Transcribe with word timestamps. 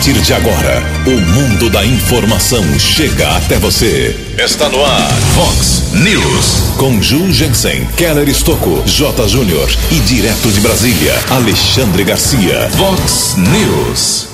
partir 0.00 0.18
de 0.22 0.32
agora, 0.32 0.82
o 1.06 1.20
mundo 1.32 1.68
da 1.68 1.84
informação 1.84 2.64
chega 2.78 3.36
até 3.36 3.58
você. 3.58 4.18
Está 4.38 4.66
no 4.70 4.82
ar, 4.82 5.10
Fox 5.34 5.92
News. 5.92 6.74
Com 6.78 7.02
Ju 7.02 7.30
Jensen, 7.30 7.86
Keller 7.98 8.26
Estocco, 8.26 8.82
J. 8.86 9.28
Júnior 9.28 9.68
e 9.90 9.96
direto 10.00 10.50
de 10.50 10.58
Brasília, 10.60 11.12
Alexandre 11.28 12.02
Garcia. 12.02 12.70
Fox 12.70 13.36
News. 13.36 14.28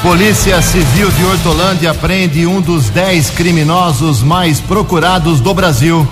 Polícia 0.00 0.62
Civil 0.62 1.10
de 1.10 1.24
Hortolândia 1.26 1.92
prende 1.92 2.46
um 2.46 2.62
dos 2.62 2.88
dez 2.88 3.28
criminosos 3.28 4.22
mais 4.22 4.60
procurados 4.60 5.40
do 5.40 5.52
Brasil. 5.52 6.08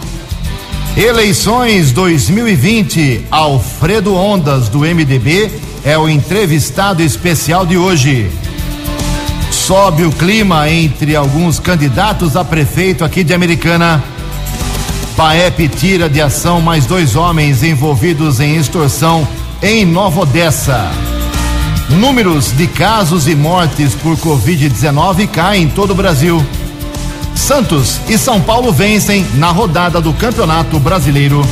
Eleições 0.94 1.90
2020. 1.90 3.24
Alfredo 3.30 4.14
Ondas, 4.14 4.68
do 4.68 4.80
MDB, 4.80 5.50
é 5.86 5.96
o 5.96 6.08
entrevistado 6.08 7.00
especial 7.00 7.64
de 7.64 7.78
hoje. 7.78 8.28
Sobe 9.52 10.04
o 10.04 10.10
clima 10.10 10.68
entre 10.68 11.14
alguns 11.14 11.60
candidatos 11.60 12.36
a 12.36 12.44
prefeito 12.44 13.04
aqui 13.04 13.22
de 13.22 13.32
Americana. 13.32 14.02
Paep 15.16 15.68
tira 15.68 16.08
de 16.08 16.20
ação 16.20 16.60
mais 16.60 16.86
dois 16.86 17.14
homens 17.14 17.62
envolvidos 17.62 18.40
em 18.40 18.56
extorsão 18.56 19.26
em 19.62 19.86
Nova 19.86 20.22
Odessa. 20.22 20.90
Números 21.88 22.50
de 22.56 22.66
casos 22.66 23.28
e 23.28 23.36
mortes 23.36 23.94
por 23.94 24.16
Covid-19 24.16 25.28
caem 25.28 25.62
em 25.62 25.68
todo 25.68 25.92
o 25.92 25.94
Brasil. 25.94 26.44
Santos 27.32 28.00
e 28.08 28.18
São 28.18 28.40
Paulo 28.40 28.72
vencem 28.72 29.24
na 29.34 29.52
rodada 29.52 30.00
do 30.00 30.12
Campeonato 30.12 30.80
Brasileiro. 30.80 31.46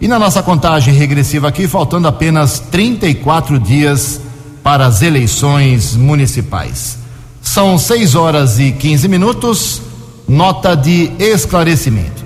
E 0.00 0.08
na 0.08 0.18
nossa 0.18 0.42
contagem 0.42 0.92
regressiva 0.92 1.46
aqui, 1.46 1.68
faltando 1.68 2.08
apenas 2.08 2.58
34 2.58 3.56
dias 3.60 4.20
para 4.64 4.84
as 4.84 5.00
eleições 5.00 5.94
municipais. 5.94 6.98
São 7.40 7.78
6 7.78 8.16
horas 8.16 8.58
e 8.58 8.72
15 8.72 9.06
minutos. 9.06 9.80
Nota 10.26 10.74
de 10.74 11.12
esclarecimento. 11.20 12.23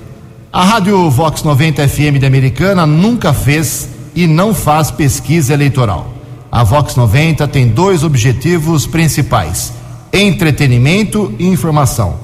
A 0.51 0.65
Rádio 0.65 1.11
Vox 1.11 1.43
90 1.43 1.87
FM 1.87 2.19
de 2.19 2.25
Americana 2.25 2.87
nunca 2.87 3.35
fez 3.35 3.87
e 4.15 4.27
não 4.27 4.55
faz 4.55 4.91
pesquisa 4.91 5.53
eleitoral. 5.53 6.11
A 6.51 6.65
Vox 6.65 6.97
90 6.97 7.47
tem 7.49 7.69
dois 7.69 8.03
objetivos 8.03 8.87
principais: 8.87 9.75
entretenimento 10.11 11.35
e 11.39 11.47
informação. 11.47 12.15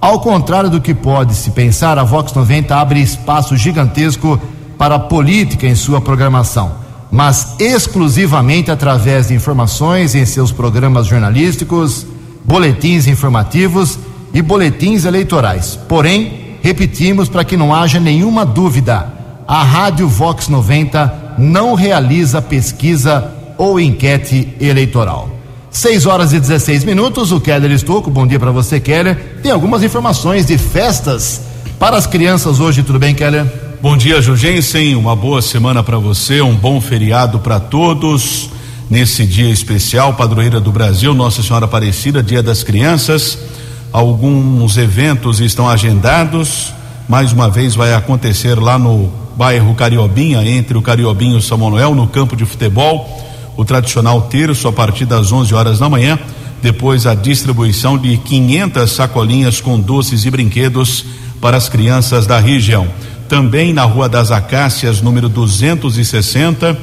Ao 0.00 0.18
contrário 0.18 0.68
do 0.68 0.80
que 0.80 0.92
pode 0.92 1.36
se 1.36 1.50
pensar, 1.50 1.98
a 1.98 2.02
Vox 2.02 2.32
90 2.32 2.74
abre 2.74 3.00
espaço 3.00 3.56
gigantesco 3.56 4.40
para 4.76 4.96
a 4.96 5.00
política 5.00 5.64
em 5.64 5.76
sua 5.76 6.00
programação, 6.00 6.72
mas 7.12 7.54
exclusivamente 7.60 8.72
através 8.72 9.28
de 9.28 9.34
informações 9.34 10.16
em 10.16 10.26
seus 10.26 10.50
programas 10.50 11.06
jornalísticos, 11.06 12.04
boletins 12.44 13.06
informativos 13.06 13.96
e 14.34 14.42
boletins 14.42 15.04
eleitorais. 15.04 15.78
Porém, 15.88 16.47
repetimos 16.68 17.30
para 17.30 17.44
que 17.44 17.56
não 17.56 17.74
haja 17.74 17.98
nenhuma 17.98 18.44
dúvida: 18.44 19.12
a 19.46 19.62
Rádio 19.62 20.06
Vox 20.06 20.48
90 20.48 21.36
não 21.38 21.74
realiza 21.74 22.42
pesquisa 22.42 23.32
ou 23.56 23.80
enquete 23.80 24.54
eleitoral. 24.60 25.30
6 25.70 26.06
horas 26.06 26.32
e 26.32 26.40
16 26.40 26.84
minutos, 26.84 27.32
o 27.32 27.40
Keller 27.40 27.70
Estocco, 27.70 28.10
bom 28.10 28.26
dia 28.26 28.38
para 28.38 28.50
você, 28.50 28.80
Keller. 28.80 29.38
Tem 29.42 29.50
algumas 29.50 29.82
informações 29.82 30.46
de 30.46 30.58
festas 30.58 31.42
para 31.78 31.96
as 31.96 32.06
crianças 32.06 32.60
hoje, 32.60 32.82
tudo 32.82 32.98
bem, 32.98 33.14
Keller? 33.14 33.46
Bom 33.80 33.96
dia, 33.96 34.20
Jugensen. 34.20 34.96
Uma 34.96 35.14
boa 35.14 35.40
semana 35.40 35.82
para 35.82 35.98
você, 35.98 36.42
um 36.42 36.54
bom 36.54 36.80
feriado 36.80 37.38
para 37.38 37.60
todos. 37.60 38.50
Nesse 38.90 39.24
dia 39.24 39.50
especial, 39.50 40.14
Padroeira 40.14 40.58
do 40.60 40.72
Brasil, 40.72 41.14
Nossa 41.14 41.42
Senhora 41.42 41.66
Aparecida, 41.66 42.22
Dia 42.22 42.42
das 42.42 42.62
Crianças. 42.62 43.38
Alguns 43.92 44.76
eventos 44.76 45.40
estão 45.40 45.68
agendados. 45.68 46.74
Mais 47.08 47.32
uma 47.32 47.48
vez 47.48 47.74
vai 47.74 47.94
acontecer 47.94 48.58
lá 48.58 48.78
no 48.78 49.10
bairro 49.36 49.74
Cariobinha, 49.74 50.46
entre 50.46 50.76
o 50.76 50.82
Cariobinha 50.82 51.34
e 51.34 51.38
o 51.38 51.42
São 51.42 51.56
Manuel, 51.56 51.94
no 51.94 52.06
campo 52.06 52.36
de 52.36 52.44
futebol. 52.44 53.08
O 53.56 53.64
tradicional 53.64 54.22
terço 54.22 54.68
a 54.68 54.72
partir 54.72 55.06
das 55.06 55.32
11 55.32 55.54
horas 55.54 55.78
da 55.78 55.88
manhã. 55.88 56.18
Depois 56.60 57.06
a 57.06 57.14
distribuição 57.14 57.96
de 57.96 58.16
500 58.18 58.90
sacolinhas 58.90 59.60
com 59.60 59.80
doces 59.80 60.24
e 60.24 60.30
brinquedos 60.30 61.04
para 61.40 61.56
as 61.56 61.68
crianças 61.68 62.26
da 62.26 62.38
região. 62.38 62.86
Também 63.28 63.72
na 63.72 63.84
Rua 63.84 64.08
das 64.08 64.30
Acácias, 64.30 65.00
número 65.00 65.28
260, 65.28 66.76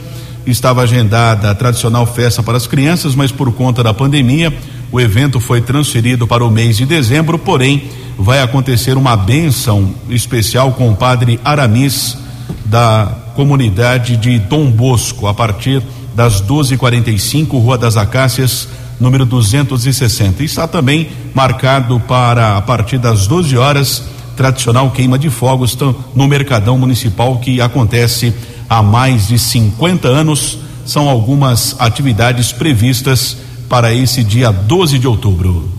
estava 0.45 0.81
agendada 0.81 1.51
a 1.51 1.55
tradicional 1.55 2.05
festa 2.05 2.41
para 2.41 2.57
as 2.57 2.67
crianças, 2.67 3.16
mas 3.16 3.31
por 3.31 3.51
conta 3.53 3.83
da 3.83 3.93
pandemia, 3.93 4.53
o 4.95 5.00
evento 5.01 5.41
foi 5.41 5.59
transferido 5.59 6.25
para 6.25 6.41
o 6.41 6.50
mês 6.50 6.78
de 6.78 6.85
dezembro, 6.85 7.38
porém, 7.38 7.83
vai 8.17 8.41
acontecer 8.41 8.95
uma 8.95 9.17
bênção 9.17 9.94
especial 10.07 10.72
com 10.72 10.89
o 10.89 10.95
padre 10.95 11.38
Aramis 11.44 12.17
da 12.63 13.13
comunidade 13.35 14.16
de 14.16 14.39
Dom 14.39 14.72
Bosco, 14.72 15.28
a 15.28 15.34
partir 15.34 15.84
das 16.16 16.41
12h45, 16.41 17.61
Rua 17.61 17.78
das 17.78 17.97
Acácias, 17.97 18.69
número 18.97 19.25
260. 19.25 20.41
Está 20.45 20.66
também 20.66 21.09
marcado 21.34 22.00
para 22.00 22.55
a 22.55 22.61
partir 22.61 22.97
das 22.97 23.28
12 23.28 23.57
horas 23.57 24.01
tradicional 24.38 24.91
queima 24.91 25.19
de 25.19 25.29
fogos 25.29 25.78
no 26.16 26.25
Mercadão 26.25 26.78
Municipal 26.78 27.38
que 27.39 27.59
acontece 27.59 28.34
há 28.69 28.81
mais 28.81 29.28
de 29.28 29.38
50 29.38 30.08
anos. 30.08 30.58
São 30.85 31.09
algumas 31.09 31.75
atividades 31.79 32.53
previstas 32.53 33.35
para 33.70 33.94
esse 33.94 34.23
dia 34.23 34.52
12 34.52 35.00
de 35.00 35.08
outubro. 35.08 35.70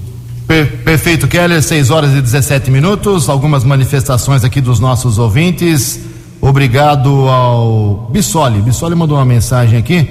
Perfeito, 0.46 1.26
Keller, 1.26 1.60
6 1.60 1.90
horas 1.90 2.14
e 2.14 2.20
17 2.20 2.70
minutos. 2.70 3.28
Algumas 3.28 3.64
manifestações 3.64 4.44
aqui 4.44 4.60
dos 4.60 4.78
nossos 4.78 5.18
ouvintes. 5.18 6.00
Obrigado 6.40 7.28
ao 7.28 8.08
Bissoli. 8.12 8.60
Bissoli 8.60 8.94
mandou 8.94 9.16
uma 9.18 9.24
mensagem 9.24 9.78
aqui. 9.78 10.08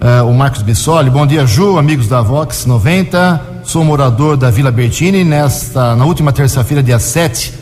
Uh, 0.00 0.28
o 0.28 0.34
Marcos 0.34 0.62
Bissoli. 0.62 1.10
Bom 1.10 1.26
dia, 1.26 1.46
Ju, 1.46 1.78
amigos 1.78 2.08
da 2.08 2.20
Vox 2.20 2.66
90. 2.66 3.60
Sou 3.62 3.84
morador 3.84 4.36
da 4.36 4.50
Vila 4.50 4.72
Bertini. 4.72 5.22
Nesta, 5.22 5.94
na 5.94 6.04
última 6.04 6.32
terça-feira, 6.32 6.82
dia 6.82 6.98
7 6.98 7.54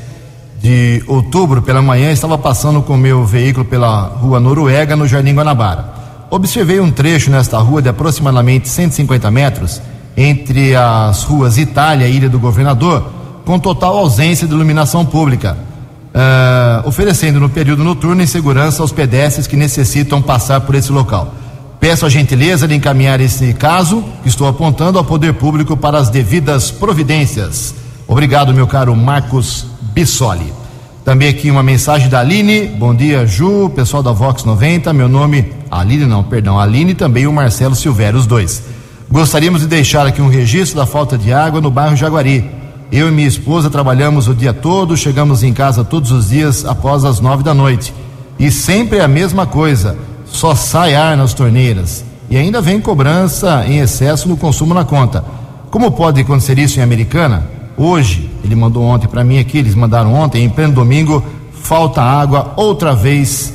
de 0.61 1.03
outubro, 1.07 1.61
pela 1.61 1.83
manhã, 1.83 2.11
estava 2.11 2.39
passando 2.39 2.81
com 2.81 2.97
meu 2.97 3.25
veículo 3.25 3.65
pela 3.65 4.07
rua 4.07 4.41
Noruega, 4.41 4.97
no 4.97 5.07
Jardim 5.07 5.35
Guanabara. 5.35 6.06
Observei 6.37 6.79
um 6.81 6.91
trecho 6.91 7.31
nesta 7.31 7.57
rua 7.57 7.81
de 7.81 7.89
aproximadamente 7.89 8.69
150 8.69 9.31
metros 9.31 9.81
entre 10.15 10.77
as 10.77 11.23
ruas 11.23 11.57
Itália 11.57 12.07
e 12.07 12.15
Ilha 12.15 12.29
do 12.29 12.39
Governador, 12.39 13.11
com 13.47 13.59
total 13.59 13.97
ausência 13.97 14.47
de 14.47 14.53
iluminação 14.53 15.03
pública, 15.07 15.57
uh, 16.15 16.87
oferecendo 16.87 17.41
no 17.41 17.49
período 17.49 17.83
noturno 17.83 18.23
insegurança 18.23 18.83
aos 18.83 18.93
pedestres 18.93 19.47
que 19.47 19.57
necessitam 19.57 20.21
passar 20.21 20.61
por 20.61 20.75
esse 20.75 20.93
local. 20.93 21.35
Peço 21.81 22.05
a 22.05 22.11
gentileza 22.11 22.69
de 22.69 22.75
encaminhar 22.75 23.19
esse 23.19 23.55
caso 23.55 24.05
que 24.23 24.29
estou 24.29 24.47
apontando 24.47 24.99
ao 24.99 25.05
poder 25.05 25.33
público 25.33 25.75
para 25.75 25.97
as 25.97 26.11
devidas 26.11 26.71
providências. 26.71 27.75
Obrigado, 28.07 28.53
meu 28.53 28.67
caro 28.67 28.95
Marcos 28.95 29.65
Bissoli. 29.95 30.53
Também 31.07 31.29
aqui 31.29 31.53
uma 31.53 31.63
mensagem 31.63 32.09
da 32.09 32.19
Aline. 32.19 32.67
Bom 32.67 32.93
dia, 32.93 33.25
Ju, 33.25 33.71
pessoal 33.71 34.03
da 34.03 34.11
Vox 34.11 34.43
90. 34.43 34.93
Meu 34.93 35.09
nome. 35.09 35.53
Aline, 35.71 36.05
não, 36.05 36.25
perdão. 36.25 36.59
Aline 36.59 36.97
também 36.97 37.29
o 37.29 37.33
Marcelo 37.33 37.77
Silvério, 37.77 38.19
os 38.19 38.27
dois. 38.27 38.65
Gostaríamos 39.09 39.61
de 39.61 39.69
deixar 39.69 40.05
aqui 40.05 40.21
um 40.21 40.27
registro 40.27 40.79
da 40.79 40.85
falta 40.85 41.17
de 41.17 41.33
água 41.33 41.61
no 41.61 41.71
bairro 41.71 41.95
Jaguari. 41.95 42.51
Eu 42.91 43.07
e 43.07 43.13
minha 43.13 43.29
esposa 43.29 43.71
trabalhamos 43.71 44.27
o 44.27 44.35
dia 44.35 44.53
todo, 44.53 44.97
chegamos 44.97 45.45
em 45.45 45.53
casa 45.53 45.85
todos 45.85 46.11
os 46.11 46.31
dias 46.31 46.65
após 46.65 47.05
as 47.05 47.21
nove 47.21 47.45
da 47.45 47.55
noite. 47.55 47.95
E 48.37 48.51
sempre 48.51 48.99
a 48.99 49.07
mesma 49.07 49.47
coisa 49.47 49.97
só 50.25 50.57
sai 50.57 50.97
ar 50.97 51.17
nas 51.17 51.33
torneiras 51.33 52.05
e 52.29 52.37
ainda 52.37 52.61
vem 52.61 52.81
cobrança 52.81 53.65
em 53.65 53.79
excesso 53.79 54.29
no 54.29 54.37
consumo 54.37 54.75
na 54.75 54.85
conta. 54.85 55.25
Como 55.71 55.93
pode 55.93 56.21
acontecer 56.21 56.59
isso 56.59 56.81
em 56.81 56.83
Americana? 56.83 57.56
Hoje, 57.77 58.31
ele 58.43 58.55
mandou 58.55 58.83
ontem 58.85 59.07
para 59.07 59.23
mim 59.23 59.39
aqui, 59.39 59.59
eles 59.59 59.75
mandaram 59.75 60.15
ontem, 60.15 60.43
em 60.43 60.49
pleno 60.49 60.73
domingo, 60.73 61.23
falta 61.53 62.01
água 62.01 62.55
outra 62.57 62.95
vez 62.95 63.53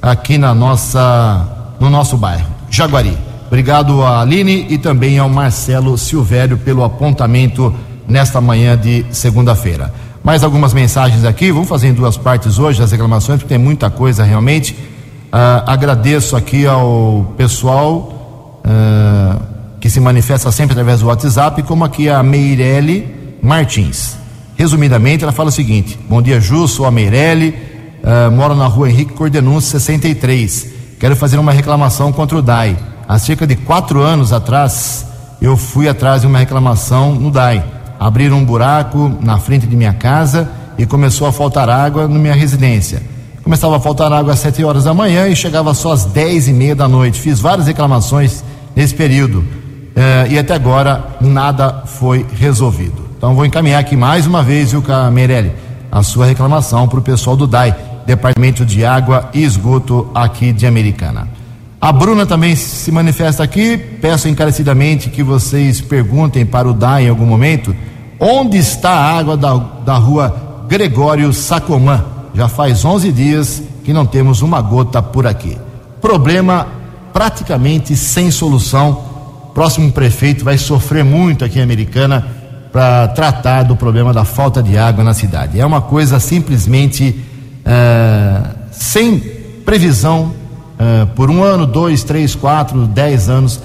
aqui 0.00 0.36
na 0.36 0.54
nossa, 0.54 1.74
no 1.80 1.88
nosso 1.88 2.16
bairro, 2.18 2.46
Jaguari. 2.68 3.16
Obrigado 3.46 4.02
a 4.02 4.20
Aline 4.20 4.66
e 4.68 4.76
também 4.76 5.18
ao 5.18 5.28
Marcelo 5.28 5.96
Silvério 5.96 6.58
pelo 6.58 6.84
apontamento 6.84 7.72
nesta 8.06 8.40
manhã 8.40 8.76
de 8.76 9.06
segunda-feira. 9.10 9.92
Mais 10.22 10.44
algumas 10.44 10.74
mensagens 10.74 11.24
aqui, 11.24 11.50
vamos 11.50 11.68
fazer 11.68 11.88
em 11.88 11.94
duas 11.94 12.16
partes 12.16 12.58
hoje 12.58 12.82
as 12.82 12.92
reclamações, 12.92 13.38
porque 13.38 13.54
tem 13.54 13.62
muita 13.62 13.88
coisa 13.88 14.22
realmente. 14.22 14.72
Uh, 14.72 15.64
agradeço 15.66 16.36
aqui 16.36 16.66
ao 16.66 17.32
pessoal 17.38 18.60
uh, 18.66 19.42
que 19.80 19.88
se 19.88 19.98
manifesta 19.98 20.52
sempre 20.52 20.72
através 20.72 21.00
do 21.00 21.06
WhatsApp, 21.06 21.62
como 21.62 21.84
aqui 21.84 22.08
a 22.08 22.22
Meirelle 22.22 23.21
Martins. 23.42 24.16
Resumidamente, 24.56 25.24
ela 25.24 25.32
fala 25.32 25.48
o 25.48 25.52
seguinte: 25.52 25.98
Bom 26.08 26.22
dia, 26.22 26.40
Ju, 26.40 26.68
sou 26.68 26.86
a 26.86 26.90
Meirelle, 26.90 27.56
uh, 28.04 28.30
moro 28.30 28.54
na 28.54 28.66
rua 28.66 28.88
Henrique 28.88 29.12
Cordenuncio 29.14 29.72
63. 29.72 30.68
Quero 31.00 31.16
fazer 31.16 31.38
uma 31.38 31.50
reclamação 31.50 32.12
contra 32.12 32.38
o 32.38 32.42
DAI. 32.42 32.78
Há 33.08 33.18
cerca 33.18 33.44
de 33.44 33.56
quatro 33.56 34.00
anos 34.00 34.32
atrás, 34.32 35.04
eu 35.40 35.56
fui 35.56 35.88
atrás 35.88 36.20
de 36.20 36.28
uma 36.28 36.38
reclamação 36.38 37.12
no 37.12 37.32
DAI. 37.32 37.64
Abriram 37.98 38.38
um 38.38 38.44
buraco 38.44 39.12
na 39.20 39.38
frente 39.38 39.66
de 39.66 39.74
minha 39.74 39.92
casa 39.92 40.48
e 40.78 40.86
começou 40.86 41.26
a 41.26 41.32
faltar 41.32 41.68
água 41.68 42.06
na 42.06 42.18
minha 42.18 42.34
residência. 42.34 43.02
Começava 43.42 43.76
a 43.76 43.80
faltar 43.80 44.12
água 44.12 44.34
às 44.34 44.38
7 44.38 44.62
horas 44.62 44.84
da 44.84 44.94
manhã 44.94 45.26
e 45.26 45.34
chegava 45.34 45.74
só 45.74 45.92
às 45.92 46.04
10 46.04 46.46
e 46.48 46.52
meia 46.52 46.76
da 46.76 46.86
noite. 46.86 47.20
Fiz 47.20 47.40
várias 47.40 47.66
reclamações 47.66 48.44
nesse 48.76 48.94
período 48.94 49.44
eh, 49.96 50.28
e 50.30 50.38
até 50.38 50.54
agora 50.54 51.16
nada 51.20 51.82
foi 51.86 52.24
resolvido. 52.38 53.01
Então 53.22 53.36
vou 53.36 53.46
encaminhar 53.46 53.78
aqui 53.78 53.94
mais 53.94 54.26
uma 54.26 54.42
vez, 54.42 54.72
viu, 54.72 54.82
Meirelli, 55.12 55.52
a 55.92 56.02
sua 56.02 56.26
reclamação 56.26 56.88
para 56.88 56.98
o 56.98 57.02
pessoal 57.02 57.36
do 57.36 57.46
DAI, 57.46 57.72
Departamento 58.04 58.66
de 58.66 58.84
Água 58.84 59.30
e 59.32 59.44
Esgoto 59.44 60.10
aqui 60.12 60.52
de 60.52 60.66
Americana. 60.66 61.28
A 61.80 61.92
Bruna 61.92 62.26
também 62.26 62.56
se 62.56 62.90
manifesta 62.90 63.44
aqui. 63.44 63.76
Peço 63.76 64.28
encarecidamente 64.28 65.08
que 65.08 65.22
vocês 65.22 65.80
perguntem 65.80 66.44
para 66.44 66.68
o 66.68 66.72
DAI 66.72 67.04
em 67.04 67.10
algum 67.10 67.24
momento 67.24 67.72
onde 68.18 68.56
está 68.56 68.90
a 68.90 69.16
água 69.16 69.36
da, 69.36 69.54
da 69.54 69.94
rua 69.94 70.64
Gregório 70.68 71.32
Sacomã 71.32 72.04
já 72.34 72.48
faz 72.48 72.84
11 72.84 73.12
dias 73.12 73.62
que 73.84 73.92
não 73.92 74.04
temos 74.04 74.42
uma 74.42 74.60
gota 74.60 75.00
por 75.00 75.28
aqui. 75.28 75.56
Problema 76.00 76.66
praticamente 77.12 77.94
sem 77.94 78.32
solução. 78.32 79.12
Próximo 79.54 79.92
prefeito 79.92 80.44
vai 80.44 80.58
sofrer 80.58 81.04
muito 81.04 81.44
aqui 81.44 81.60
em 81.60 81.62
Americana 81.62 82.41
para 82.72 83.08
tratar 83.08 83.64
do 83.64 83.76
problema 83.76 84.12
da 84.12 84.24
falta 84.24 84.62
de 84.62 84.78
água 84.78 85.04
na 85.04 85.12
cidade. 85.12 85.60
É 85.60 85.66
uma 85.66 85.82
coisa 85.82 86.18
simplesmente 86.18 87.20
é, 87.64 88.40
sem 88.72 89.18
previsão 89.64 90.32
é, 90.78 91.04
por 91.14 91.30
um 91.30 91.44
ano, 91.44 91.66
dois, 91.66 92.02
três, 92.02 92.34
quatro, 92.34 92.86
dez 92.86 93.28
anos. 93.28 93.60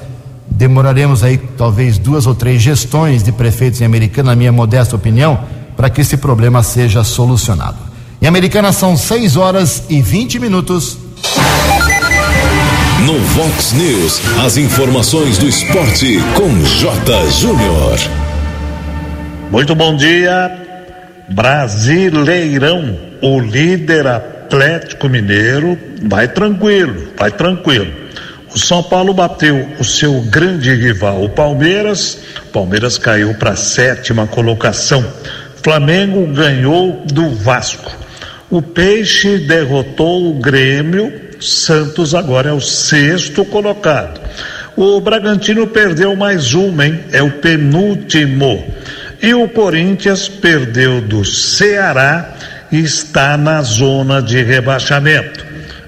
Demoraremos 0.49 1.23
aí 1.23 1.37
talvez 1.37 1.97
duas 1.97 2.27
ou 2.27 2.35
três 2.35 2.61
gestões 2.61 3.23
de 3.23 3.31
prefeitos 3.31 3.79
em 3.79 3.85
Americana, 3.85 4.31
na 4.31 4.35
minha 4.35 4.51
modesta 4.51 4.95
opinião, 4.95 5.39
para 5.75 5.89
que 5.89 6.01
esse 6.01 6.17
problema 6.17 6.61
seja 6.61 7.03
solucionado. 7.03 7.77
Em 8.21 8.27
Americana 8.27 8.71
são 8.71 8.97
6 8.97 9.37
horas 9.37 9.83
e 9.89 10.01
20 10.01 10.39
minutos. 10.39 10.97
No 13.05 13.19
Vox 13.19 13.73
News, 13.73 14.21
as 14.43 14.57
informações 14.57 15.37
do 15.37 15.47
esporte 15.47 16.19
com 16.35 16.49
J. 16.63 17.29
Júnior. 17.29 18.16
Muito 19.49 19.73
bom 19.73 19.95
dia, 19.95 20.51
Brasileirão. 21.29 22.97
O 23.21 23.39
líder 23.39 24.05
Atlético 24.05 25.07
Mineiro 25.07 25.77
vai 26.03 26.27
tranquilo, 26.27 27.13
vai 27.17 27.31
tranquilo. 27.31 27.87
O 28.53 28.59
São 28.59 28.83
Paulo 28.83 29.13
bateu 29.13 29.69
o 29.79 29.85
seu 29.85 30.21
grande 30.23 30.73
rival, 30.73 31.23
o 31.23 31.29
Palmeiras. 31.29 32.19
Palmeiras 32.51 32.97
caiu 32.97 33.33
para 33.35 33.51
a 33.51 33.55
sétima 33.55 34.27
colocação. 34.27 35.05
Flamengo 35.63 36.27
ganhou 36.33 37.03
do 37.05 37.29
Vasco. 37.29 37.91
O 38.49 38.61
Peixe 38.61 39.37
derrotou 39.37 40.29
o 40.29 40.39
Grêmio, 40.39 41.27
Santos 41.39 42.13
agora 42.13 42.49
é 42.49 42.53
o 42.53 42.61
sexto 42.61 43.45
colocado. 43.45 44.19
O 44.75 44.99
Bragantino 44.99 45.65
perdeu 45.67 46.15
mais 46.15 46.53
uma, 46.53 46.85
hein? 46.85 46.99
É 47.11 47.23
o 47.23 47.31
penúltimo. 47.31 48.63
E 49.21 49.33
o 49.33 49.47
Corinthians 49.49 50.29
perdeu 50.29 51.01
do 51.01 51.25
Ceará 51.25 52.35
e 52.71 52.79
está 52.79 53.37
na 53.37 53.61
zona 53.61 54.21
de 54.21 54.43
rebaixamento. 54.43 55.45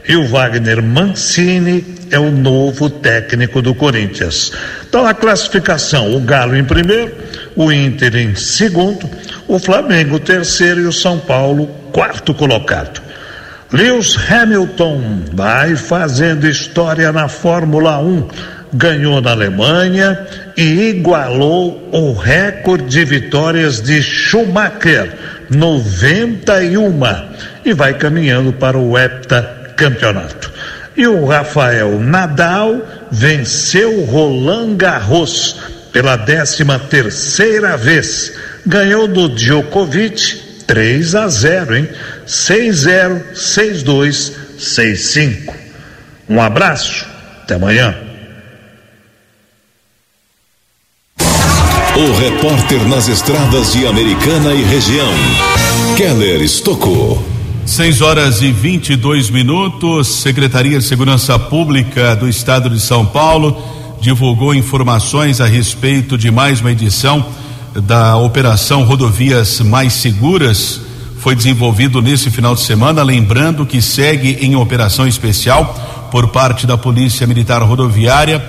E 0.07 0.15
o 0.15 0.27
Wagner 0.27 0.81
Mancini 0.81 1.99
é 2.09 2.17
o 2.17 2.31
novo 2.31 2.89
técnico 2.89 3.61
do 3.61 3.75
Corinthians. 3.75 4.51
Então 4.87 5.05
a 5.05 5.13
classificação: 5.13 6.15
o 6.15 6.19
Galo 6.19 6.55
em 6.55 6.63
primeiro, 6.63 7.15
o 7.55 7.71
Inter 7.71 8.15
em 8.15 8.35
segundo, 8.35 9.09
o 9.47 9.59
Flamengo 9.59 10.19
terceiro 10.19 10.81
e 10.81 10.85
o 10.85 10.93
São 10.93 11.19
Paulo 11.19 11.67
quarto 11.91 12.33
colocado. 12.33 13.01
Lewis 13.71 14.17
Hamilton 14.29 15.25
vai 15.31 15.75
fazendo 15.75 16.47
história 16.47 17.11
na 17.11 17.27
Fórmula 17.27 17.99
1. 17.99 18.27
Ganhou 18.71 19.19
na 19.19 19.31
Alemanha 19.31 20.27
e 20.55 20.89
igualou 20.89 21.89
o 21.91 22.13
recorde 22.13 22.85
de 22.85 23.05
vitórias 23.05 23.81
de 23.81 24.01
Schumacher, 24.01 25.11
91, 25.49 26.99
e 27.65 27.73
vai 27.73 27.95
caminhando 27.95 28.53
para 28.53 28.77
o 28.77 28.97
heptacampeonato. 28.97 30.51
E 30.95 31.07
o 31.07 31.25
Rafael 31.25 31.99
Nadal 31.99 32.81
venceu 33.11 34.03
Roland 34.05 34.75
Garros 34.75 35.55
pela 35.91 36.15
décima 36.15 36.77
terceira 36.77 37.75
vez. 37.75 38.33
Ganhou 38.65 39.07
do 39.07 39.29
Djokovic 39.29 40.63
3 40.67 41.15
a 41.15 41.27
0, 41.27 41.75
hein? 41.75 41.89
6-0, 42.27 43.33
6-2, 43.33 44.33
6-5. 44.59 45.53
Um 46.29 46.39
abraço, 46.39 47.07
até 47.41 47.55
amanhã. 47.55 48.08
O 51.97 52.19
repórter 52.19 52.87
nas 52.87 53.07
estradas 53.07 53.73
de 53.73 53.85
Americana 53.85 54.53
e 54.53 54.63
região, 54.63 55.11
Keller 55.97 56.41
Estocou. 56.41 57.23
6 57.65 58.01
horas 58.01 58.41
e 58.41 58.51
22 58.51 59.29
minutos. 59.29 60.07
Secretaria 60.07 60.79
de 60.79 60.85
Segurança 60.85 61.37
Pública 61.37 62.15
do 62.15 62.27
Estado 62.27 62.69
de 62.69 62.79
São 62.79 63.05
Paulo 63.05 63.61
divulgou 63.99 64.55
informações 64.55 65.41
a 65.41 65.45
respeito 65.45 66.17
de 66.17 66.31
mais 66.31 66.61
uma 66.61 66.71
edição 66.71 67.25
da 67.75 68.15
Operação 68.17 68.83
Rodovias 68.83 69.59
Mais 69.59 69.93
Seguras 69.93 70.81
foi 71.19 71.35
desenvolvido 71.35 72.01
nesse 72.01 72.31
final 72.31 72.55
de 72.55 72.61
semana, 72.61 73.03
lembrando 73.03 73.65
que 73.65 73.81
segue 73.81 74.37
em 74.39 74.55
operação 74.55 75.05
especial 75.05 76.07
por 76.09 76.29
parte 76.29 76.65
da 76.65 76.77
Polícia 76.77 77.27
Militar 77.27 77.61
Rodoviária 77.61 78.39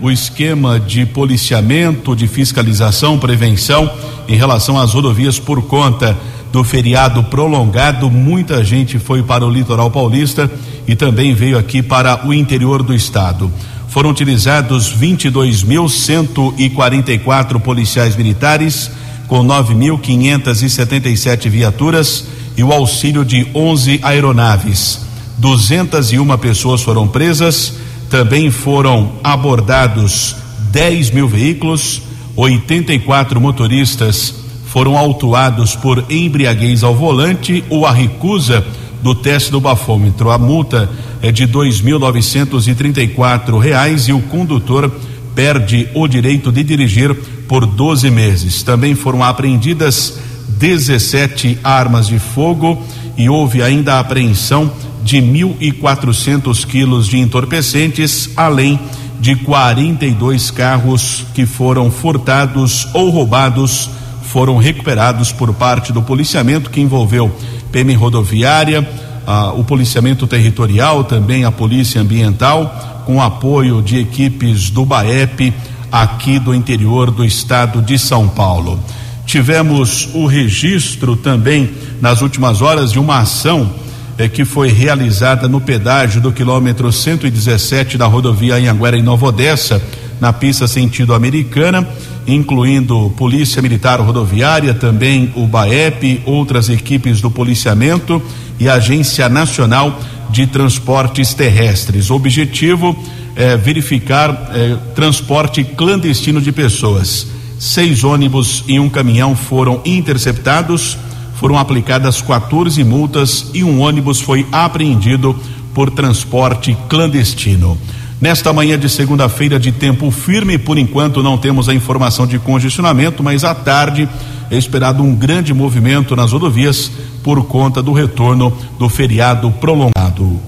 o 0.00 0.10
esquema 0.10 0.78
de 0.78 1.06
policiamento, 1.06 2.14
de 2.14 2.26
fiscalização, 2.26 3.18
prevenção 3.18 3.90
em 4.28 4.36
relação 4.36 4.78
às 4.78 4.92
rodovias 4.92 5.38
por 5.38 5.62
conta 5.62 6.16
do 6.52 6.64
feriado 6.64 7.22
prolongado. 7.24 8.10
Muita 8.10 8.62
gente 8.64 8.98
foi 8.98 9.22
para 9.22 9.46
o 9.46 9.50
litoral 9.50 9.90
paulista 9.90 10.50
e 10.86 10.94
também 10.94 11.34
veio 11.34 11.58
aqui 11.58 11.82
para 11.82 12.26
o 12.26 12.32
interior 12.32 12.82
do 12.82 12.94
estado 12.94 13.50
foram 13.88 14.10
utilizados 14.10 14.94
22.144 14.94 17.58
policiais 17.58 18.14
militares, 18.14 18.90
com 19.26 19.42
9.577 19.44 21.48
viaturas 21.48 22.26
e 22.56 22.62
o 22.62 22.72
auxílio 22.72 23.24
de 23.24 23.48
11 23.54 23.98
aeronaves. 24.02 25.00
201 25.38 26.38
pessoas 26.38 26.82
foram 26.82 27.08
presas, 27.08 27.72
também 28.10 28.50
foram 28.50 29.12
abordados 29.22 30.34
10 30.70 31.10
mil 31.10 31.28
veículos, 31.28 32.02
84 32.36 33.40
motoristas 33.40 34.34
foram 34.66 34.98
autuados 34.98 35.74
por 35.74 36.04
embriaguez 36.10 36.84
ao 36.84 36.94
volante 36.94 37.64
ou 37.68 37.84
a 37.86 37.92
recusa 37.92 38.64
do 39.02 39.14
teste 39.14 39.50
do 39.50 39.60
bafômetro. 39.60 40.30
A 40.30 40.38
multa 40.38 40.88
é 41.22 41.32
de 41.32 41.46
2.934 41.46 43.58
reais 43.58 44.08
e 44.08 44.12
o 44.12 44.20
condutor 44.20 44.92
perde 45.34 45.88
o 45.94 46.06
direito 46.06 46.52
de 46.52 46.62
dirigir 46.62 47.14
por 47.48 47.64
12 47.64 48.10
meses. 48.10 48.62
Também 48.62 48.94
foram 48.94 49.22
apreendidas 49.22 50.18
17 50.48 51.58
armas 51.62 52.08
de 52.08 52.18
fogo 52.18 52.82
e 53.16 53.28
houve 53.28 53.62
ainda 53.62 53.94
a 53.94 54.00
apreensão 54.00 54.70
de 55.08 55.22
1.400 55.22 56.66
quilos 56.66 57.06
de 57.06 57.16
entorpecentes, 57.16 58.28
além 58.36 58.78
de 59.18 59.34
42 59.36 60.50
carros 60.50 61.24
que 61.32 61.46
foram 61.46 61.90
furtados 61.90 62.86
ou 62.92 63.08
roubados 63.08 63.88
foram 64.24 64.58
recuperados 64.58 65.32
por 65.32 65.54
parte 65.54 65.94
do 65.94 66.02
policiamento 66.02 66.68
que 66.68 66.82
envolveu 66.82 67.34
PM 67.72 67.94
rodoviária, 67.94 68.86
ah, 69.26 69.54
o 69.54 69.64
policiamento 69.64 70.26
territorial, 70.26 71.02
também 71.04 71.46
a 71.46 71.50
polícia 71.50 72.02
ambiental, 72.02 73.02
com 73.06 73.22
apoio 73.22 73.80
de 73.80 73.98
equipes 73.98 74.68
do 74.68 74.84
BAEP 74.84 75.54
aqui 75.90 76.38
do 76.38 76.54
interior 76.54 77.10
do 77.10 77.24
estado 77.24 77.80
de 77.80 77.98
São 77.98 78.28
Paulo. 78.28 78.78
Tivemos 79.24 80.10
o 80.12 80.26
registro 80.26 81.16
também 81.16 81.70
nas 81.98 82.20
últimas 82.20 82.60
horas 82.60 82.92
de 82.92 82.98
uma 82.98 83.20
ação 83.20 83.87
eh, 84.18 84.28
que 84.28 84.44
foi 84.44 84.68
realizada 84.68 85.48
no 85.48 85.60
pedágio 85.60 86.20
do 86.20 86.32
quilômetro 86.32 86.92
117 86.92 87.96
da 87.96 88.06
rodovia 88.06 88.56
Anhanguera 88.56 88.98
em 88.98 89.02
Nova 89.02 89.26
Odessa, 89.26 89.80
na 90.20 90.32
pista 90.32 90.66
sentido 90.66 91.14
americana 91.14 91.86
incluindo 92.28 93.10
Polícia 93.16 93.62
Militar 93.62 94.00
Rodoviária, 94.00 94.74
também 94.74 95.32
o 95.34 95.46
BAEP, 95.46 96.20
outras 96.26 96.68
equipes 96.68 97.22
do 97.22 97.30
policiamento 97.30 98.22
e 98.60 98.68
a 98.68 98.74
Agência 98.74 99.28
Nacional 99.30 99.98
de 100.28 100.46
Transportes 100.46 101.32
Terrestres. 101.32 102.10
O 102.10 102.14
objetivo 102.14 102.94
é 103.34 103.56
verificar 103.56 104.50
é, 104.54 104.76
transporte 104.94 105.64
clandestino 105.64 106.40
de 106.40 106.52
pessoas. 106.52 107.26
Seis 107.58 108.04
ônibus 108.04 108.62
e 108.68 108.78
um 108.78 108.90
caminhão 108.90 109.34
foram 109.34 109.80
interceptados, 109.84 110.98
foram 111.38 111.58
aplicadas 111.58 112.20
14 112.20 112.82
multas 112.82 113.50
e 113.54 113.62
um 113.62 113.80
ônibus 113.80 114.20
foi 114.20 114.46
apreendido 114.50 115.34
por 115.72 115.90
transporte 115.90 116.76
clandestino. 116.88 117.78
Nesta 118.20 118.52
manhã 118.52 118.76
de 118.76 118.88
segunda-feira 118.88 119.60
de 119.60 119.70
tempo 119.70 120.10
firme, 120.10 120.58
por 120.58 120.76
enquanto 120.76 121.22
não 121.22 121.38
temos 121.38 121.68
a 121.68 121.74
informação 121.74 122.26
de 122.26 122.38
congestionamento, 122.38 123.22
mas 123.22 123.44
à 123.44 123.54
tarde 123.54 124.08
é 124.50 124.56
esperado 124.56 125.02
um 125.04 125.14
grande 125.14 125.54
movimento 125.54 126.16
nas 126.16 126.32
rodovias 126.32 126.90
por 127.22 127.44
conta 127.44 127.80
do 127.80 127.92
retorno 127.92 128.52
do 128.76 128.88
feriado 128.88 129.50
prolongado. 129.52 130.40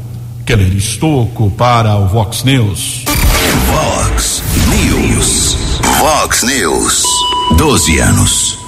Keller 0.44 0.74
Estocco 0.74 1.52
para 1.52 1.96
o 1.96 2.08
Vox 2.08 2.42
News. 2.42 3.04
Vox 3.66 4.42
News. 4.68 5.56
Vox 6.00 6.42
News. 6.42 7.04
12 7.56 7.98
anos. 8.00 8.59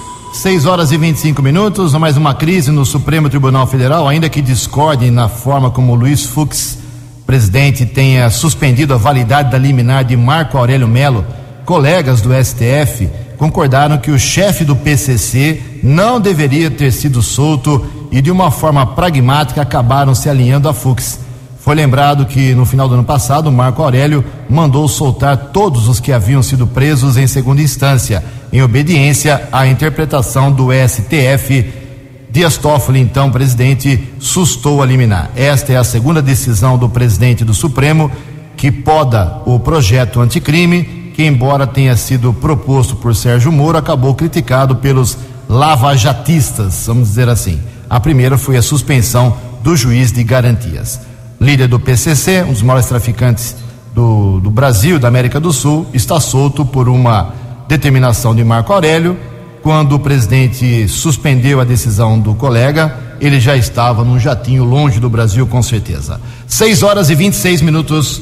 6 0.43 0.65
horas 0.65 0.91
e 0.91 0.97
25 0.97 1.41
minutos, 1.41 1.93
mais 1.93 2.17
uma 2.17 2.33
crise 2.33 2.69
no 2.69 2.85
Supremo 2.85 3.29
Tribunal 3.29 3.65
Federal, 3.65 4.09
ainda 4.09 4.27
que 4.27 4.41
discorde 4.41 5.09
na 5.09 5.29
forma 5.29 5.71
como 5.71 5.95
Luiz 5.95 6.25
Fux 6.25 6.79
presidente 7.25 7.85
tenha 7.85 8.29
suspendido 8.29 8.93
a 8.93 8.97
validade 8.97 9.49
da 9.49 9.57
liminar 9.57 10.03
de 10.03 10.17
Marco 10.17 10.57
Aurélio 10.57 10.85
Melo, 10.85 11.25
colegas 11.63 12.19
do 12.19 12.31
STF 12.33 13.09
concordaram 13.37 13.97
que 13.97 14.11
o 14.11 14.19
chefe 14.19 14.65
do 14.65 14.75
PCC 14.75 15.79
não 15.81 16.19
deveria 16.19 16.69
ter 16.69 16.91
sido 16.91 17.21
solto 17.21 18.09
e, 18.11 18.21
de 18.21 18.29
uma 18.29 18.51
forma 18.51 18.85
pragmática, 18.85 19.61
acabaram 19.61 20.13
se 20.13 20.29
alinhando 20.29 20.67
a 20.67 20.73
Fux. 20.73 21.22
Foi 21.63 21.73
lembrado 21.73 22.25
que 22.25 22.53
no 22.53 22.65
final 22.65 22.89
do 22.89 22.95
ano 22.95 23.05
passado, 23.05 23.49
Marco 23.49 23.81
Aurélio 23.81 24.23
mandou 24.49 24.85
soltar 24.89 25.51
todos 25.53 25.87
os 25.87 25.97
que 25.97 26.11
haviam 26.11 26.43
sido 26.43 26.67
presos 26.67 27.15
em 27.15 27.25
segunda 27.25 27.61
instância, 27.61 28.21
em 28.51 28.61
obediência 28.61 29.47
à 29.49 29.65
interpretação 29.65 30.51
do 30.51 30.67
STF 30.73 31.83
Dias 32.29 32.57
Toffoli, 32.57 32.99
então 32.99 33.31
presidente, 33.31 34.11
sustou 34.19 34.81
a 34.81 34.85
liminar. 34.85 35.29
Esta 35.35 35.71
é 35.71 35.77
a 35.77 35.83
segunda 35.83 36.21
decisão 36.21 36.79
do 36.79 36.89
presidente 36.89 37.45
do 37.45 37.53
Supremo 37.53 38.11
que 38.57 38.71
poda 38.71 39.41
o 39.45 39.59
projeto 39.59 40.19
anticrime, 40.19 41.11
que 41.15 41.23
embora 41.23 41.65
tenha 41.65 41.95
sido 41.95 42.33
proposto 42.33 42.95
por 42.95 43.15
Sérgio 43.15 43.51
Moro, 43.51 43.77
acabou 43.77 44.15
criticado 44.15 44.77
pelos 44.77 45.15
lavajatistas, 45.47 46.85
vamos 46.87 47.09
dizer 47.09 47.29
assim. 47.29 47.61
A 47.89 47.99
primeira 47.99 48.37
foi 48.37 48.57
a 48.57 48.63
suspensão 48.63 49.37
do 49.61 49.77
juiz 49.77 50.11
de 50.11 50.23
garantias. 50.23 51.12
Líder 51.43 51.67
do 51.67 51.79
PCC, 51.79 52.43
um 52.43 52.53
dos 52.53 52.61
maiores 52.61 52.87
traficantes 52.87 53.55
do, 53.93 54.39
do 54.39 54.49
Brasil, 54.49 54.97
da 54.97 55.07
América 55.07 55.39
do 55.39 55.51
Sul, 55.51 55.85
está 55.93 56.19
solto 56.19 56.65
por 56.65 56.87
uma 56.87 57.33
determinação 57.67 58.33
de 58.33 58.43
Marco 58.43 58.71
Aurélio 58.73 59.17
quando 59.63 59.95
o 59.95 59.99
presidente 59.99 60.89
suspendeu 60.89 61.61
a 61.61 61.63
decisão 61.63 62.19
do 62.19 62.35
colega, 62.35 63.15
ele 63.21 63.39
já 63.39 63.55
estava 63.55 64.03
num 64.03 64.19
jatinho 64.19 64.65
longe 64.65 64.99
do 64.99 65.09
Brasil, 65.09 65.47
com 65.47 65.63
certeza. 65.63 66.19
6 66.45 66.83
horas 66.83 67.09
e 67.09 67.15
26 67.15 67.61
minutos. 67.61 68.21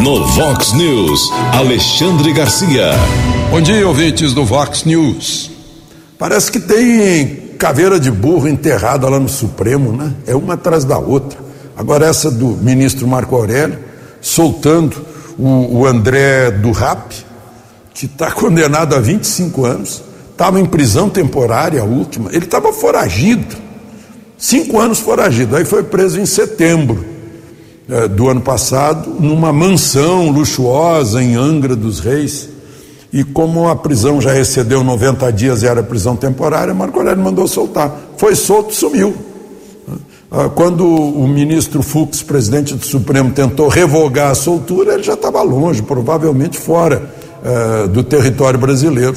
No 0.00 0.24
Vox 0.28 0.72
News, 0.72 1.32
Alexandre 1.52 2.32
Garcia. 2.32 2.92
Bom 3.50 3.60
dia, 3.60 3.86
ouvintes 3.88 4.32
do 4.32 4.44
Vox 4.44 4.84
News. 4.84 5.50
Parece 6.16 6.52
que 6.52 6.60
tem 6.60 7.43
caveira 7.54 7.98
de 7.98 8.10
burro 8.10 8.48
enterrada 8.48 9.08
lá 9.08 9.18
no 9.18 9.28
Supremo, 9.28 9.92
né? 9.92 10.12
É 10.26 10.34
uma 10.34 10.54
atrás 10.54 10.84
da 10.84 10.98
outra. 10.98 11.38
Agora, 11.76 12.06
essa 12.06 12.30
do 12.30 12.48
ministro 12.48 13.06
Marco 13.06 13.34
Aurélio, 13.34 13.78
soltando 14.20 14.96
o, 15.38 15.80
o 15.80 15.86
André 15.86 16.50
do 16.50 16.70
RAP, 16.70 17.12
que 17.92 18.06
está 18.06 18.30
condenado 18.32 18.94
a 18.94 19.00
25 19.00 19.64
anos, 19.64 20.02
estava 20.30 20.60
em 20.60 20.66
prisão 20.66 21.08
temporária, 21.08 21.80
a 21.80 21.84
última, 21.84 22.30
ele 22.30 22.44
estava 22.44 22.72
foragido, 22.72 23.56
cinco 24.36 24.80
anos 24.80 24.98
foragido, 24.98 25.56
aí 25.56 25.64
foi 25.64 25.84
preso 25.84 26.20
em 26.20 26.26
setembro 26.26 27.04
é, 27.88 28.08
do 28.08 28.28
ano 28.28 28.40
passado, 28.40 29.10
numa 29.20 29.52
mansão 29.52 30.30
luxuosa 30.30 31.22
em 31.22 31.34
Angra 31.34 31.76
dos 31.76 32.00
Reis, 32.00 32.48
e 33.14 33.22
como 33.22 33.68
a 33.68 33.76
prisão 33.76 34.20
já 34.20 34.36
excedeu 34.36 34.82
90 34.82 35.32
dias 35.32 35.62
e 35.62 35.68
era 35.68 35.84
prisão 35.84 36.16
temporária, 36.16 36.74
Marco 36.74 36.98
Aurélio 36.98 37.22
mandou 37.22 37.46
soltar. 37.46 37.96
Foi 38.16 38.34
solto, 38.34 38.74
sumiu. 38.74 39.14
Ah, 40.28 40.50
quando 40.52 40.84
o 40.84 41.28
ministro 41.28 41.80
Fux, 41.80 42.22
presidente 42.22 42.74
do 42.74 42.84
Supremo, 42.84 43.30
tentou 43.30 43.68
revogar 43.68 44.32
a 44.32 44.34
soltura, 44.34 44.94
ele 44.94 45.04
já 45.04 45.12
estava 45.12 45.40
longe, 45.42 45.80
provavelmente 45.80 46.58
fora 46.58 47.08
é, 47.44 47.86
do 47.86 48.02
território 48.02 48.58
brasileiro. 48.58 49.14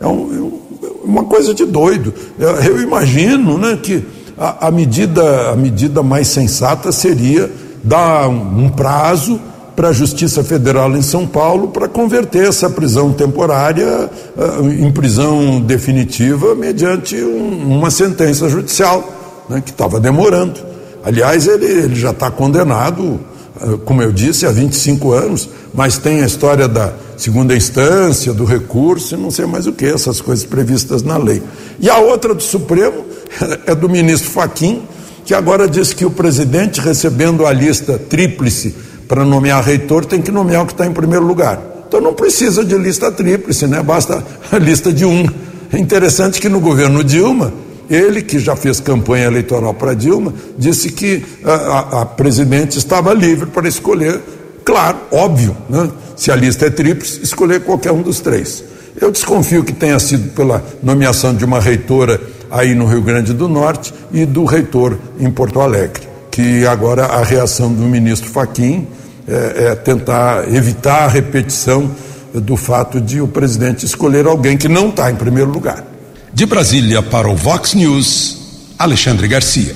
É, 0.00 0.06
um, 0.08 0.58
é 0.82 0.86
uma 1.04 1.22
coisa 1.22 1.54
de 1.54 1.64
doido. 1.64 2.12
Eu 2.40 2.82
imagino 2.82 3.56
né, 3.56 3.78
que 3.80 4.04
a, 4.36 4.66
a, 4.66 4.70
medida, 4.72 5.52
a 5.52 5.54
medida 5.54 6.02
mais 6.02 6.26
sensata 6.26 6.90
seria 6.90 7.48
dar 7.84 8.28
um, 8.28 8.64
um 8.64 8.68
prazo 8.68 9.40
para 9.80 9.88
a 9.88 9.92
Justiça 9.94 10.44
Federal 10.44 10.94
em 10.94 11.00
São 11.00 11.26
Paulo 11.26 11.68
para 11.68 11.88
converter 11.88 12.46
essa 12.46 12.68
prisão 12.68 13.14
temporária 13.14 14.10
uh, 14.36 14.68
em 14.68 14.92
prisão 14.92 15.58
definitiva 15.58 16.54
mediante 16.54 17.16
um, 17.16 17.78
uma 17.78 17.90
sentença 17.90 18.46
judicial, 18.50 19.02
né, 19.48 19.62
que 19.64 19.70
estava 19.70 19.98
demorando. 19.98 20.60
Aliás, 21.02 21.46
ele, 21.46 21.64
ele 21.64 21.94
já 21.94 22.10
está 22.10 22.30
condenado, 22.30 23.20
uh, 23.58 23.78
como 23.86 24.02
eu 24.02 24.12
disse, 24.12 24.44
há 24.44 24.50
25 24.50 25.12
anos, 25.12 25.48
mas 25.72 25.96
tem 25.96 26.20
a 26.20 26.26
história 26.26 26.68
da, 26.68 26.92
segunda 27.16 27.56
instância, 27.56 28.34
do 28.34 28.44
recurso 28.44 29.14
e 29.14 29.18
não 29.18 29.30
sei 29.30 29.46
mais 29.46 29.66
o 29.66 29.72
que, 29.72 29.86
essas 29.86 30.20
coisas 30.20 30.44
previstas 30.44 31.02
na 31.02 31.16
lei. 31.16 31.42
E 31.78 31.88
a 31.88 31.96
outra 31.96 32.34
do 32.34 32.42
Supremo 32.42 33.06
é 33.64 33.74
do 33.74 33.88
ministro 33.88 34.28
Faquim, 34.28 34.82
que 35.24 35.32
agora 35.32 35.66
diz 35.66 35.94
que 35.94 36.04
o 36.04 36.10
presidente, 36.10 36.82
recebendo 36.82 37.46
a 37.46 37.52
lista 37.54 37.98
tríplice 37.98 38.89
para 39.10 39.24
nomear 39.24 39.60
reitor, 39.64 40.04
tem 40.04 40.22
que 40.22 40.30
nomear 40.30 40.62
o 40.62 40.66
que 40.66 40.72
está 40.72 40.86
em 40.86 40.92
primeiro 40.92 41.26
lugar. 41.26 41.60
Então 41.88 42.00
não 42.00 42.14
precisa 42.14 42.64
de 42.64 42.78
lista 42.78 43.10
tríplice, 43.10 43.66
né? 43.66 43.82
basta 43.82 44.24
a 44.52 44.56
lista 44.56 44.92
de 44.92 45.04
um. 45.04 45.26
É 45.72 45.78
interessante 45.80 46.40
que 46.40 46.48
no 46.48 46.60
governo 46.60 47.02
Dilma, 47.02 47.52
ele, 47.90 48.22
que 48.22 48.38
já 48.38 48.54
fez 48.54 48.78
campanha 48.78 49.24
eleitoral 49.24 49.74
para 49.74 49.94
Dilma, 49.94 50.32
disse 50.56 50.92
que 50.92 51.24
a, 51.44 51.52
a, 51.52 52.02
a 52.02 52.06
presidente 52.06 52.78
estava 52.78 53.12
livre 53.12 53.46
para 53.46 53.66
escolher 53.66 54.20
Claro, 54.64 54.98
óbvio, 55.10 55.56
né? 55.68 55.90
se 56.14 56.30
a 56.30 56.36
lista 56.36 56.66
é 56.66 56.70
tríplice, 56.70 57.20
escolher 57.24 57.62
qualquer 57.62 57.90
um 57.90 58.02
dos 58.02 58.20
três. 58.20 58.62
Eu 59.00 59.10
desconfio 59.10 59.64
que 59.64 59.72
tenha 59.72 59.98
sido 59.98 60.30
pela 60.32 60.62
nomeação 60.80 61.34
de 61.34 61.44
uma 61.44 61.58
reitora 61.58 62.20
aí 62.48 62.76
no 62.76 62.86
Rio 62.86 63.02
Grande 63.02 63.32
do 63.32 63.48
Norte 63.48 63.92
e 64.12 64.24
do 64.24 64.44
reitor 64.44 64.96
em 65.18 65.28
Porto 65.28 65.60
Alegre. 65.60 66.08
que 66.30 66.64
agora 66.64 67.06
a 67.06 67.24
reação 67.24 67.72
do 67.72 67.82
ministro 67.82 68.30
Faquim 68.30 68.86
é, 69.30 69.64
é 69.66 69.74
tentar 69.74 70.52
evitar 70.52 71.04
a 71.04 71.08
repetição 71.08 71.90
do 72.34 72.56
fato 72.56 73.00
de 73.00 73.20
o 73.20 73.28
presidente 73.28 73.84
escolher 73.84 74.26
alguém 74.26 74.56
que 74.56 74.68
não 74.68 74.88
está 74.88 75.10
em 75.10 75.16
primeiro 75.16 75.50
lugar. 75.50 75.84
De 76.32 76.46
Brasília 76.46 77.02
para 77.02 77.28
o 77.28 77.36
Vox 77.36 77.74
News, 77.74 78.36
Alexandre 78.78 79.26
Garcia. 79.26 79.74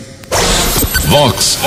Vox 1.06 1.58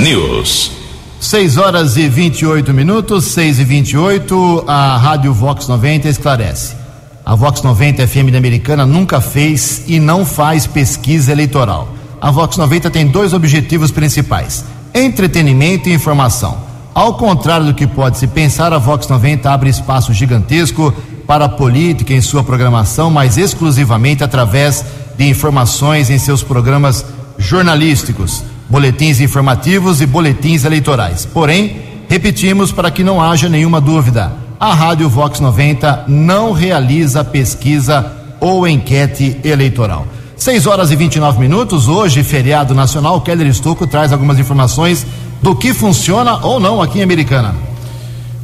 News. 0.00 0.72
6 1.20 1.56
horas 1.56 1.96
e 1.96 2.08
28 2.08 2.72
minutos, 2.72 3.24
6 3.26 3.58
e 3.58 3.64
28 3.64 4.64
a 4.66 4.96
Rádio 4.96 5.32
Vox 5.32 5.66
90 5.66 6.08
esclarece. 6.08 6.76
A 7.24 7.34
Vox 7.34 7.62
90 7.62 8.06
FM 8.06 8.34
Americana 8.36 8.86
nunca 8.86 9.20
fez 9.20 9.82
e 9.86 9.98
não 9.98 10.24
faz 10.24 10.66
pesquisa 10.66 11.32
eleitoral. 11.32 11.88
A 12.20 12.30
Vox 12.30 12.56
90 12.56 12.90
tem 12.90 13.06
dois 13.06 13.32
objetivos 13.32 13.90
principais: 13.90 14.64
entretenimento 14.94 15.88
e 15.88 15.92
informação. 15.92 16.67
Ao 16.94 17.14
contrário 17.14 17.66
do 17.66 17.74
que 17.74 17.86
pode 17.86 18.18
se 18.18 18.26
pensar, 18.26 18.72
a 18.72 18.78
Vox 18.78 19.06
90 19.06 19.50
abre 19.50 19.70
espaço 19.70 20.12
gigantesco 20.12 20.92
para 21.26 21.44
a 21.44 21.48
política 21.48 22.12
em 22.12 22.20
sua 22.20 22.42
programação, 22.42 23.10
mas 23.10 23.36
exclusivamente 23.36 24.24
através 24.24 24.84
de 25.16 25.28
informações 25.28 26.10
em 26.10 26.18
seus 26.18 26.42
programas 26.42 27.04
jornalísticos, 27.36 28.42
boletins 28.68 29.20
informativos 29.20 30.00
e 30.00 30.06
boletins 30.06 30.64
eleitorais. 30.64 31.26
Porém, 31.26 31.82
repetimos 32.08 32.72
para 32.72 32.90
que 32.90 33.04
não 33.04 33.22
haja 33.22 33.48
nenhuma 33.48 33.80
dúvida: 33.80 34.32
a 34.58 34.74
Rádio 34.74 35.08
Vox 35.08 35.38
90 35.38 36.04
não 36.08 36.52
realiza 36.52 37.22
pesquisa 37.22 38.12
ou 38.40 38.66
enquete 38.66 39.38
eleitoral. 39.44 40.06
6 40.36 40.66
horas 40.66 40.90
e 40.92 40.96
29 40.96 41.40
minutos, 41.40 41.88
hoje, 41.88 42.22
feriado 42.22 42.74
nacional. 42.74 43.20
Keller 43.20 43.48
Estocco 43.48 43.86
traz 43.86 44.12
algumas 44.12 44.38
informações 44.38 45.04
do 45.42 45.54
que 45.54 45.72
funciona 45.72 46.44
ou 46.44 46.58
não 46.58 46.82
aqui 46.82 46.98
em 46.98 47.02
Americana. 47.02 47.54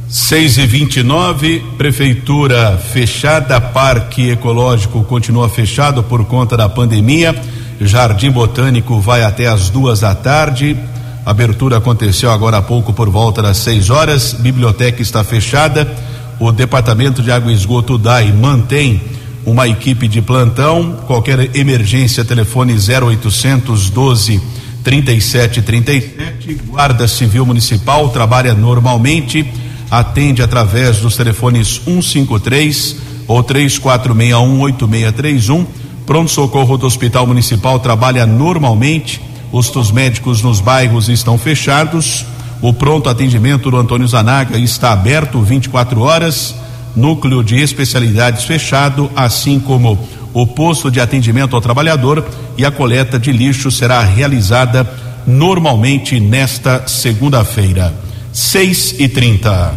6 0.07 0.59
e 0.59 0.67
29 0.67 1.59
prefeitura 1.77 2.77
fechada, 2.77 3.59
parque 3.59 4.29
ecológico 4.29 5.03
continua 5.03 5.49
fechado 5.49 6.03
por 6.03 6.23
conta 6.25 6.55
da 6.55 6.69
pandemia. 6.69 7.35
Jardim 7.81 8.31
Botânico 8.31 8.99
vai 8.99 9.23
até 9.23 9.47
as 9.47 9.69
duas 9.69 10.01
da 10.01 10.13
tarde. 10.15 10.77
abertura 11.25 11.77
aconteceu 11.77 12.31
agora 12.31 12.57
há 12.57 12.61
pouco 12.61 12.93
por 12.93 13.09
volta 13.09 13.41
das 13.41 13.57
6 13.57 13.89
horas. 13.89 14.33
Biblioteca 14.33 15.01
está 15.01 15.23
fechada. 15.23 15.91
O 16.39 16.51
Departamento 16.51 17.21
de 17.21 17.31
Água 17.31 17.51
e 17.51 17.55
Esgoto 17.55 17.97
DAI 17.97 18.31
mantém 18.31 19.01
uma 19.45 19.67
equipe 19.67 20.07
de 20.07 20.21
plantão. 20.21 20.97
Qualquer 21.07 21.55
emergência, 21.55 22.23
telefone 22.23 22.73
0800 22.73 23.89
12 23.89 24.41
3737. 24.85 26.61
Guarda 26.67 27.07
Civil 27.07 27.43
Municipal 27.43 28.07
trabalha 28.09 28.53
normalmente, 28.53 29.43
atende 29.89 30.43
através 30.43 30.97
dos 30.97 31.17
telefones 31.17 31.81
153 31.83 32.97
ou 33.27 33.41
3461 33.41 34.61
8631. 34.61 35.65
Pronto 36.05 36.29
Socorro 36.29 36.77
do 36.77 36.85
Hospital 36.85 37.25
Municipal 37.25 37.79
trabalha 37.79 38.27
normalmente. 38.27 39.19
Postos 39.51 39.89
médicos 39.91 40.43
nos 40.43 40.61
bairros 40.61 41.09
estão 41.09 41.35
fechados. 41.35 42.23
O 42.61 42.71
pronto 42.71 43.09
atendimento 43.09 43.71
do 43.71 43.77
Antônio 43.77 44.07
Zanaga 44.07 44.57
está 44.59 44.91
aberto 44.91 45.41
24 45.41 45.99
horas. 46.01 46.53
Núcleo 46.95 47.43
de 47.43 47.55
especialidades 47.55 48.43
fechado, 48.43 49.09
assim 49.15 49.59
como 49.59 49.97
o 50.35 50.45
posto 50.45 50.91
de 50.91 50.99
atendimento 50.99 51.55
ao 51.55 51.61
trabalhador 51.61 52.23
e 52.57 52.65
a 52.65 52.71
coleta 52.71 53.17
de 53.17 53.31
lixo 53.31 53.71
será 53.71 54.01
realizada 54.01 54.85
normalmente 55.25 56.19
nesta 56.19 56.85
segunda-feira. 56.87 57.93
6 58.33 58.95
e 58.99 59.07
30 59.07 59.73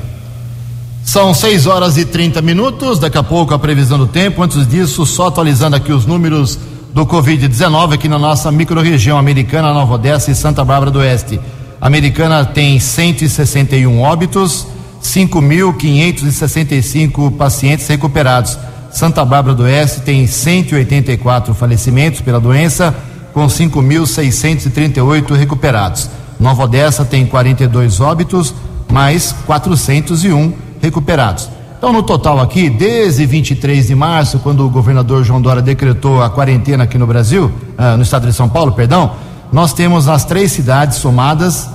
São 1.04 1.32
6 1.32 1.68
horas 1.68 1.96
e 1.96 2.04
30 2.04 2.42
minutos. 2.42 2.98
Daqui 2.98 3.16
a 3.16 3.22
pouco 3.22 3.54
a 3.54 3.58
previsão 3.58 3.96
do 3.96 4.08
tempo. 4.08 4.42
Antes 4.42 4.66
disso, 4.66 5.06
só 5.06 5.28
atualizando 5.28 5.76
aqui 5.76 5.92
os 5.92 6.04
números 6.04 6.58
do 6.92 7.06
Covid-19 7.06 7.94
aqui 7.94 8.08
na 8.08 8.18
nossa 8.18 8.50
microrregião 8.50 9.16
americana, 9.16 9.72
Nova 9.72 9.94
Odessa 9.94 10.32
e 10.32 10.34
Santa 10.34 10.64
Bárbara 10.64 10.90
do 10.90 10.98
Oeste. 10.98 11.38
A 11.80 11.86
americana 11.86 12.44
tem 12.44 12.80
161 12.80 14.00
óbitos, 14.00 14.66
5.565 15.00 17.36
pacientes 17.36 17.86
recuperados. 17.86 18.58
Santa 18.90 19.24
Bárbara 19.24 19.54
do 19.54 19.64
Oeste 19.64 20.00
tem 20.00 20.26
184 20.26 21.54
falecimentos 21.54 22.20
pela 22.20 22.40
doença, 22.40 22.94
com 23.32 23.46
5.638 23.46 25.34
recuperados. 25.34 26.08
Nova 26.40 26.64
Odessa 26.64 27.04
tem 27.04 27.26
42 27.26 28.00
óbitos, 28.00 28.54
mais 28.90 29.34
401 29.46 30.52
recuperados. 30.80 31.48
Então, 31.76 31.92
no 31.92 32.02
total 32.02 32.40
aqui, 32.40 32.68
desde 32.68 33.24
23 33.24 33.86
de 33.86 33.94
março, 33.94 34.40
quando 34.40 34.66
o 34.66 34.70
governador 34.70 35.22
João 35.22 35.40
Dória 35.40 35.62
decretou 35.62 36.22
a 36.22 36.28
quarentena 36.28 36.84
aqui 36.84 36.98
no 36.98 37.06
Brasil, 37.06 37.52
ah, 37.76 37.96
no 37.96 38.02
estado 38.02 38.26
de 38.26 38.32
São 38.32 38.48
Paulo, 38.48 38.72
perdão, 38.72 39.12
nós 39.52 39.72
temos 39.72 40.06
nas 40.06 40.24
três 40.24 40.50
cidades 40.50 40.98
somadas, 40.98 41.68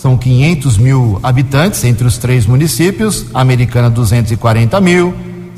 são 0.00 0.16
500 0.16 0.78
mil 0.78 1.18
habitantes 1.24 1.82
entre 1.82 2.06
os 2.06 2.18
três 2.18 2.46
municípios, 2.46 3.26
Americana 3.34 3.90
240 3.90 4.80
mil, 4.80 5.12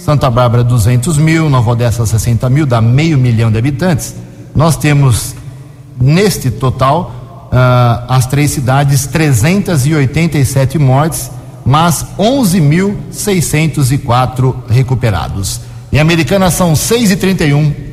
Santa 0.04 0.28
Bárbara 0.30 0.62
200 0.64 1.18
mil, 1.18 1.50
Nova 1.50 1.70
Odessa 1.70 2.04
60 2.06 2.50
mil, 2.50 2.66
dá 2.66 2.80
meio 2.80 3.18
milhão 3.18 3.52
de 3.52 3.58
habitantes. 3.58 4.14
Nós 4.54 4.76
temos 4.76 5.34
neste 6.00 6.50
total 6.50 7.46
uh, 7.46 8.04
as 8.08 8.26
três 8.26 8.50
cidades 8.50 9.06
387 9.06 10.78
mortes, 10.78 11.30
mas 11.64 12.04
11.604 12.18 14.54
recuperados. 14.68 15.60
Em 15.92 15.98
Americana 15.98 16.50
são 16.50 16.74
6 16.74 17.10
e 17.10 17.16
31 17.16 17.90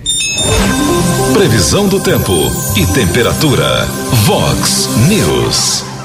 Previsão 1.34 1.88
do 1.88 2.00
tempo 2.00 2.34
e 2.76 2.86
temperatura. 2.88 3.86
Vox 4.26 4.90
News. 5.08 5.97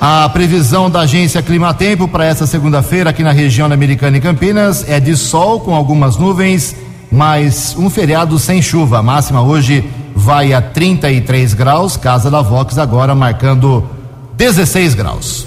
A 0.00 0.28
previsão 0.28 0.88
da 0.88 1.00
agência 1.00 1.42
Climatempo 1.42 2.06
para 2.06 2.24
essa 2.24 2.46
segunda-feira 2.46 3.10
aqui 3.10 3.24
na 3.24 3.32
região 3.32 3.68
da 3.68 3.74
Americana 3.74 4.16
e 4.16 4.20
Campinas 4.20 4.88
é 4.88 5.00
de 5.00 5.16
sol 5.16 5.58
com 5.58 5.74
algumas 5.74 6.16
nuvens, 6.16 6.76
mas 7.10 7.74
um 7.76 7.90
feriado 7.90 8.38
sem 8.38 8.62
chuva. 8.62 8.98
A 8.98 9.02
máxima 9.02 9.42
hoje 9.42 9.84
vai 10.14 10.52
a 10.52 10.62
33 10.62 11.52
graus, 11.52 11.96
Casa 11.96 12.30
da 12.30 12.40
Vox 12.40 12.78
agora 12.78 13.12
marcando 13.12 13.84
16 14.36 14.94
graus. 14.94 15.46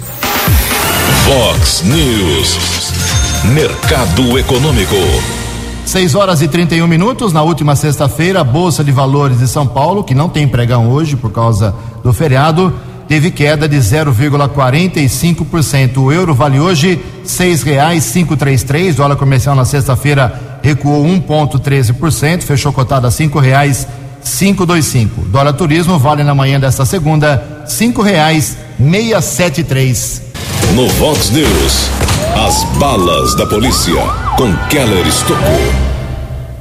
Vox 1.24 1.82
News. 1.84 2.92
Mercado 3.54 4.38
Econômico. 4.38 4.96
6 5.86 6.14
horas 6.14 6.42
e 6.42 6.48
31 6.48 6.86
minutos. 6.86 7.32
Na 7.32 7.42
última 7.42 7.74
sexta-feira, 7.74 8.40
a 8.40 8.44
Bolsa 8.44 8.84
de 8.84 8.92
Valores 8.92 9.38
de 9.38 9.48
São 9.48 9.66
Paulo, 9.66 10.04
que 10.04 10.14
não 10.14 10.28
tem 10.28 10.46
pregão 10.46 10.90
hoje 10.90 11.16
por 11.16 11.32
causa 11.32 11.74
do 12.04 12.12
feriado, 12.12 12.72
teve 13.12 13.30
queda 13.30 13.68
de 13.68 13.76
0,45%. 13.76 15.98
O 15.98 16.10
euro 16.10 16.34
vale 16.34 16.58
hoje 16.58 16.98
seis 17.22 17.62
reais 17.62 18.04
cinco 18.04 18.38
três 18.38 18.62
três. 18.62 18.96
Dólar 18.96 19.16
comercial 19.16 19.54
na 19.54 19.66
sexta-feira 19.66 20.58
recuou 20.62 21.04
1,13%, 21.04 22.40
fechou 22.40 22.72
cotado 22.72 23.06
a 23.06 23.10
cinco 23.10 23.38
reais 23.38 23.86
cinco 24.22 24.64
dois 24.64 24.86
cinco. 24.86 25.20
Dólar 25.26 25.52
turismo 25.52 25.98
vale 25.98 26.24
na 26.24 26.34
manhã 26.34 26.58
desta 26.58 26.86
segunda 26.86 27.64
cinco 27.66 28.00
reais 28.00 28.56
meia 28.78 29.20
sete 29.20 29.62
três. 29.62 30.22
No 30.74 30.88
Vox 30.88 31.28
News, 31.32 31.90
as 32.46 32.64
balas 32.78 33.36
da 33.36 33.44
polícia 33.44 33.92
com 34.38 34.56
Keller 34.70 35.06
Estocou. 35.06 35.81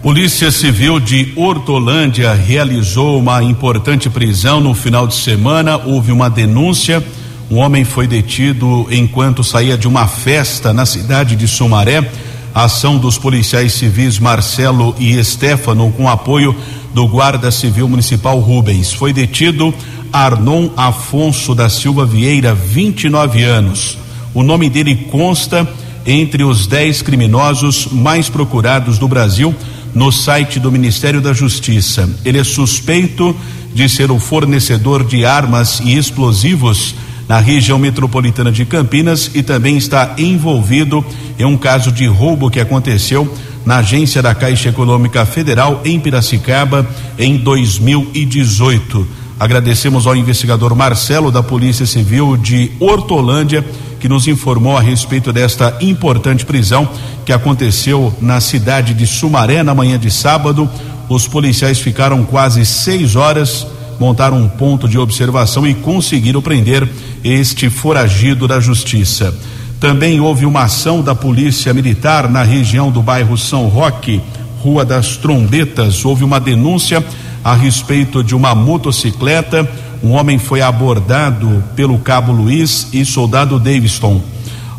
Polícia 0.01 0.49
Civil 0.49 0.99
de 0.99 1.31
Hortolândia 1.35 2.33
realizou 2.33 3.19
uma 3.19 3.43
importante 3.43 4.09
prisão 4.09 4.59
no 4.59 4.73
final 4.73 5.05
de 5.05 5.13
semana. 5.13 5.77
Houve 5.77 6.11
uma 6.11 6.27
denúncia. 6.27 7.03
Um 7.51 7.57
homem 7.57 7.85
foi 7.85 8.07
detido 8.07 8.87
enquanto 8.89 9.43
saía 9.43 9.77
de 9.77 9.87
uma 9.87 10.07
festa 10.07 10.73
na 10.73 10.87
cidade 10.87 11.35
de 11.35 11.47
Sumaré. 11.47 12.09
A 12.51 12.63
ação 12.63 12.97
dos 12.97 13.19
policiais 13.19 13.73
civis 13.73 14.17
Marcelo 14.17 14.95
e 14.97 15.19
Estefano, 15.19 15.93
com 15.95 16.09
apoio 16.09 16.55
do 16.95 17.07
Guarda 17.07 17.51
Civil 17.51 17.87
Municipal 17.87 18.39
Rubens. 18.39 18.91
Foi 18.91 19.13
detido 19.13 19.71
Arnon 20.11 20.69
Afonso 20.75 21.53
da 21.53 21.69
Silva 21.69 22.07
Vieira, 22.07 22.55
29 22.55 23.43
anos. 23.43 23.99
O 24.33 24.41
nome 24.41 24.67
dele 24.67 24.95
consta 25.11 25.71
entre 26.07 26.43
os 26.43 26.65
10 26.65 27.03
criminosos 27.03 27.87
mais 27.91 28.29
procurados 28.29 28.97
do 28.97 29.07
Brasil 29.07 29.53
no 29.93 30.11
site 30.11 30.59
do 30.59 30.71
Ministério 30.71 31.21
da 31.21 31.33
Justiça. 31.33 32.09
Ele 32.23 32.39
é 32.39 32.43
suspeito 32.43 33.35
de 33.73 33.87
ser 33.87 34.11
o 34.11 34.19
fornecedor 34.19 35.03
de 35.03 35.25
armas 35.25 35.81
e 35.83 35.97
explosivos 35.97 36.95
na 37.27 37.39
região 37.39 37.79
metropolitana 37.79 38.51
de 38.51 38.65
Campinas 38.65 39.31
e 39.33 39.41
também 39.41 39.77
está 39.77 40.15
envolvido 40.17 41.03
em 41.39 41.45
um 41.45 41.55
caso 41.55 41.91
de 41.91 42.05
roubo 42.05 42.49
que 42.49 42.59
aconteceu 42.59 43.31
na 43.65 43.77
agência 43.77 44.21
da 44.21 44.35
Caixa 44.35 44.69
Econômica 44.69 45.25
Federal 45.25 45.81
em 45.85 45.99
Piracicaba 45.99 46.85
em 47.17 47.37
2018. 47.37 49.07
Agradecemos 49.39 50.05
ao 50.05 50.15
investigador 50.15 50.75
Marcelo 50.75 51.31
da 51.31 51.41
Polícia 51.41 51.85
Civil 51.85 52.37
de 52.37 52.71
Hortolândia 52.79 53.65
que 54.01 54.09
nos 54.09 54.27
informou 54.27 54.75
a 54.75 54.81
respeito 54.81 55.31
desta 55.31 55.77
importante 55.79 56.43
prisão 56.43 56.89
que 57.23 57.31
aconteceu 57.31 58.11
na 58.19 58.41
cidade 58.41 58.95
de 58.95 59.05
Sumaré 59.05 59.61
na 59.61 59.75
manhã 59.75 59.99
de 59.99 60.09
sábado. 60.09 60.67
Os 61.07 61.27
policiais 61.27 61.79
ficaram 61.79 62.23
quase 62.23 62.65
seis 62.65 63.15
horas, 63.15 63.67
montaram 63.99 64.41
um 64.41 64.49
ponto 64.49 64.89
de 64.89 64.97
observação 64.97 65.67
e 65.67 65.75
conseguiram 65.75 66.41
prender 66.41 66.89
este 67.23 67.69
foragido 67.69 68.47
da 68.47 68.59
justiça. 68.59 69.37
Também 69.79 70.19
houve 70.19 70.47
uma 70.47 70.63
ação 70.63 71.03
da 71.03 71.13
Polícia 71.13 71.71
Militar 71.71 72.27
na 72.27 72.41
região 72.41 72.89
do 72.89 73.03
bairro 73.03 73.37
São 73.37 73.67
Roque, 73.67 74.19
Rua 74.63 74.83
das 74.83 75.15
Trombetas. 75.15 76.03
Houve 76.03 76.23
uma 76.23 76.39
denúncia 76.39 77.05
a 77.43 77.53
respeito 77.53 78.23
de 78.23 78.33
uma 78.33 78.55
motocicleta. 78.55 79.69
Um 80.03 80.13
homem 80.13 80.39
foi 80.39 80.61
abordado 80.61 81.63
pelo 81.75 81.99
cabo 81.99 82.31
Luiz 82.31 82.87
e 82.91 83.05
soldado 83.05 83.59
Daviston. 83.59 84.19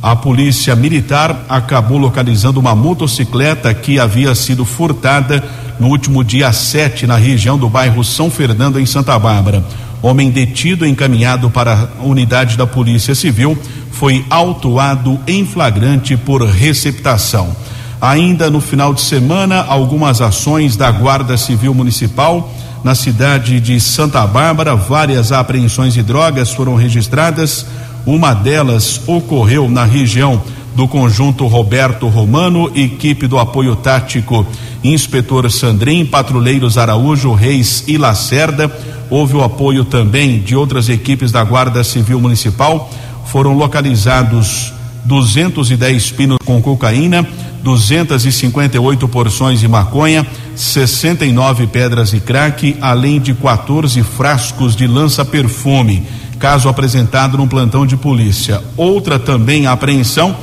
A 0.02 0.16
polícia 0.16 0.74
militar 0.74 1.44
acabou 1.48 1.96
localizando 1.96 2.58
uma 2.58 2.74
motocicleta 2.74 3.72
que 3.72 4.00
havia 4.00 4.34
sido 4.34 4.64
furtada 4.64 5.44
no 5.78 5.86
último 5.86 6.24
dia 6.24 6.52
7 6.52 7.06
na 7.06 7.16
região 7.16 7.56
do 7.56 7.68
bairro 7.68 8.02
São 8.02 8.28
Fernando, 8.28 8.80
em 8.80 8.86
Santa 8.86 9.16
Bárbara. 9.16 9.62
Homem 10.02 10.28
detido 10.28 10.84
encaminhado 10.84 11.48
para 11.48 11.88
a 12.00 12.02
unidade 12.02 12.56
da 12.56 12.66
Polícia 12.66 13.14
Civil 13.14 13.56
foi 13.92 14.24
autuado 14.28 15.20
em 15.24 15.46
flagrante 15.46 16.16
por 16.16 16.42
receptação. 16.42 17.56
Ainda 18.00 18.50
no 18.50 18.60
final 18.60 18.92
de 18.92 19.00
semana, 19.00 19.62
algumas 19.62 20.20
ações 20.20 20.76
da 20.76 20.90
Guarda 20.90 21.36
Civil 21.36 21.72
Municipal 21.72 22.52
na 22.84 22.94
cidade 22.94 23.60
de 23.60 23.78
Santa 23.80 24.26
Bárbara, 24.26 24.74
várias 24.74 25.30
apreensões 25.30 25.94
de 25.94 26.02
drogas 26.02 26.50
foram 26.50 26.74
registradas. 26.74 27.66
Uma 28.04 28.34
delas 28.34 29.00
ocorreu 29.06 29.68
na 29.68 29.84
região 29.84 30.42
do 30.74 30.88
conjunto 30.88 31.46
Roberto 31.46 32.08
Romano, 32.08 32.70
equipe 32.74 33.26
do 33.26 33.38
apoio 33.38 33.76
tático 33.76 34.46
Inspetor 34.82 35.48
Sandrin, 35.50 36.04
patrulheiros 36.04 36.76
Araújo, 36.76 37.32
Reis 37.32 37.84
e 37.86 37.96
Lacerda. 37.96 38.70
Houve 39.08 39.36
o 39.36 39.44
apoio 39.44 39.84
também 39.84 40.40
de 40.40 40.56
outras 40.56 40.88
equipes 40.88 41.30
da 41.30 41.44
Guarda 41.44 41.84
Civil 41.84 42.20
Municipal. 42.20 42.90
Foram 43.26 43.56
localizados 43.56 44.72
210 45.04 46.10
pinos 46.12 46.38
com 46.44 46.60
cocaína, 46.60 47.26
258 47.62 49.08
porções 49.08 49.60
de 49.60 49.68
maconha, 49.68 50.26
69 50.54 51.66
pedras 51.68 52.10
de 52.10 52.20
crack, 52.20 52.76
além 52.80 53.20
de 53.20 53.32
14 53.34 54.02
frascos 54.02 54.74
de 54.74 54.86
lança-perfume, 54.86 56.02
caso 56.38 56.68
apresentado 56.68 57.38
no 57.38 57.46
plantão 57.46 57.86
de 57.86 57.96
polícia. 57.96 58.62
Outra 58.76 59.18
também 59.18 59.66
apreensão 59.66 60.36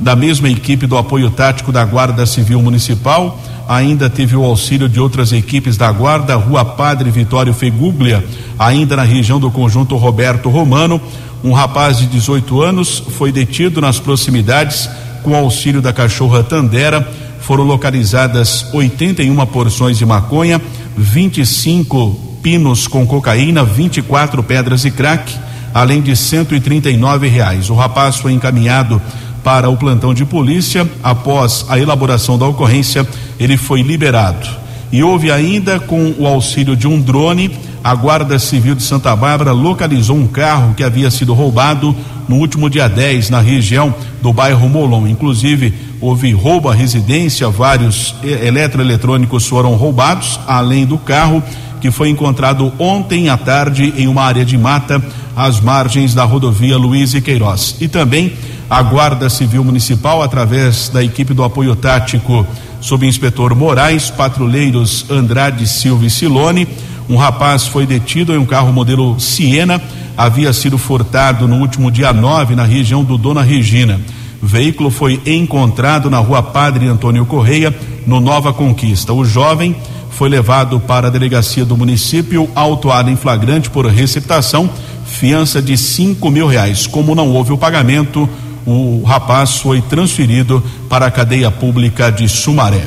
da 0.00 0.16
mesma 0.16 0.48
equipe 0.48 0.86
do 0.86 0.98
apoio 0.98 1.30
tático 1.30 1.70
da 1.70 1.84
Guarda 1.84 2.26
Civil 2.26 2.60
Municipal, 2.60 3.40
ainda 3.68 4.10
teve 4.10 4.36
o 4.36 4.44
auxílio 4.44 4.88
de 4.88 5.00
outras 5.00 5.32
equipes 5.32 5.76
da 5.76 5.90
Guarda, 5.90 6.34
Rua 6.36 6.64
Padre 6.64 7.10
Vitório 7.10 7.54
Feguglia, 7.54 8.24
ainda 8.58 8.96
na 8.96 9.02
região 9.04 9.38
do 9.38 9.50
conjunto 9.50 9.96
Roberto 9.96 10.48
Romano. 10.48 11.00
Um 11.42 11.52
rapaz 11.52 11.98
de 11.98 12.06
18 12.06 12.62
anos 12.62 13.02
foi 13.16 13.30
detido 13.30 13.80
nas 13.80 13.98
proximidades 14.00 14.88
com 15.24 15.34
auxílio 15.34 15.82
da 15.82 15.92
cachorra 15.92 16.44
Tandera. 16.44 17.06
Foram 17.40 17.64
localizadas 17.64 18.66
81 18.72 19.34
porções 19.46 19.98
de 19.98 20.06
maconha, 20.06 20.60
25 20.96 22.38
pinos 22.42 22.86
com 22.86 23.06
cocaína, 23.06 23.64
24 23.64 24.42
pedras 24.42 24.82
de 24.82 24.90
crack, 24.90 25.34
além 25.72 26.00
de 26.00 26.14
139 26.14 27.26
reais. 27.26 27.70
O 27.70 27.74
rapaz 27.74 28.16
foi 28.16 28.32
encaminhado 28.32 29.00
para 29.42 29.68
o 29.68 29.76
plantão 29.76 30.14
de 30.14 30.24
polícia. 30.24 30.88
Após 31.02 31.64
a 31.68 31.78
elaboração 31.78 32.38
da 32.38 32.46
ocorrência, 32.46 33.06
ele 33.40 33.56
foi 33.56 33.82
liberado. 33.82 34.63
E 34.94 35.02
houve 35.02 35.28
ainda, 35.28 35.80
com 35.80 36.14
o 36.16 36.24
auxílio 36.24 36.76
de 36.76 36.86
um 36.86 37.00
drone, 37.00 37.50
a 37.82 37.92
Guarda 37.96 38.38
Civil 38.38 38.76
de 38.76 38.84
Santa 38.84 39.16
Bárbara 39.16 39.50
localizou 39.50 40.16
um 40.16 40.28
carro 40.28 40.72
que 40.72 40.84
havia 40.84 41.10
sido 41.10 41.34
roubado 41.34 41.96
no 42.28 42.36
último 42.36 42.70
dia 42.70 42.86
10 42.88 43.28
na 43.28 43.40
região 43.40 43.92
do 44.22 44.32
bairro 44.32 44.68
Molon. 44.68 45.08
Inclusive, 45.08 45.74
houve 46.00 46.30
roubo 46.30 46.68
à 46.68 46.74
residência, 46.74 47.48
vários 47.48 48.14
eletroeletrônicos 48.22 49.48
foram 49.48 49.74
roubados, 49.74 50.38
além 50.46 50.86
do 50.86 50.96
carro 50.96 51.42
que 51.80 51.90
foi 51.90 52.08
encontrado 52.08 52.72
ontem 52.78 53.28
à 53.28 53.36
tarde 53.36 53.92
em 53.96 54.06
uma 54.06 54.22
área 54.22 54.44
de 54.44 54.56
mata 54.56 55.02
às 55.34 55.60
margens 55.60 56.14
da 56.14 56.22
rodovia 56.22 56.78
Luiz 56.78 57.14
e 57.14 57.20
Queiroz. 57.20 57.78
E 57.80 57.88
também 57.88 58.34
a 58.70 58.80
Guarda 58.80 59.28
Civil 59.28 59.64
Municipal, 59.64 60.22
através 60.22 60.88
da 60.88 61.02
equipe 61.02 61.34
do 61.34 61.42
apoio 61.42 61.74
tático 61.74 62.46
sob 62.84 63.06
inspetor 63.06 63.54
Moraes, 63.54 64.10
patrulheiros 64.10 65.06
Andrade 65.08 65.66
Silva 65.66 66.04
e 66.04 66.10
Silone, 66.10 66.68
um 67.08 67.16
rapaz 67.16 67.66
foi 67.66 67.86
detido 67.86 68.34
em 68.34 68.36
um 68.36 68.44
carro 68.44 68.74
modelo 68.74 69.18
Siena, 69.18 69.80
havia 70.14 70.52
sido 70.52 70.76
furtado 70.76 71.48
no 71.48 71.56
último 71.56 71.90
dia 71.90 72.12
9 72.12 72.54
na 72.54 72.64
região 72.64 73.02
do 73.02 73.16
Dona 73.16 73.40
Regina. 73.40 73.98
O 74.42 74.46
veículo 74.46 74.90
foi 74.90 75.18
encontrado 75.24 76.10
na 76.10 76.18
rua 76.18 76.42
Padre 76.42 76.86
Antônio 76.86 77.24
Correia, 77.24 77.74
no 78.06 78.20
Nova 78.20 78.52
Conquista. 78.52 79.14
O 79.14 79.24
jovem 79.24 79.74
foi 80.10 80.28
levado 80.28 80.78
para 80.78 81.06
a 81.06 81.10
delegacia 81.10 81.64
do 81.64 81.78
município, 81.78 82.50
autuado 82.54 83.08
em 83.08 83.16
flagrante 83.16 83.70
por 83.70 83.86
receptação, 83.86 84.68
fiança 85.06 85.62
de 85.62 85.78
cinco 85.78 86.30
mil 86.30 86.46
reais. 86.46 86.86
Como 86.86 87.14
não 87.14 87.30
houve 87.30 87.50
o 87.50 87.56
pagamento, 87.58 88.28
o 88.66 89.02
rapaz 89.04 89.56
foi 89.56 89.80
transferido 89.82 90.62
para 90.88 91.06
a 91.06 91.10
cadeia 91.10 91.50
pública 91.50 92.10
de 92.10 92.28
Sumaré. 92.28 92.86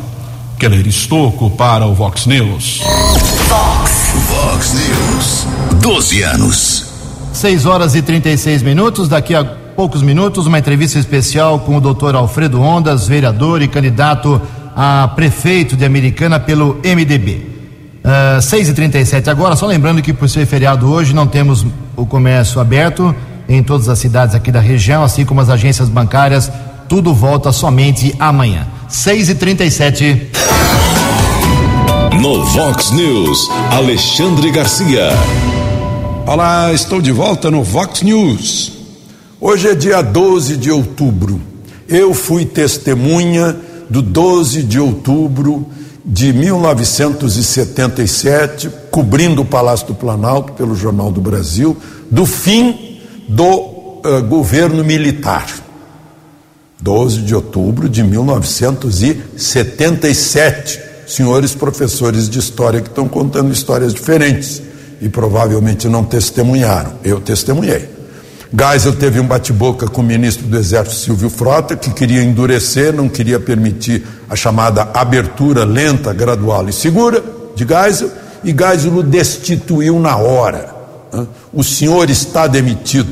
Keller 0.58 0.88
Estocco 0.88 1.52
para 1.52 1.86
o 1.86 1.94
Vox 1.94 2.26
News. 2.26 2.82
Vox, 3.48 4.14
Vox 4.28 4.74
News. 4.74 5.48
12 5.82 6.22
anos. 6.24 6.86
6 7.32 7.66
horas 7.68 7.94
e 7.94 8.02
36 8.02 8.64
minutos. 8.64 9.08
Daqui 9.08 9.36
a 9.36 9.44
poucos 9.44 10.02
minutos, 10.02 10.48
uma 10.48 10.58
entrevista 10.58 10.98
especial 10.98 11.60
com 11.60 11.78
o 11.78 11.82
doutor 11.82 12.16
Alfredo 12.16 12.60
Ondas, 12.60 13.08
vereador 13.08 13.62
e 13.62 13.68
candidato 13.68 14.42
a 14.76 15.08
prefeito 15.10 15.76
de 15.76 15.86
Americana 15.86 16.40
pelo 16.40 16.82
MDB. 16.84 17.58
Uh, 18.04 18.42
6 18.42 18.70
e 18.70 18.74
37 18.74 19.30
agora, 19.30 19.56
só 19.56 19.68
lembrando 19.68 20.02
que 20.02 20.14
por 20.14 20.28
ser 20.28 20.48
feriado 20.48 20.90
hoje 20.90 21.14
não 21.14 21.28
temos 21.28 21.66
o 21.96 22.06
comércio 22.06 22.60
aberto 22.60 23.14
em 23.48 23.64
todas 23.64 23.88
as 23.88 24.00
cidades 24.00 24.36
aqui 24.36 24.52
da 24.52 24.60
região, 24.60 25.04
assim 25.04 25.24
como 25.24 25.40
as 25.40 25.50
agências 25.50 25.88
bancárias, 25.90 26.52
tudo 26.90 27.14
volta 27.14 27.52
somente 27.52 28.16
amanhã. 28.20 28.68
6 28.90 29.30
e 29.30 29.36
37 29.36 30.32
No 32.22 32.44
Vox 32.46 32.92
News, 32.92 33.50
Alexandre 33.72 34.52
Garcia. 34.52 35.10
Olá, 36.26 36.74
estou 36.74 37.02
de 37.02 37.12
volta 37.12 37.50
no 37.50 37.64
Vox 37.64 38.02
News. 38.02 38.74
Hoje 39.40 39.70
é 39.70 39.76
dia 39.76 40.02
12 40.02 40.58
de 40.58 40.70
outubro. 40.72 41.40
Eu 41.88 42.14
fui 42.14 42.46
testemunha 42.46 43.56
do 43.90 44.02
12 44.02 44.64
de 44.64 44.78
outubro 44.80 45.66
de 46.04 46.34
1977, 46.34 48.70
cobrindo 48.90 49.42
o 49.42 49.46
Palácio 49.46 49.88
do 49.88 49.96
Planalto 49.96 50.54
pelo 50.54 50.76
Jornal 50.76 51.12
do 51.12 51.22
Brasil, 51.22 51.78
do 52.10 52.26
fim 52.26 52.87
do 53.28 53.46
uh, 53.46 54.24
governo 54.28 54.84
militar. 54.84 55.48
12 56.80 57.22
de 57.22 57.34
outubro 57.36 57.90
de 57.90 58.04
1977. 58.04 60.80
Senhores 61.08 61.56
professores 61.56 62.30
de 62.30 62.38
história 62.40 62.82
que 62.82 62.90
estão 62.90 63.08
contando 63.08 63.52
histórias 63.52 63.94
diferentes 63.94 64.62
e 65.02 65.10
provavelmente 65.10 65.88
não 65.88 66.04
testemunharam. 66.04 66.94
Eu 67.04 67.20
testemunhei. 67.20 67.90
Geisel 68.54 68.96
teve 68.96 69.20
um 69.20 69.28
bate-boca 69.28 69.88
com 69.88 70.02
o 70.02 70.04
ministro 70.04 70.48
do 70.48 70.58
Exército 70.58 70.96
Silvio 70.96 71.30
Frota, 71.30 71.76
que 71.76 71.92
queria 71.92 72.24
endurecer, 72.24 72.94
não 72.94 73.10
queria 73.10 73.40
permitir 73.40 74.06
a 74.30 74.36
chamada 74.36 74.90
abertura 74.94 75.66
lenta, 75.66 76.14
gradual 76.14 76.70
e 76.70 76.74
segura 76.74 77.24
de 77.56 77.66
Geisel, 77.66 78.10
e 78.44 78.56
Geisel 78.58 78.96
o 78.96 79.04
destituiu 79.04 80.00
na 80.00 80.16
hora. 80.16 80.74
O 81.58 81.64
senhor 81.64 82.08
está 82.08 82.46
demitido. 82.46 83.12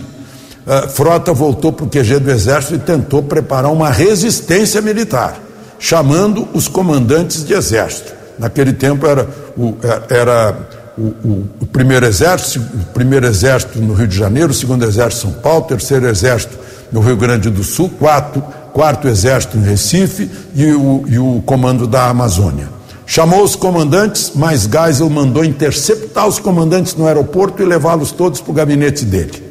Frota 0.94 1.34
voltou 1.34 1.74
para 1.74 1.86
o 1.86 1.90
QG 1.90 2.20
do 2.20 2.30
Exército 2.30 2.76
e 2.76 2.78
tentou 2.78 3.24
preparar 3.24 3.72
uma 3.72 3.90
resistência 3.90 4.80
militar, 4.84 5.40
chamando 5.80 6.48
os 6.54 6.68
comandantes 6.68 7.44
de 7.44 7.54
exército. 7.54 8.14
Naquele 8.38 8.72
tempo 8.72 9.08
era 9.08 9.28
o, 9.58 9.76
é, 9.82 10.20
era 10.20 10.56
o, 10.96 11.02
o, 11.02 11.50
o, 11.62 11.66
primeiro 11.66 12.06
exército, 12.06 12.60
o 12.60 12.94
primeiro 12.94 13.26
exército 13.26 13.80
no 13.80 13.96
Rio 13.96 14.08
de 14.08 14.16
Janeiro, 14.16 14.52
o 14.52 14.54
segundo 14.54 14.86
exército 14.86 15.28
em 15.28 15.32
São 15.32 15.42
Paulo, 15.42 15.62
o 15.62 15.68
terceiro 15.68 16.08
exército 16.08 16.56
no 16.92 17.00
Rio 17.00 17.18
Grande 17.18 17.50
do 17.50 17.64
Sul, 17.64 17.90
quarto, 17.98 18.42
quarto 18.74 19.08
exército 19.08 19.58
em 19.58 19.64
Recife 19.64 20.30
e 20.54 20.72
o, 20.72 21.04
e 21.08 21.18
o 21.18 21.42
comando 21.48 21.88
da 21.88 22.10
Amazônia 22.10 22.75
Chamou 23.06 23.44
os 23.44 23.56
comandantes, 23.56 24.32
mas 24.36 24.64
Geisel 24.64 25.10
mandou 25.10 25.46
interceptar 25.46 26.28
os 26.28 26.40
comandantes 26.40 26.96
no 26.96 27.06
aeroporto 27.06 27.62
e 27.62 27.66
levá-los 27.66 28.12
todos 28.12 28.42
para 28.42 28.52
o 28.52 28.54
gabinete 28.54 29.06
dele. 29.06 29.44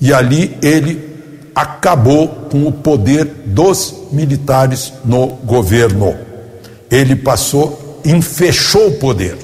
E 0.00 0.12
ali 0.12 0.56
ele 0.60 1.10
acabou 1.54 2.28
com 2.50 2.66
o 2.66 2.72
poder 2.72 3.24
dos 3.46 3.94
militares 4.10 4.92
no 5.04 5.28
governo. 5.28 6.16
Ele 6.90 7.14
passou, 7.14 8.00
enfechou 8.04 8.88
o 8.88 8.98
poder, 8.98 9.36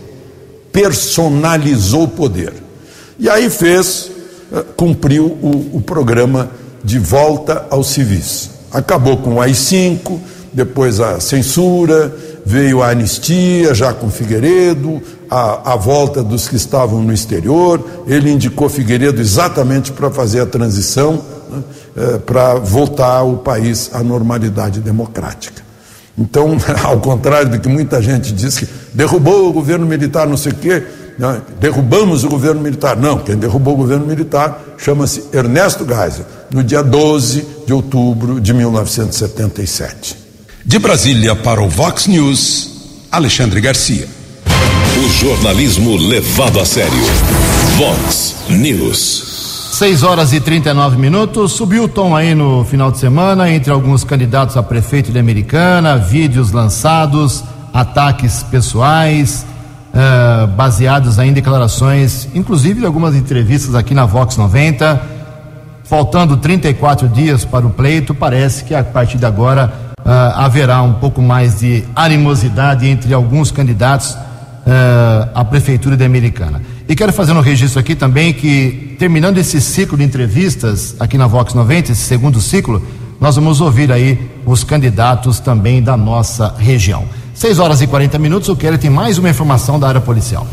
personalizou 0.73 2.05
o 2.05 2.09
poder. 2.09 2.53
E 3.19 3.29
aí 3.29 3.49
fez, 3.49 4.11
eh, 4.53 4.65
cumpriu 4.77 5.27
o, 5.27 5.77
o 5.77 5.81
programa 5.81 6.51
de 6.83 6.99
volta 6.99 7.67
aos 7.71 7.89
civis. 7.89 8.51
Acabou 8.73 9.17
com 9.19 9.35
o 9.35 9.41
AI-5, 9.41 10.19
depois 10.53 11.01
a 11.01 11.21
censura, 11.21 12.15
veio 12.47 12.81
a 12.81 12.91
anistia, 12.91 13.75
já 13.75 13.93
com 13.93 14.09
Figueiredo, 14.09 15.03
a, 15.29 15.73
a 15.73 15.77
volta 15.77 16.23
dos 16.23 16.47
que 16.47 16.55
estavam 16.55 17.03
no 17.03 17.13
exterior. 17.13 17.85
Ele 18.07 18.31
indicou 18.31 18.69
Figueiredo 18.69 19.21
exatamente 19.21 19.91
para 19.91 20.09
fazer 20.13 20.43
a 20.43 20.47
transição, 20.47 21.21
né, 21.51 21.63
é, 21.97 22.19
para 22.19 22.55
voltar 22.55 23.25
o 23.25 23.39
país 23.39 23.91
à 23.93 24.01
normalidade 24.01 24.79
democrática. 24.79 25.61
Então, 26.17 26.57
ao 26.85 27.01
contrário 27.01 27.51
do 27.51 27.59
que 27.59 27.69
muita 27.69 28.01
gente 28.01 28.33
diz 28.33 28.57
que 28.57 28.69
derrubou 28.95 29.49
o 29.49 29.53
governo 29.53 29.85
militar, 29.85 30.25
não 30.25 30.37
sei 30.37 30.53
o 30.53 30.55
quê, 30.55 30.85
né, 31.19 31.43
derrubamos 31.59 32.23
o 32.23 32.29
governo 32.29 32.61
militar. 32.61 32.97
Não, 32.97 33.19
quem 33.19 33.35
derrubou 33.35 33.75
o 33.75 33.79
governo 33.79 34.07
militar 34.07 34.63
chama-se 34.79 35.25
Ernesto 35.33 35.85
Geisel, 35.85 36.25
no 36.53 36.63
dia 36.63 36.81
12 36.81 37.45
de 37.67 37.73
outubro 37.73 38.41
de 38.41 38.55
1977. 38.55 40.26
De 40.67 40.81
Brasília 40.81 41.37
para 41.37 41.63
o 41.63 41.69
Vox 41.69 42.09
News, 42.09 43.07
Alexandre 43.13 43.61
Garcia. 43.61 44.09
O 44.99 45.09
jornalismo 45.09 45.97
levado 45.97 46.59
a 46.59 46.67
sério. 46.67 46.91
Vox 47.77 48.35
News. 48.49 49.71
6 49.75 50.03
horas 50.03 50.33
e 50.33 50.41
39 50.41 50.97
minutos. 50.99 51.53
Subiu 51.53 51.85
o 51.85 51.89
tom 51.89 52.17
aí 52.17 52.35
no 52.35 52.65
final 52.65 52.91
de 52.91 52.99
semana 52.99 53.49
entre 53.49 53.71
alguns 53.71 54.03
candidatos 54.03 54.57
a 54.57 54.63
prefeito 54.63 55.13
de 55.13 55.21
Americana, 55.21 55.99
vídeos 55.99 56.51
lançados, 56.51 57.45
ataques 57.73 58.43
pessoais, 58.43 59.47
uh, 59.95 60.49
baseados 60.49 61.17
em 61.21 61.33
declarações, 61.33 62.27
inclusive 62.35 62.81
de 62.81 62.87
algumas 62.87 63.15
entrevistas 63.15 63.77
aqui 63.77 63.95
na 63.95 64.05
Vox 64.05 64.37
90. 64.37 65.15
Faltando 65.85 66.37
34 66.37 67.07
dias 67.07 67.45
para 67.45 67.65
o 67.65 67.71
pleito, 67.71 68.13
parece 68.13 68.65
que 68.65 68.75
a 68.75 68.83
partir 68.83 69.19
de 69.19 69.27
agora 69.27 69.86
haverá 70.11 70.83
um 70.83 70.95
pouco 70.95 71.21
mais 71.21 71.61
de 71.61 71.85
animosidade 71.95 72.87
entre 72.87 73.13
alguns 73.13 73.51
candidatos 73.51 74.11
uh, 74.67 75.29
à 75.35 75.45
Prefeitura 75.45 75.97
de 75.97 76.05
Americana. 76.05 76.63
E 76.89 76.95
quero 76.95 77.13
fazer 77.13 77.33
um 77.33 77.41
registro 77.41 77.81
aqui 77.81 77.95
também 77.95 78.33
que, 78.33 78.95
terminando 78.99 79.39
esse 79.39 79.61
ciclo 79.61 79.99
de 79.99 80.05
entrevistas 80.05 80.95
aqui 81.01 81.19
na 81.19 81.27
Vox 81.27 81.55
90, 81.55 81.93
esse 81.93 82.03
segundo 82.03 82.41
ciclo, 82.41 82.81
nós 83.21 83.35
vamos 83.35 83.61
ouvir 83.61 83.91
aí 83.91 84.31
os 84.45 84.63
candidatos 84.63 85.41
também 85.41 85.83
da 85.83 85.97
nossa 85.97 86.55
região. 86.59 87.05
6 87.35 87.59
horas 87.59 87.83
e 87.83 87.87
40 87.87 88.19
minutos, 88.19 88.49
o 88.49 88.57
Kelly 88.57 88.79
tem 88.79 88.91
mais 88.91 89.19
uma 89.19 89.29
informação 89.29 89.81
da 89.81 89.89
área 89.89 90.01
policial. 90.01 90.47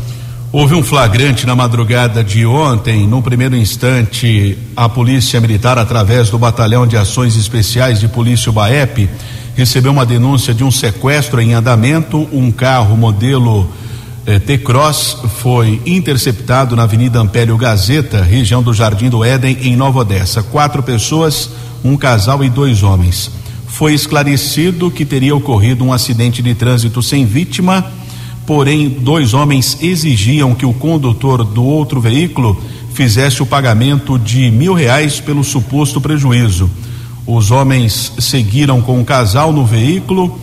Houve 0.52 0.74
um 0.74 0.84
flagrante 0.84 1.46
na 1.46 1.56
madrugada 1.56 2.22
de 2.22 2.46
ontem. 2.46 3.08
No 3.08 3.20
primeiro 3.20 3.56
instante, 3.56 4.56
a 4.76 4.88
Polícia 4.88 5.40
Militar, 5.40 5.78
através 5.78 6.30
do 6.30 6.38
Batalhão 6.38 6.86
de 6.86 6.96
Ações 6.96 7.36
Especiais 7.36 7.98
de 7.98 8.06
Polícia 8.06 8.52
BAEP, 8.52 9.08
recebeu 9.54 9.92
uma 9.92 10.04
denúncia 10.04 10.52
de 10.52 10.64
um 10.64 10.70
sequestro 10.70 11.40
em 11.40 11.54
andamento. 11.54 12.28
Um 12.32 12.50
carro 12.50 12.96
modelo 12.96 13.68
eh, 14.26 14.38
T-Cross 14.38 15.18
foi 15.40 15.80
interceptado 15.86 16.74
na 16.74 16.84
Avenida 16.84 17.20
Ampélio 17.20 17.56
Gazeta, 17.56 18.22
região 18.22 18.62
do 18.62 18.74
Jardim 18.74 19.08
do 19.08 19.24
Éden, 19.24 19.58
em 19.62 19.76
Nova 19.76 20.00
Odessa. 20.00 20.42
Quatro 20.42 20.82
pessoas, 20.82 21.50
um 21.84 21.96
casal 21.96 22.42
e 22.44 22.50
dois 22.50 22.82
homens. 22.82 23.30
Foi 23.66 23.92
esclarecido 23.92 24.90
que 24.90 25.04
teria 25.04 25.34
ocorrido 25.34 25.84
um 25.84 25.92
acidente 25.92 26.42
de 26.42 26.54
trânsito 26.54 27.02
sem 27.02 27.26
vítima, 27.26 27.84
porém, 28.46 28.88
dois 28.88 29.34
homens 29.34 29.78
exigiam 29.80 30.54
que 30.54 30.66
o 30.66 30.72
condutor 30.72 31.44
do 31.44 31.64
outro 31.64 32.00
veículo 32.00 32.60
fizesse 32.92 33.42
o 33.42 33.46
pagamento 33.46 34.18
de 34.18 34.50
mil 34.50 34.72
reais 34.72 35.20
pelo 35.20 35.42
suposto 35.42 36.00
prejuízo. 36.00 36.70
Os 37.26 37.50
homens 37.50 38.12
seguiram 38.18 38.82
com 38.82 39.00
o 39.00 39.04
casal 39.04 39.52
no 39.52 39.64
veículo, 39.64 40.38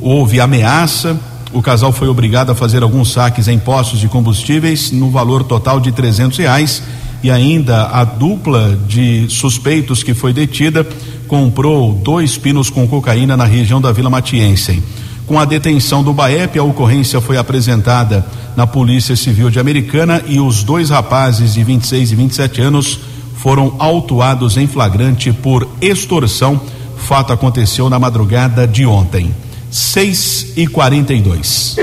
houve 0.00 0.40
ameaça. 0.40 1.18
O 1.52 1.60
casal 1.60 1.92
foi 1.92 2.08
obrigado 2.08 2.50
a 2.50 2.54
fazer 2.54 2.82
alguns 2.82 3.12
saques 3.12 3.48
em 3.48 3.58
postos 3.58 4.00
de 4.00 4.08
combustíveis 4.08 4.90
no 4.90 5.10
valor 5.10 5.44
total 5.44 5.78
de 5.78 5.92
trezentos 5.92 6.38
reais 6.38 6.82
e 7.22 7.30
ainda 7.30 7.84
a 7.84 8.02
dupla 8.02 8.78
de 8.88 9.26
suspeitos 9.28 10.02
que 10.02 10.14
foi 10.14 10.32
detida 10.32 10.86
comprou 11.28 11.92
dois 11.92 12.36
pinos 12.36 12.68
com 12.68 12.86
cocaína 12.88 13.36
na 13.36 13.44
região 13.44 13.80
da 13.80 13.92
Vila 13.92 14.10
Matiense. 14.10 14.82
Com 15.26 15.38
a 15.38 15.44
detenção 15.44 16.02
do 16.02 16.12
Baep, 16.12 16.58
a 16.58 16.64
ocorrência 16.64 17.20
foi 17.20 17.36
apresentada 17.36 18.26
na 18.56 18.66
Polícia 18.66 19.14
Civil 19.14 19.50
de 19.50 19.60
Americana 19.60 20.22
e 20.26 20.40
os 20.40 20.64
dois 20.64 20.90
rapazes 20.90 21.54
de 21.54 21.62
26 21.62 22.12
e 22.12 22.14
27 22.14 22.60
anos 22.60 23.00
foram 23.42 23.74
autuados 23.80 24.56
em 24.56 24.68
flagrante 24.68 25.32
por 25.32 25.68
extorsão. 25.80 26.60
Fato 26.96 27.32
aconteceu 27.32 27.90
na 27.90 27.98
madrugada 27.98 28.68
de 28.68 28.86
ontem. 28.86 29.34
6 29.68 30.52
e 30.56 30.66
42 30.66 31.76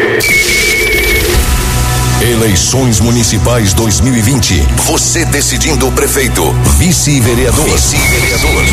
Eleições 2.22 3.00
Municipais 3.02 3.74
2020. 3.74 4.62
Você 4.86 5.26
decidindo 5.26 5.88
o 5.88 5.92
prefeito, 5.92 6.54
vice-vereador. 6.78 7.66
Vice-vereador. 7.66 8.64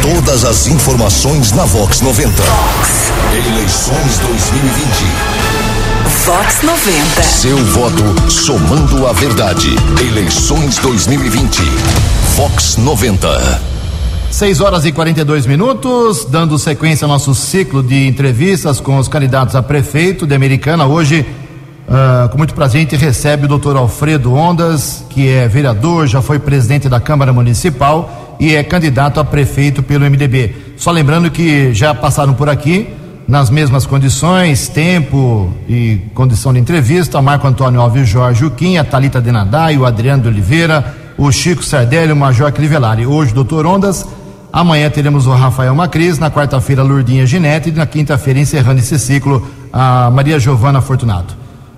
Todas 0.00 0.44
as 0.44 0.66
informações 0.68 1.52
na 1.52 1.64
Vox 1.64 2.00
90. 2.00 2.42
Vox. 2.42 3.12
Eleições 3.32 4.18
2020. 4.18 5.61
Vox 6.12 6.62
90. 6.62 7.22
Seu 7.22 7.56
voto 7.56 8.30
somando 8.30 9.08
a 9.08 9.12
verdade. 9.12 9.74
Eleições 10.00 10.78
2020. 10.78 11.62
Vox 12.36 12.76
90. 12.76 13.60
6 14.30 14.60
horas 14.60 14.84
e 14.84 14.92
42 14.92 15.46
minutos, 15.46 16.24
dando 16.26 16.56
sequência 16.58 17.06
ao 17.06 17.08
nosso 17.08 17.34
ciclo 17.34 17.82
de 17.82 18.06
entrevistas 18.06 18.78
com 18.78 18.98
os 18.98 19.08
candidatos 19.08 19.56
a 19.56 19.62
prefeito 19.62 20.24
de 20.24 20.34
Americana. 20.34 20.86
Hoje, 20.86 21.26
uh, 21.88 22.28
com 22.28 22.38
muito 22.38 22.54
prazer, 22.54 22.78
a 22.78 22.82
gente 22.82 22.96
recebe 22.96 23.46
o 23.46 23.48
doutor 23.48 23.76
Alfredo 23.76 24.32
Ondas, 24.32 25.04
que 25.10 25.28
é 25.28 25.48
vereador, 25.48 26.06
já 26.06 26.22
foi 26.22 26.38
presidente 26.38 26.88
da 26.88 27.00
Câmara 27.00 27.32
Municipal 27.32 28.36
e 28.38 28.54
é 28.54 28.62
candidato 28.62 29.18
a 29.18 29.24
prefeito 29.24 29.82
pelo 29.82 30.04
MDB. 30.04 30.54
Só 30.76 30.92
lembrando 30.92 31.30
que 31.30 31.74
já 31.74 31.92
passaram 31.92 32.34
por 32.34 32.48
aqui 32.48 33.01
nas 33.26 33.50
mesmas 33.50 33.86
condições, 33.86 34.68
tempo 34.68 35.52
e 35.68 36.00
condição 36.14 36.52
de 36.52 36.58
entrevista, 36.58 37.22
Marco 37.22 37.46
Antônio 37.46 37.80
Alves 37.80 38.08
Jorge 38.08 38.44
Uquim, 38.44 38.76
a 38.76 38.84
Thalita 38.84 39.20
Denadai, 39.20 39.76
o 39.76 39.86
Adriano 39.86 40.22
de 40.22 40.28
Oliveira, 40.28 40.94
o 41.16 41.30
Chico 41.30 41.64
Sardelli, 41.64 42.12
o 42.12 42.16
Major 42.16 42.50
Crivellari. 42.52 43.06
Hoje, 43.06 43.32
doutor 43.32 43.64
Ondas, 43.66 44.06
amanhã 44.52 44.90
teremos 44.90 45.26
o 45.26 45.32
Rafael 45.32 45.74
Macris, 45.74 46.18
na 46.18 46.30
quarta-feira, 46.30 46.82
Lourdinha 46.82 47.26
Ginete 47.26 47.68
e 47.68 47.72
na 47.72 47.86
quinta-feira, 47.86 48.40
encerrando 48.40 48.80
esse 48.80 48.98
ciclo, 48.98 49.46
a 49.72 50.10
Maria 50.10 50.38
Giovana 50.38 50.80
Fortunato. 50.80 51.36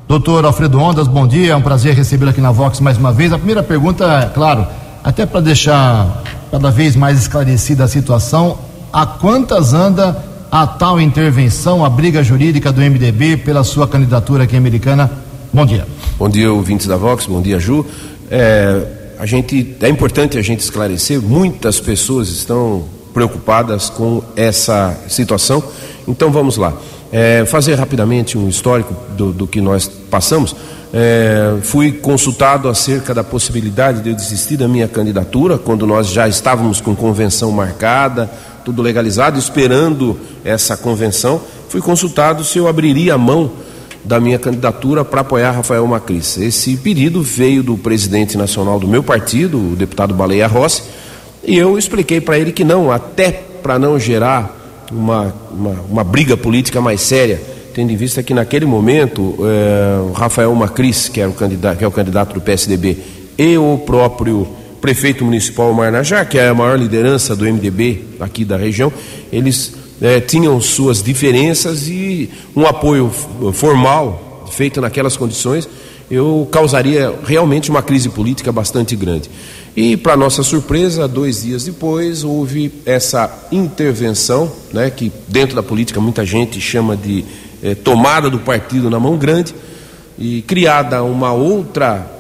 Doutor 0.09 0.45
Alfredo 0.45 0.79
Ondas, 0.79 1.09
bom 1.09 1.27
dia, 1.27 1.53
é 1.53 1.57
um 1.57 1.63
prazer 1.63 1.95
recebê-lo 1.95 2.31
aqui 2.31 2.41
na 2.41 2.51
Vox 2.51 2.81
mais 2.81 2.99
uma 2.99 3.13
vez. 3.13 3.33
A 3.33 3.39
primeira 3.39 3.63
pergunta, 3.63 4.05
é, 4.05 4.27
claro, 4.27 4.67
até 5.03 5.25
para 5.25 5.41
deixar 5.41 6.23
cada 6.51 6.71
vez 6.71 6.95
mais 6.95 7.19
esclarecida 7.19 7.85
a 7.85 7.89
situação, 7.89 8.59
a 8.93 9.07
quantas 9.07 9.73
anda 9.73 10.34
a 10.55 10.69
tal 10.69 11.01
intervenção, 11.01 11.85
a 11.85 11.91
briga 11.91 12.23
jurídica 12.23 12.71
do 12.71 12.81
MDB 12.81 13.39
pela 13.39 13.65
sua 13.65 13.89
candidatura 13.89 14.45
aqui 14.45 14.57
americana. 14.57 15.11
Bom 15.53 15.67
dia. 15.67 15.85
Bom 16.17 16.29
dia, 16.29 16.53
ouvintes 16.53 16.87
da 16.87 16.97
Vox, 16.97 17.27
bom 17.27 17.43
dia, 17.43 17.59
Ju. 17.59 17.85
É, 18.31 18.87
a 19.19 19.27
gente, 19.27 19.75
é 19.81 19.89
importante 19.89 20.39
a 20.39 20.43
gente 20.43 20.61
esclarecer, 20.61 21.21
muitas 21.21 21.81
pessoas 21.81 22.29
estão 22.29 22.85
preocupadas 23.13 23.91
com 23.91 24.23
essa 24.37 24.97
situação, 25.09 25.61
então 26.07 26.31
vamos 26.31 26.57
lá. 26.57 26.73
É, 27.11 27.45
fazer 27.45 27.75
rapidamente 27.75 28.39
um 28.39 28.49
histórico 28.49 28.95
do, 29.17 29.33
do 29.33 29.49
que 29.49 29.61
nós 29.61 29.89
passamos. 29.89 30.55
É, 30.93 31.57
fui 31.63 31.91
consultado 31.91 32.69
acerca 32.69 33.13
da 33.13 33.25
possibilidade 33.25 34.03
de 34.03 34.11
eu 34.11 34.15
desistir 34.15 34.57
da 34.57 34.69
minha 34.69 34.87
candidatura, 34.87 35.59
quando 35.59 35.85
nós 35.85 36.11
já 36.11 36.29
estávamos 36.29 36.81
com 36.81 36.95
convenção 36.95 37.51
marcada, 37.51 38.31
tudo 38.65 38.83
legalizado, 38.83 39.39
esperando 39.39 40.19
essa 40.45 40.77
convenção, 40.77 41.41
fui 41.69 41.81
consultado 41.81 42.45
se 42.45 42.59
eu 42.59 42.67
abriria 42.67 43.15
a 43.15 43.19
mão 43.19 43.51
da 44.05 44.21
minha 44.21 44.39
candidatura 44.39 45.05
para 45.05 45.23
apoiar 45.23 45.53
Rafael 45.53 45.87
Macris. 45.87 46.37
Esse 46.39 46.77
pedido 46.77 47.23
veio 47.23 47.63
do 47.63 47.77
presidente 47.77 48.37
nacional 48.37 48.79
do 48.79 48.87
meu 48.87 49.03
partido, 49.03 49.73
o 49.73 49.77
deputado 49.77 50.15
Baleia 50.15 50.47
Rossi, 50.47 50.83
e 51.43 51.57
eu 51.57 51.79
expliquei 51.79 52.21
para 52.21 52.39
ele 52.39 52.53
que 52.53 52.65
não, 52.65 52.91
até 52.91 53.31
para 53.63 53.79
não 53.79 53.99
gerar 53.99 54.87
uma, 54.91 55.35
uma, 55.51 55.77
uma 55.91 56.05
briga 56.05 56.37
política 56.37 56.81
mais 56.81 57.01
séria 57.01 57.55
tendo 57.75 57.91
em 57.91 57.97
vista 57.97 58.23
que 58.23 58.33
naquele 58.33 58.65
momento 58.65 59.35
o 59.39 60.13
Rafael 60.13 60.55
Macris, 60.55 61.09
que, 61.09 61.21
era 61.21 61.29
o 61.29 61.35
candidato, 61.35 61.77
que 61.77 61.85
é 61.85 61.89
o 61.89 61.91
candidato 61.91 62.33
do 62.35 62.41
PSDB, 62.41 62.99
e 63.37 63.59
o 63.59 63.79
próprio 63.85 64.47
prefeito 64.85 65.25
municipal 65.25 65.73
Marnajá, 65.73 66.27
que 66.27 66.39
é 66.39 66.49
a 66.49 66.53
maior 66.53 66.79
liderança 66.79 67.35
do 67.35 67.47
MDB 67.47 68.05
aqui 68.21 68.45
da 68.45 68.59
região, 68.59 68.93
eles 69.33 69.73
eh, 69.99 70.21
tinham 70.21 70.61
suas 70.61 71.03
diferenças 71.03 71.89
e 71.89 72.29
um 72.55 72.67
apoio 72.67 73.11
formal 73.55 74.47
feito 74.53 74.83
naquelas 74.83 75.17
condições 75.17 75.67
eu 76.11 76.47
causaria 76.53 77.15
realmente 77.25 77.71
uma 77.71 77.83
crise 77.83 78.11
política 78.11 78.53
bastante 78.53 78.95
grande. 78.95 79.31
E, 79.75 79.97
para 79.97 80.19
nossa 80.19 80.43
surpresa, 80.43 81.09
dois 81.09 81.45
dias 81.45 81.65
depois, 81.65 82.23
houve 82.23 82.71
essa 82.85 83.49
intervenção, 83.51 84.53
né, 84.71 84.91
que 84.91 85.11
dentro 85.27 85.57
da 85.57 85.63
política 85.63 85.99
muita 85.99 86.27
gente 86.27 86.61
chama 86.61 86.95
de 86.95 87.25
eh, 87.63 87.75
tomada 87.75 88.29
do 88.29 88.39
partido 88.39 88.91
na 88.91 89.01
mão 89.01 89.17
grande, 89.17 89.55
e 90.19 90.43
criada 90.43 91.03
uma 91.03 91.33
outra 91.33 92.14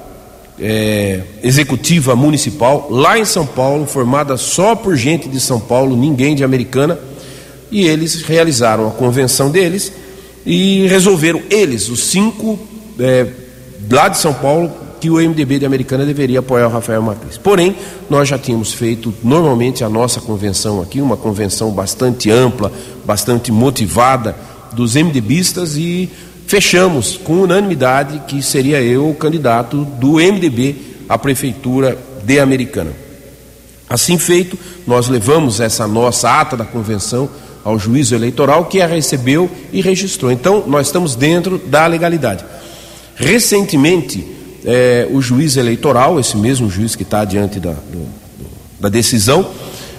eh, 0.58 1.20
executiva 1.42 2.14
municipal 2.14 2.88
lá 2.90 3.18
em 3.18 3.24
São 3.24 3.46
Paulo, 3.46 3.86
formada 3.86 4.36
só 4.36 4.74
por 4.74 4.96
gente 4.96 5.28
de 5.28 5.40
São 5.40 5.60
Paulo, 5.60 5.96
ninguém 5.96 6.34
de 6.34 6.44
Americana, 6.44 6.98
e 7.70 7.86
eles 7.86 8.22
realizaram 8.22 8.86
a 8.88 8.90
convenção 8.92 9.50
deles 9.50 9.92
e 10.46 10.86
resolveram, 10.86 11.42
eles, 11.50 11.88
os 11.88 12.04
cinco. 12.04 12.58
Eh, 12.98 13.26
lá 13.90 14.08
de 14.08 14.18
São 14.18 14.32
Paulo 14.32 14.70
que 15.04 15.10
o 15.10 15.16
MDB 15.16 15.58
de 15.58 15.66
Americana 15.66 16.06
deveria 16.06 16.38
apoiar 16.38 16.66
o 16.66 16.70
Rafael 16.70 17.02
Macris. 17.02 17.36
Porém, 17.36 17.76
nós 18.08 18.26
já 18.26 18.38
tínhamos 18.38 18.72
feito 18.72 19.12
normalmente 19.22 19.84
a 19.84 19.88
nossa 19.90 20.18
convenção 20.18 20.80
aqui, 20.80 20.98
uma 20.98 21.14
convenção 21.14 21.70
bastante 21.72 22.30
ampla, 22.30 22.72
bastante 23.04 23.52
motivada 23.52 24.34
dos 24.72 24.94
MDBistas 24.94 25.76
e 25.76 26.10
fechamos 26.46 27.16
com 27.16 27.42
unanimidade 27.42 28.22
que 28.26 28.42
seria 28.42 28.80
eu 28.82 29.10
o 29.10 29.14
candidato 29.14 29.84
do 29.84 30.14
MDB 30.14 30.76
à 31.08 31.18
prefeitura 31.18 31.98
de 32.24 32.38
Americana. 32.38 32.92
Assim 33.88 34.18
feito, 34.18 34.58
nós 34.86 35.08
levamos 35.08 35.60
essa 35.60 35.86
nossa 35.86 36.40
ata 36.40 36.56
da 36.56 36.64
convenção 36.64 37.28
ao 37.64 37.78
juízo 37.78 38.14
eleitoral 38.14 38.66
que 38.66 38.80
a 38.80 38.86
recebeu 38.86 39.50
e 39.72 39.80
registrou. 39.80 40.30
Então, 40.30 40.64
nós 40.66 40.86
estamos 40.86 41.14
dentro 41.14 41.58
da 41.58 41.86
legalidade. 41.86 42.44
Recentemente, 43.14 44.26
é, 44.64 45.08
o 45.10 45.20
juiz 45.20 45.56
eleitoral, 45.56 46.18
esse 46.18 46.36
mesmo 46.36 46.70
juiz 46.70 46.96
que 46.96 47.02
está 47.02 47.24
diante 47.24 47.60
da, 47.60 47.72
do, 47.72 48.06
da 48.80 48.88
decisão, 48.88 49.46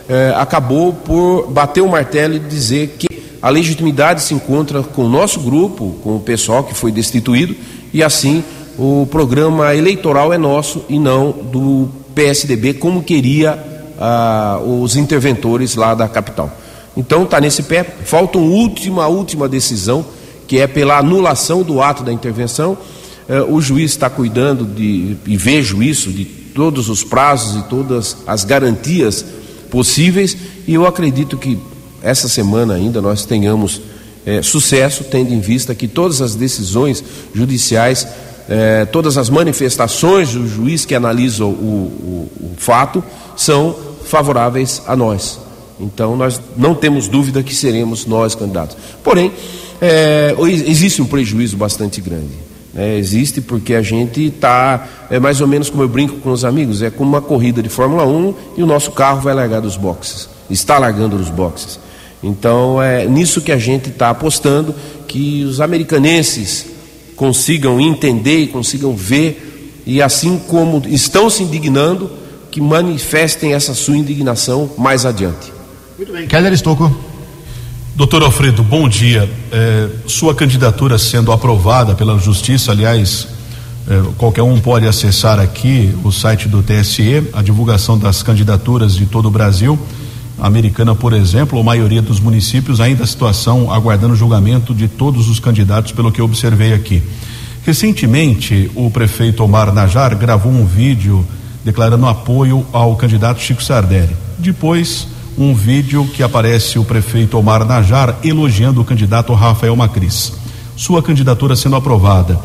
é, 0.10 0.34
acabou 0.36 0.94
por 0.94 1.48
bater 1.50 1.82
o 1.82 1.88
martelo 1.88 2.36
e 2.36 2.40
dizer 2.40 2.96
que 3.00 3.08
a 3.46 3.50
legitimidade 3.52 4.24
se 4.24 4.34
encontra 4.34 4.82
com 4.82 5.06
o 5.06 5.08
nosso 5.08 5.40
grupo, 5.40 5.98
com 6.04 6.16
o 6.16 6.20
pessoal 6.20 6.64
que 6.64 6.74
foi 6.74 6.92
destituído, 6.92 7.56
e 7.94 8.02
assim 8.02 8.44
o 8.76 9.08
programa 9.12 9.76
eleitoral 9.76 10.34
é 10.34 10.38
nosso 10.38 10.84
e 10.90 10.98
não 10.98 11.32
do 11.32 11.88
PSDB, 12.16 12.74
como 12.74 13.04
queria 13.04 13.64
ah, 14.00 14.60
os 14.66 14.96
interventores 14.96 15.76
lá 15.76 15.94
da 15.94 16.08
capital. 16.08 16.52
Então 16.98 17.22
está 17.22 17.40
nesse 17.40 17.62
pé, 17.62 17.84
falta 17.84 18.40
uma 18.40 18.50
última, 18.50 19.06
última 19.06 19.48
decisão, 19.48 20.04
que 20.48 20.60
é 20.60 20.66
pela 20.66 20.98
anulação 20.98 21.62
do 21.62 21.84
ato 21.84 22.02
da 22.02 22.12
intervenção 22.12 22.76
eh, 23.30 23.42
o 23.48 23.62
juiz 23.62 23.92
está 23.92 24.10
cuidando 24.10 24.66
de, 24.66 25.18
e 25.24 25.38
vejo 25.38 25.84
isso, 25.84 26.12
de 26.12 26.26
todos 26.26 26.90
os 26.90 27.04
prazos 27.04 27.60
e 27.60 27.70
todas 27.70 28.18
as 28.26 28.44
garantias 28.44 29.24
possíveis, 29.70 30.36
e 30.68 30.74
eu 30.74 30.88
acredito 30.88 31.38
que 31.38 31.60
essa 32.06 32.30
semana 32.30 32.76
ainda 32.76 33.02
nós 33.02 33.26
tenhamos 33.26 33.82
é, 34.26 34.42
sucesso, 34.44 35.04
tendo 35.04 35.34
em 35.34 35.40
vista 35.40 35.74
que 35.74 35.88
todas 35.88 36.22
as 36.22 36.36
decisões 36.36 37.04
judiciais, 37.34 38.08
é, 38.48 38.86
todas 38.86 39.18
as 39.18 39.28
manifestações 39.28 40.34
do 40.34 40.48
juiz 40.48 40.86
que 40.86 40.94
analisa 40.94 41.44
o, 41.44 41.50
o, 41.50 42.32
o 42.40 42.54
fato 42.58 43.04
são 43.36 43.76
favoráveis 44.06 44.84
a 44.86 44.96
nós. 44.96 45.40
Então 45.80 46.16
nós 46.16 46.40
não 46.56 46.76
temos 46.76 47.08
dúvida 47.08 47.42
que 47.42 47.56
seremos 47.56 48.06
nós 48.06 48.36
candidatos. 48.36 48.78
Porém, 49.04 49.32
é, 49.82 50.36
existe 50.68 51.02
um 51.02 51.06
prejuízo 51.06 51.58
bastante 51.58 52.00
grande. 52.00 52.46
É, 52.78 52.98
existe 52.98 53.42
porque 53.42 53.74
a 53.74 53.82
gente 53.82 54.28
está, 54.28 54.88
é 55.10 55.20
mais 55.20 55.42
ou 55.42 55.48
menos 55.48 55.72
como 55.72 55.82
eu 55.82 55.90
brinco 55.90 56.18
com 56.18 56.32
os 56.32 56.46
amigos, 56.46 56.84
é 56.84 56.92
como 56.92 57.10
uma 57.10 57.22
corrida 57.22 57.64
de 57.64 57.70
Fórmula 57.70 58.06
1 58.06 58.34
e 58.58 58.64
o 58.64 58.66
nosso 58.66 58.92
carro 58.92 59.22
vai 59.22 59.34
largar 59.34 59.62
dos 59.62 59.76
boxes, 59.76 60.30
está 60.52 60.78
largando 60.78 61.18
dos 61.18 61.30
boxes. 61.30 61.80
Então 62.26 62.82
é 62.82 63.06
nisso 63.06 63.40
que 63.40 63.52
a 63.52 63.58
gente 63.58 63.90
está 63.90 64.10
apostando, 64.10 64.74
que 65.08 65.44
os 65.44 65.62
americanenses 65.62 66.66
consigam 67.16 67.80
entender 67.80 68.40
e 68.40 68.48
consigam 68.48 68.96
ver, 68.96 69.84
e 69.86 70.02
assim 70.02 70.40
como 70.48 70.82
estão 70.88 71.30
se 71.30 71.44
indignando, 71.44 72.10
que 72.50 72.60
manifestem 72.60 73.54
essa 73.54 73.76
sua 73.76 73.96
indignação 73.96 74.72
mais 74.78 75.06
adiante. 75.06 75.54
Muito 75.98 76.12
bem. 76.12 76.28
Keller 76.28 76.52
Estocco. 76.52 76.94
Doutor 77.96 78.24
Alfredo, 78.24 78.64
bom 78.64 78.90
dia. 78.90 79.30
É, 79.52 79.88
sua 80.08 80.34
candidatura 80.34 80.98
sendo 80.98 81.32
aprovada 81.32 81.94
pela 81.94 82.18
Justiça, 82.18 82.72
aliás, 82.72 83.28
é, 83.88 84.02
qualquer 84.18 84.42
um 84.42 84.60
pode 84.60 84.88
acessar 84.88 85.40
aqui 85.40 85.94
o 86.04 86.12
site 86.12 86.48
do 86.48 86.64
TSE, 86.64 87.24
a 87.32 87.42
divulgação 87.42 87.98
das 87.98 88.24
candidaturas 88.24 88.96
de 88.96 89.06
todo 89.06 89.28
o 89.28 89.32
Brasil. 89.32 89.80
Americana, 90.40 90.94
por 90.94 91.14
exemplo, 91.14 91.60
a 91.60 91.64
maioria 91.64 92.02
dos 92.02 92.20
municípios, 92.20 92.82
ainda 92.82 93.04
a 93.04 93.08
situação 93.08 93.72
aguardando 93.72 94.16
julgamento 94.16 94.74
de 94.74 94.88
todos 94.88 95.30
os 95.30 95.40
candidatos, 95.40 95.92
pelo 95.92 96.12
que 96.12 96.20
eu 96.20 96.26
observei 96.26 96.74
aqui. 96.74 97.02
Recentemente, 97.66 98.70
o 98.76 98.92
prefeito 98.92 99.44
Omar 99.44 99.74
Najar 99.74 100.16
gravou 100.16 100.52
um 100.52 100.66
vídeo 100.66 101.26
declarando 101.64 102.06
apoio 102.06 102.66
ao 102.72 102.96
candidato 102.96 103.42
Chico 103.42 103.64
Sardelli. 103.64 104.16
Depois, 104.38 105.08
um 105.38 105.54
vídeo 105.54 106.06
que 106.14 106.22
aparece 106.22 106.78
o 106.78 106.84
prefeito 106.84 107.38
Omar 107.38 107.66
Najar 107.66 108.18
elogiando 108.24 108.82
o 108.82 108.86
candidato 108.86 109.34
Rafael 109.34 109.76
Macris. 109.76 110.34
Sua 110.76 111.02
candidatura 111.02 111.56
sendo 111.56 111.76
aprovada, 111.76 112.40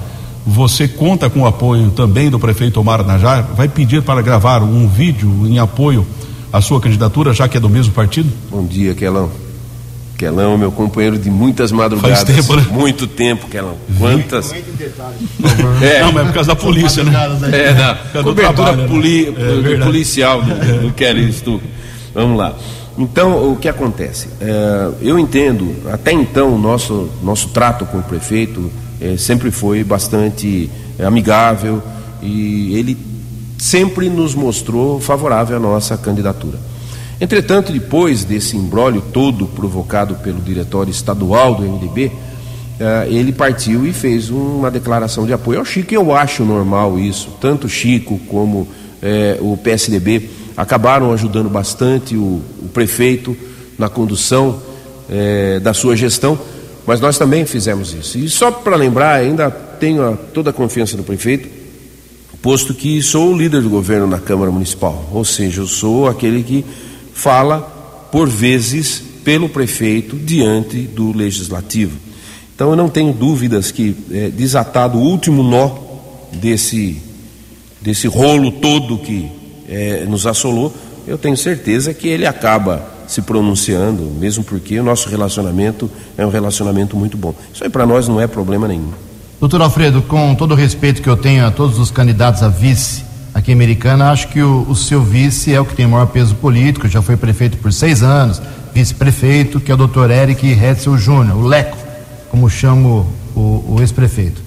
você 0.46 0.88
conta 0.88 1.28
com 1.28 1.40
o 1.40 1.46
apoio 1.46 1.90
também 1.90 2.30
do 2.30 2.38
prefeito 2.38 2.80
Omar 2.80 3.04
Najar? 3.04 3.42
Vai 3.54 3.68
pedir 3.68 4.02
para 4.02 4.22
gravar 4.22 4.62
um 4.62 4.88
vídeo 4.88 5.46
em 5.46 5.58
apoio 5.58 6.06
à 6.52 6.60
sua 6.60 6.80
candidatura, 6.80 7.32
já 7.32 7.48
que 7.48 7.56
é 7.56 7.60
do 7.60 7.68
mesmo 7.68 7.92
partido? 7.92 8.30
Bom 8.50 8.64
dia, 8.64 8.94
Quelão. 8.94 9.30
Quelão, 10.18 10.58
meu 10.58 10.70
companheiro 10.70 11.18
de 11.18 11.30
muitas 11.30 11.72
madrugadas. 11.72 12.22
Faz 12.22 12.36
tempo, 12.36 12.54
né? 12.54 12.66
Muito 12.70 13.06
tempo, 13.06 13.48
Quelão. 13.48 13.76
Quantas. 13.98 14.52
é. 15.82 16.00
Não, 16.00 16.12
mas 16.12 16.22
é 16.22 16.26
por 16.26 16.34
causa 16.34 16.48
da 16.48 16.56
polícia, 16.56 17.02
né? 17.02 17.12
É, 17.52 17.72
da 17.72 18.22
cobertura 18.22 18.52
trabalho, 18.52 18.88
poli... 18.88 19.30
né? 19.30 19.72
é, 19.74 19.84
policial 19.84 20.42
do, 20.42 20.88
do 20.88 20.92
Kelly 20.92 21.32
Stuck. 21.32 21.64
Vamos 22.14 22.36
lá. 22.36 22.54
Então, 22.98 23.50
o 23.52 23.56
que 23.56 23.68
acontece? 23.68 24.28
É, 24.40 24.90
eu 25.00 25.18
entendo, 25.18 25.74
até 25.90 26.12
então, 26.12 26.54
o 26.54 26.58
nosso, 26.58 27.08
nosso 27.22 27.48
trato 27.48 27.86
com 27.86 27.98
o 27.98 28.02
prefeito 28.02 28.70
é, 29.00 29.16
sempre 29.16 29.50
foi 29.50 29.82
bastante 29.82 30.68
é, 30.98 31.06
amigável 31.06 31.82
e 32.20 32.74
ele 32.76 32.94
sempre 33.60 34.08
nos 34.08 34.34
mostrou 34.34 34.98
favorável 34.98 35.58
à 35.58 35.60
nossa 35.60 35.94
candidatura. 35.98 36.58
Entretanto, 37.20 37.70
depois 37.70 38.24
desse 38.24 38.56
embrólio 38.56 39.02
todo 39.12 39.46
provocado 39.46 40.14
pelo 40.14 40.40
diretório 40.40 40.90
estadual 40.90 41.54
do 41.54 41.62
MDB, 41.62 42.10
é, 42.80 43.06
ele 43.10 43.32
partiu 43.32 43.86
e 43.86 43.92
fez 43.92 44.30
uma 44.30 44.70
declaração 44.70 45.26
de 45.26 45.34
apoio 45.34 45.58
ao 45.58 45.64
Chico. 45.66 45.92
Eu 45.92 46.16
acho 46.16 46.42
normal 46.42 46.98
isso, 46.98 47.36
tanto 47.38 47.68
Chico 47.68 48.18
como 48.28 48.66
é, 49.02 49.36
o 49.40 49.54
PSDB 49.58 50.30
acabaram 50.56 51.12
ajudando 51.12 51.50
bastante 51.50 52.16
o, 52.16 52.40
o 52.62 52.68
prefeito 52.72 53.36
na 53.78 53.90
condução 53.90 54.58
é, 55.10 55.60
da 55.60 55.74
sua 55.74 55.94
gestão, 55.94 56.38
mas 56.86 56.98
nós 56.98 57.18
também 57.18 57.44
fizemos 57.44 57.92
isso. 57.92 58.16
E 58.16 58.30
só 58.30 58.50
para 58.50 58.74
lembrar, 58.74 59.16
ainda 59.16 59.50
tenho 59.50 60.02
a, 60.02 60.16
toda 60.16 60.48
a 60.48 60.52
confiança 60.52 60.96
do 60.96 61.02
prefeito, 61.02 61.59
posto 62.42 62.74
que 62.74 63.02
sou 63.02 63.32
o 63.32 63.36
líder 63.36 63.62
do 63.62 63.68
governo 63.68 64.06
na 64.06 64.18
Câmara 64.18 64.50
Municipal, 64.50 65.08
ou 65.12 65.24
seja, 65.24 65.60
eu 65.60 65.66
sou 65.66 66.08
aquele 66.08 66.42
que 66.42 66.64
fala 67.12 67.60
por 68.10 68.28
vezes 68.28 69.02
pelo 69.24 69.48
prefeito 69.48 70.16
diante 70.16 70.78
do 70.78 71.16
legislativo. 71.16 71.98
Então 72.54 72.70
eu 72.70 72.76
não 72.76 72.88
tenho 72.88 73.12
dúvidas 73.12 73.70
que, 73.70 73.94
é, 74.10 74.28
desatado 74.28 74.98
o 74.98 75.02
último 75.02 75.42
nó 75.42 75.70
desse, 76.32 77.00
desse 77.80 78.06
rolo 78.06 78.52
todo 78.52 78.98
que 78.98 79.30
é, 79.68 80.04
nos 80.06 80.26
assolou, 80.26 80.72
eu 81.06 81.18
tenho 81.18 81.36
certeza 81.36 81.94
que 81.94 82.08
ele 82.08 82.26
acaba 82.26 82.86
se 83.06 83.22
pronunciando, 83.22 84.04
mesmo 84.04 84.44
porque 84.44 84.78
o 84.78 84.84
nosso 84.84 85.08
relacionamento 85.08 85.90
é 86.16 86.24
um 86.24 86.30
relacionamento 86.30 86.96
muito 86.96 87.16
bom. 87.16 87.34
Isso 87.52 87.64
aí 87.64 87.70
para 87.70 87.84
nós 87.84 88.06
não 88.06 88.20
é 88.20 88.26
problema 88.26 88.68
nenhum. 88.68 88.92
Doutor 89.40 89.62
Alfredo, 89.62 90.02
com 90.02 90.34
todo 90.34 90.52
o 90.52 90.54
respeito 90.54 91.00
que 91.00 91.08
eu 91.08 91.16
tenho 91.16 91.46
a 91.46 91.50
todos 91.50 91.78
os 91.78 91.90
candidatos 91.90 92.42
a 92.42 92.48
vice 92.48 93.02
aqui 93.32 93.50
em 93.50 93.54
Americana, 93.54 94.10
acho 94.10 94.28
que 94.28 94.42
o, 94.42 94.66
o 94.68 94.76
seu 94.76 95.02
vice 95.02 95.54
é 95.54 95.58
o 95.58 95.64
que 95.64 95.74
tem 95.74 95.86
maior 95.86 96.08
peso 96.08 96.34
político, 96.34 96.86
já 96.86 97.00
foi 97.00 97.16
prefeito 97.16 97.56
por 97.56 97.72
seis 97.72 98.02
anos, 98.02 98.40
vice-prefeito, 98.74 99.58
que 99.58 99.70
é 99.70 99.74
o 99.74 99.78
doutor 99.78 100.10
Eric 100.10 100.46
Hetzel 100.46 100.98
Júnior, 100.98 101.38
o 101.38 101.46
Leco. 101.46 101.78
como 102.30 102.50
chamo 102.50 103.10
o, 103.34 103.64
o 103.66 103.76
ex-prefeito. 103.80 104.42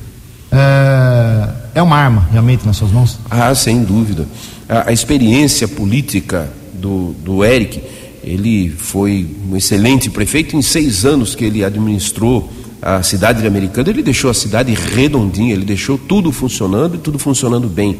É, 0.51 1.49
é, 1.73 1.81
uma 1.81 1.97
arma 1.97 2.27
realmente 2.31 2.63
nas 2.63 2.77
suas 2.77 2.91
mãos? 2.91 3.17
Ah, 3.31 3.55
sem 3.55 3.83
dúvida. 3.83 4.27
A, 4.69 4.89
a 4.89 4.93
experiência 4.93 5.67
política 5.67 6.53
do, 6.71 7.15
do 7.23 7.43
Eric, 7.43 7.81
ele 8.23 8.69
foi 8.69 9.27
um 9.49 9.57
excelente 9.57 10.11
prefeito. 10.11 10.55
Em 10.55 10.61
seis 10.61 11.03
anos 11.03 11.33
que 11.33 11.43
ele 11.43 11.65
administrou 11.65 12.47
a 12.83 13.01
cidade 13.01 13.41
de 13.41 13.47
Americana, 13.47 13.89
ele 13.89 14.03
deixou 14.03 14.29
a 14.29 14.33
cidade 14.33 14.73
redondinha, 14.73 15.53
ele 15.53 15.65
deixou 15.65 15.97
tudo 15.97 16.31
funcionando 16.31 16.95
e 16.95 16.97
tudo 16.97 17.17
funcionando 17.17 17.67
bem. 17.67 17.99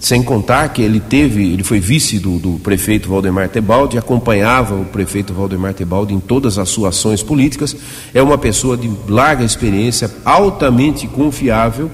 Sem 0.00 0.22
contar 0.22 0.68
que 0.68 0.82
ele 0.82 1.00
teve, 1.00 1.52
ele 1.52 1.62
foi 1.62 1.80
vice 1.80 2.18
do, 2.18 2.38
do 2.38 2.58
prefeito 2.58 3.08
Valdemar 3.08 3.48
Tebaldi, 3.48 3.96
acompanhava 3.96 4.74
o 4.74 4.84
prefeito 4.84 5.32
Valdemar 5.32 5.72
Tebaldi 5.72 6.12
em 6.12 6.20
todas 6.20 6.58
as 6.58 6.68
suas 6.68 6.96
ações 6.96 7.22
políticas. 7.22 7.76
É 8.12 8.22
uma 8.22 8.36
pessoa 8.36 8.76
de 8.76 8.90
larga 9.08 9.44
experiência, 9.44 10.10
altamente 10.24 11.06
confiável 11.06 11.90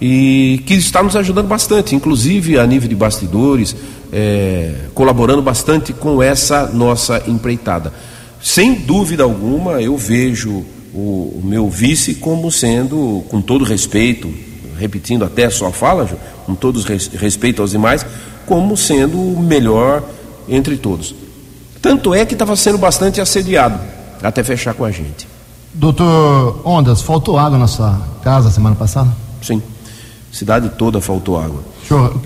e 0.00 0.62
que 0.66 0.74
está 0.74 1.02
nos 1.02 1.16
ajudando 1.16 1.46
bastante, 1.46 1.94
inclusive 1.94 2.58
a 2.58 2.66
nível 2.66 2.88
de 2.88 2.94
bastidores, 2.94 3.76
é, 4.12 4.74
colaborando 4.94 5.42
bastante 5.42 5.92
com 5.92 6.22
essa 6.22 6.66
nossa 6.68 7.22
empreitada. 7.26 7.92
Sem 8.42 8.74
dúvida 8.74 9.22
alguma, 9.22 9.80
eu 9.80 9.96
vejo 9.96 10.64
o, 10.94 11.40
o 11.40 11.42
meu 11.44 11.68
vice 11.68 12.14
como 12.14 12.50
sendo, 12.50 13.24
com 13.28 13.42
todo 13.42 13.64
respeito, 13.64 14.32
repetindo 14.78 15.24
até 15.24 15.44
a 15.44 15.50
sua 15.50 15.72
fala, 15.72 16.08
com 16.46 16.54
todo 16.54 16.80
respeito 17.18 17.60
aos 17.60 17.72
demais, 17.72 18.06
como 18.46 18.76
sendo 18.76 19.18
o 19.20 19.42
melhor 19.42 20.02
entre 20.48 20.76
todos. 20.76 21.14
Tanto 21.82 22.14
é 22.14 22.24
que 22.24 22.34
estava 22.34 22.56
sendo 22.56 22.78
bastante 22.78 23.20
assediado 23.20 23.78
até 24.22 24.42
fechar 24.42 24.74
com 24.74 24.84
a 24.84 24.90
gente. 24.90 25.28
Doutor 25.72 26.60
Ondas, 26.64 27.02
faltou 27.02 27.38
água 27.38 27.58
na 27.58 27.66
sua 27.66 28.00
casa 28.22 28.50
semana 28.50 28.76
passada? 28.76 29.10
Sim, 29.42 29.60
cidade 30.32 30.70
toda 30.70 31.00
faltou 31.00 31.38
água. 31.38 31.62
Senhor, 31.86 32.16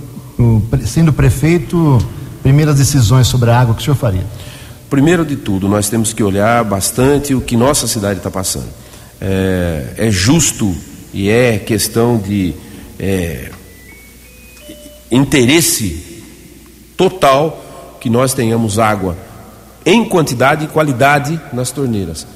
sendo 0.86 1.12
prefeito, 1.12 1.98
primeiras 2.42 2.76
decisões 2.76 3.26
sobre 3.26 3.50
a 3.50 3.58
água, 3.58 3.74
que 3.74 3.80
o 3.80 3.84
senhor 3.84 3.96
faria? 3.96 4.24
Primeiro 4.90 5.24
de 5.24 5.36
tudo, 5.36 5.68
nós 5.68 5.90
temos 5.90 6.12
que 6.12 6.22
olhar 6.22 6.64
bastante 6.64 7.34
o 7.34 7.40
que 7.40 7.56
nossa 7.56 7.86
cidade 7.86 8.20
está 8.20 8.30
passando. 8.30 8.68
É, 9.20 9.94
é 9.98 10.10
justo 10.10 10.74
e 11.12 11.28
é 11.28 11.58
questão 11.58 12.16
de 12.16 12.54
é, 12.98 13.50
interesse 15.10 16.22
total 16.96 17.96
que 18.00 18.08
nós 18.08 18.32
tenhamos 18.32 18.78
água 18.78 19.16
em 19.84 20.04
quantidade 20.04 20.64
e 20.64 20.68
qualidade 20.68 21.40
nas 21.52 21.70
torneiras. 21.70 22.26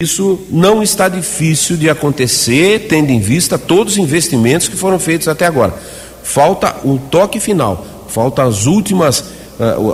Isso 0.00 0.40
não 0.50 0.82
está 0.82 1.08
difícil 1.08 1.76
de 1.76 1.90
acontecer, 1.90 2.86
tendo 2.88 3.10
em 3.10 3.20
vista 3.20 3.58
todos 3.58 3.94
os 3.94 3.98
investimentos 3.98 4.68
que 4.68 4.76
foram 4.76 4.98
feitos 4.98 5.28
até 5.28 5.46
agora. 5.46 5.74
Falta 6.22 6.76
o 6.84 6.98
toque 6.98 7.38
final, 7.38 8.06
falta 8.08 8.42
as 8.42 8.64
últimas, 8.64 9.24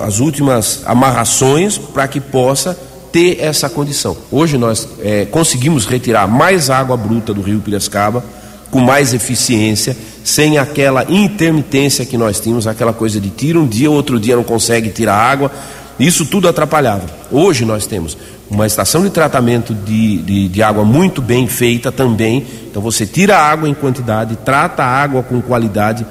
as 0.05 0.21
últimas 0.21 0.83
amarrações 0.87 1.79
para 1.79 2.07
que 2.09 2.21
possa 2.21 2.79
ter 3.13 3.39
essa 3.41 3.69
condição. 3.69 4.17
Hoje 4.31 4.59
nós 4.59 4.89
é, 5.01 5.25
conseguimos 5.27 5.87
retirar 5.87 6.27
mais 6.27 6.71
água 6.71 6.97
bruta 6.97 7.33
do 7.33 7.41
rio 7.41 7.61
Piracicaba 7.61 8.23
com 8.71 8.81
mais 8.81 9.15
eficiência, 9.15 9.97
sem 10.23 10.59
aquela 10.59 11.05
intermitência 11.09 12.05
que 12.05 12.19
nós 12.19 12.39
tínhamos, 12.39 12.67
aquela 12.67 12.93
coisa 12.93 13.19
de 13.19 13.31
tira 13.31 13.59
um 13.59 13.67
dia, 13.67 13.91
outro 13.91 14.21
dia 14.21 14.37
não 14.37 14.45
consegue 14.45 14.91
tirar 14.91 15.17
água, 15.17 15.51
isso 15.99 16.27
tudo 16.27 16.49
atrapalhava. 16.49 17.07
Hoje 17.31 17.65
nós 17.65 17.87
temos 17.87 18.17
uma 18.51 18.67
estação 18.67 19.03
de 19.03 19.11
tratamento 19.11 19.75
de, 19.75 20.19
de, 20.19 20.49
de, 20.49 20.63
água 20.63 20.85
muito 20.85 21.21
bem 21.21 21.47
feita 21.47 21.91
também, 21.91 22.47
então 22.71 22.81
você 22.81 23.07
tira 23.07 23.37
a 23.37 23.43
água 23.43 23.69
em 23.69 23.75
quantidade, 23.75 24.37
trata 24.45 24.83
a 24.83 24.87
água 24.87 25.23
com 25.23 25.41
qualidade, 25.41 26.07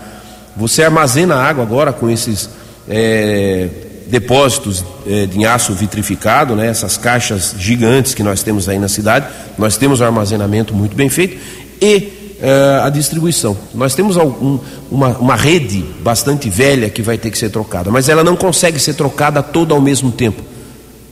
você 0.56 0.84
armazena 0.84 1.36
a 1.36 1.43
água 1.43 1.64
agora 1.64 1.93
com 1.93 2.10
esses 2.10 2.50
é, 2.90 3.70
depósitos 4.08 4.84
é, 5.06 5.26
de 5.26 5.46
aço 5.46 5.74
vitrificado, 5.74 6.56
né, 6.56 6.68
essas 6.68 6.98
caixas 6.98 7.56
gigantes 7.58 8.14
que 8.14 8.24
nós 8.24 8.44
temos 8.44 8.68
aí 8.70 8.80
na 8.80 8.88
cidade, 8.88 9.28
nós 9.58 9.78
temos 9.78 10.02
um 10.02 10.06
armazenamento 10.06 10.74
muito 10.74 10.96
bem 10.96 11.10
feito 11.10 11.38
e 11.82 12.36
é, 12.42 12.82
a 12.84 12.90
distribuição. 12.90 13.58
Nós 13.74 13.96
temos 13.96 14.18
algum, 14.18 14.60
uma, 14.92 15.10
uma 15.18 15.36
rede 15.36 15.84
bastante 16.02 16.50
velha 16.50 16.90
que 16.90 17.02
vai 17.02 17.18
ter 17.18 17.32
que 17.32 17.38
ser 17.38 17.50
trocada, 17.50 17.92
mas 17.92 18.10
ela 18.10 18.24
não 18.24 18.36
consegue 18.36 18.80
ser 18.80 18.94
trocada 18.94 19.42
toda 19.42 19.74
ao 19.74 19.82
mesmo 19.82 20.12
tempo. 20.12 20.42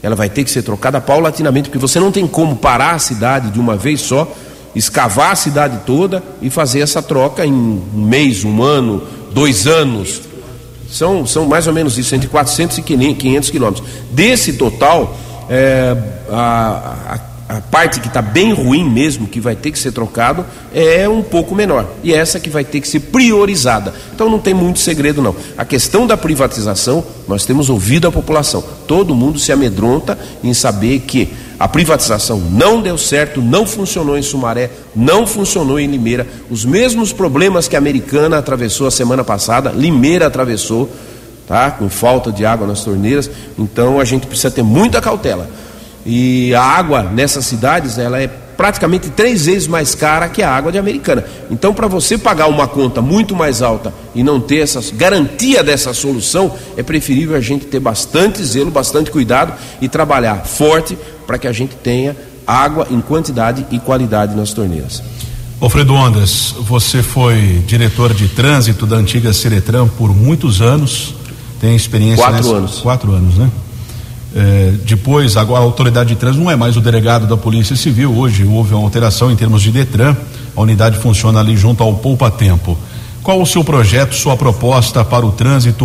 Ela 0.02 0.14
vai 0.14 0.28
ter 0.28 0.44
que 0.44 0.50
ser 0.50 0.62
trocada 0.62 1.00
paulatinamente, 1.00 1.68
porque 1.68 1.78
você 1.78 1.98
não 1.98 2.12
tem 2.12 2.26
como 2.26 2.56
parar 2.56 2.94
a 2.94 2.98
cidade 2.98 3.50
de 3.50 3.58
uma 3.58 3.76
vez 3.76 4.00
só, 4.00 4.30
escavar 4.74 5.32
a 5.32 5.34
cidade 5.34 5.80
toda 5.84 6.22
e 6.40 6.48
fazer 6.50 6.80
essa 6.80 7.02
troca 7.02 7.44
em 7.44 7.52
um 7.52 7.82
mês, 7.94 8.44
um 8.44 8.62
ano, 8.62 9.02
dois 9.32 9.66
anos. 9.66 10.22
São, 10.90 11.26
são 11.26 11.46
mais 11.46 11.66
ou 11.66 11.72
menos 11.72 11.98
isso, 11.98 12.14
entre 12.14 12.28
400 12.28 12.78
e 12.78 12.82
500 12.82 13.50
quilômetros. 13.50 13.86
Desse 14.10 14.54
total, 14.54 15.16
é, 15.48 15.96
a, 16.30 17.14
a 17.14 17.36
a 17.48 17.60
parte 17.60 18.00
que 18.00 18.08
está 18.08 18.20
bem 18.20 18.52
ruim 18.52 18.84
mesmo, 18.84 19.28
que 19.28 19.38
vai 19.38 19.54
ter 19.54 19.70
que 19.70 19.78
ser 19.78 19.92
trocado, 19.92 20.44
é 20.74 21.08
um 21.08 21.22
pouco 21.22 21.54
menor. 21.54 21.88
E 22.02 22.12
essa 22.12 22.40
que 22.40 22.50
vai 22.50 22.64
ter 22.64 22.80
que 22.80 22.88
ser 22.88 23.00
priorizada. 23.00 23.94
Então 24.12 24.28
não 24.28 24.40
tem 24.40 24.52
muito 24.52 24.80
segredo 24.80 25.22
não. 25.22 25.34
A 25.56 25.64
questão 25.64 26.06
da 26.06 26.16
privatização, 26.16 27.04
nós 27.28 27.44
temos 27.44 27.70
ouvido 27.70 28.08
a 28.08 28.12
população. 28.12 28.64
Todo 28.88 29.14
mundo 29.14 29.38
se 29.38 29.52
amedronta 29.52 30.18
em 30.42 30.52
saber 30.52 31.00
que 31.00 31.32
a 31.58 31.66
privatização 31.66 32.38
não 32.38 32.82
deu 32.82 32.98
certo, 32.98 33.40
não 33.40 33.66
funcionou 33.66 34.18
em 34.18 34.22
Sumaré, 34.22 34.70
não 34.94 35.26
funcionou 35.26 35.80
em 35.80 35.86
Limeira. 35.86 36.26
Os 36.50 36.64
mesmos 36.64 37.12
problemas 37.12 37.66
que 37.66 37.76
a 37.76 37.78
Americana 37.78 38.38
atravessou 38.38 38.86
a 38.86 38.90
semana 38.90 39.24
passada, 39.24 39.70
Limeira 39.70 40.26
atravessou, 40.26 40.90
tá? 41.46 41.70
Com 41.70 41.88
falta 41.88 42.30
de 42.30 42.44
água 42.44 42.66
nas 42.66 42.84
torneiras. 42.84 43.30
Então 43.58 43.98
a 43.98 44.04
gente 44.04 44.26
precisa 44.26 44.50
ter 44.50 44.62
muita 44.62 45.00
cautela. 45.00 45.48
E 46.04 46.54
a 46.54 46.62
água 46.62 47.02
nessas 47.02 47.46
cidades, 47.46 47.98
ela 47.98 48.20
é 48.20 48.30
praticamente 48.56 49.10
três 49.10 49.46
vezes 49.46 49.66
mais 49.66 49.94
cara 49.94 50.28
que 50.28 50.42
a 50.42 50.50
água 50.50 50.72
de 50.72 50.78
Americana. 50.78 51.24
Então, 51.50 51.74
para 51.74 51.86
você 51.86 52.16
pagar 52.16 52.46
uma 52.46 52.66
conta 52.66 53.02
muito 53.02 53.34
mais 53.34 53.60
alta 53.60 53.92
e 54.14 54.22
não 54.22 54.40
ter 54.40 54.58
essa 54.58 54.80
garantia 54.94 55.62
dessa 55.62 55.92
solução, 55.92 56.54
é 56.76 56.82
preferível 56.82 57.36
a 57.36 57.40
gente 57.40 57.66
ter 57.66 57.80
bastante 57.80 58.42
zelo, 58.42 58.70
bastante 58.70 59.10
cuidado 59.10 59.52
e 59.80 59.88
trabalhar 59.88 60.46
forte 60.46 60.96
para 61.26 61.38
que 61.38 61.46
a 61.46 61.52
gente 61.52 61.74
tenha 61.74 62.16
água 62.46 62.86
em 62.90 63.00
quantidade 63.00 63.66
e 63.70 63.78
qualidade 63.78 64.36
nas 64.36 64.52
torneiras. 64.52 65.02
Alfredo 65.60 65.94
Ondas, 65.94 66.54
você 66.60 67.02
foi 67.02 67.62
diretor 67.66 68.12
de 68.12 68.28
trânsito 68.28 68.86
da 68.86 68.96
antiga 68.96 69.32
Seretran 69.32 69.88
por 69.88 70.14
muitos 70.14 70.60
anos, 70.60 71.14
tem 71.60 71.74
experiência 71.74 72.22
quatro 72.22 72.36
nessa... 72.36 72.56
anos, 72.56 72.78
quatro 72.78 73.12
anos, 73.12 73.34
né? 73.36 73.50
É, 74.34 74.74
depois, 74.84 75.34
agora 75.34 75.60
a 75.60 75.64
autoridade 75.64 76.10
de 76.10 76.16
trânsito 76.16 76.44
não 76.44 76.50
é 76.50 76.56
mais 76.56 76.76
o 76.76 76.80
delegado 76.82 77.26
da 77.26 77.38
Polícia 77.38 77.74
Civil. 77.74 78.14
Hoje 78.14 78.44
houve 78.44 78.74
uma 78.74 78.82
alteração 78.82 79.30
em 79.30 79.36
termos 79.36 79.62
de 79.62 79.70
Detran. 79.70 80.14
A 80.54 80.60
unidade 80.60 80.98
funciona 80.98 81.40
ali 81.40 81.56
junto 81.56 81.82
ao 81.82 81.94
Poupa 81.94 82.30
Tempo. 82.30 82.76
Qual 83.26 83.42
o 83.42 83.44
seu 83.44 83.64
projeto, 83.64 84.14
sua 84.14 84.36
proposta 84.36 85.04
para 85.04 85.26
o 85.26 85.32
trânsito, 85.32 85.84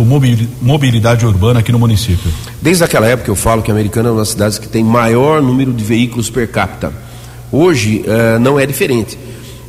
mobilidade 0.60 1.26
urbana 1.26 1.58
aqui 1.58 1.72
no 1.72 1.78
município? 1.80 2.30
Desde 2.60 2.84
aquela 2.84 3.04
época 3.04 3.28
eu 3.28 3.34
falo 3.34 3.62
que 3.62 3.68
a 3.68 3.74
Americana 3.74 4.10
é 4.10 4.12
uma 4.12 4.20
das 4.20 4.28
cidades 4.28 4.60
que 4.60 4.68
tem 4.68 4.84
maior 4.84 5.42
número 5.42 5.72
de 5.72 5.82
veículos 5.82 6.30
per 6.30 6.48
capita. 6.48 6.92
Hoje 7.50 8.04
uh, 8.06 8.38
não 8.38 8.60
é 8.60 8.64
diferente. 8.64 9.18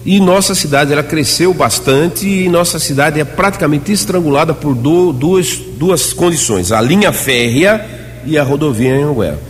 E 0.06 0.20
nossa 0.20 0.54
cidade 0.54 0.94
ela 0.94 1.02
cresceu 1.02 1.52
bastante 1.52 2.28
e 2.28 2.48
nossa 2.48 2.78
cidade 2.78 3.20
é 3.20 3.26
praticamente 3.26 3.92
estrangulada 3.92 4.54
por 4.54 4.76
do, 4.76 5.12
duas, 5.12 5.58
duas 5.58 6.14
condições: 6.14 6.72
a 6.72 6.80
linha 6.80 7.12
férrea 7.12 7.84
e 8.24 8.38
a 8.38 8.44
rodovia 8.44 8.96
em 8.96 9.02
Anguera. 9.02 9.42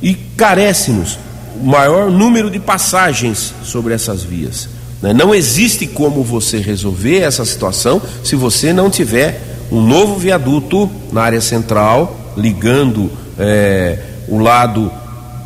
E 0.00 0.14
carece-nos 0.14 1.18
o 1.60 1.66
maior 1.66 2.08
número 2.08 2.48
de 2.48 2.60
passagens 2.60 3.52
sobre 3.64 3.94
essas 3.94 4.22
vias. 4.22 4.68
Né? 5.04 5.12
Não 5.12 5.34
existe 5.34 5.86
como 5.86 6.24
você 6.24 6.56
resolver 6.56 7.18
essa 7.18 7.44
situação 7.44 8.00
se 8.22 8.34
você 8.34 8.72
não 8.72 8.88
tiver 8.88 9.38
um 9.70 9.82
novo 9.82 10.16
viaduto 10.16 10.90
na 11.12 11.20
área 11.20 11.42
central, 11.42 12.32
ligando 12.38 13.12
é, 13.38 13.98
o 14.26 14.38
lado 14.38 14.90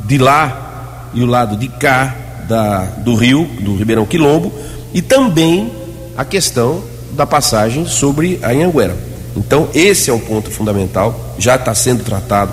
de 0.05 0.17
lá 0.17 1.11
e 1.13 1.25
o 1.25 1.27
lado 1.27 1.57
de 1.57 1.67
cá 1.67 2.15
da, 2.49 2.85
do 2.85 3.17
rio, 3.17 3.51
do 3.61 3.75
Ribeirão 3.75 4.07
Quilombo, 4.07 4.53
e 4.95 5.03
também 5.03 5.73
a 6.17 6.25
questão 6.25 6.85
da 7.17 7.27
passagem 7.27 7.85
sobre 7.85 8.39
a 8.41 8.51
Anhanguera. 8.51 8.97
Então, 9.37 9.71
esse 9.75 10.09
é 10.09 10.13
um 10.13 10.21
ponto 10.21 10.53
fundamental, 10.53 11.35
já 11.37 11.57
está 11.57 11.75
sendo 11.75 12.05
tratado 12.05 12.53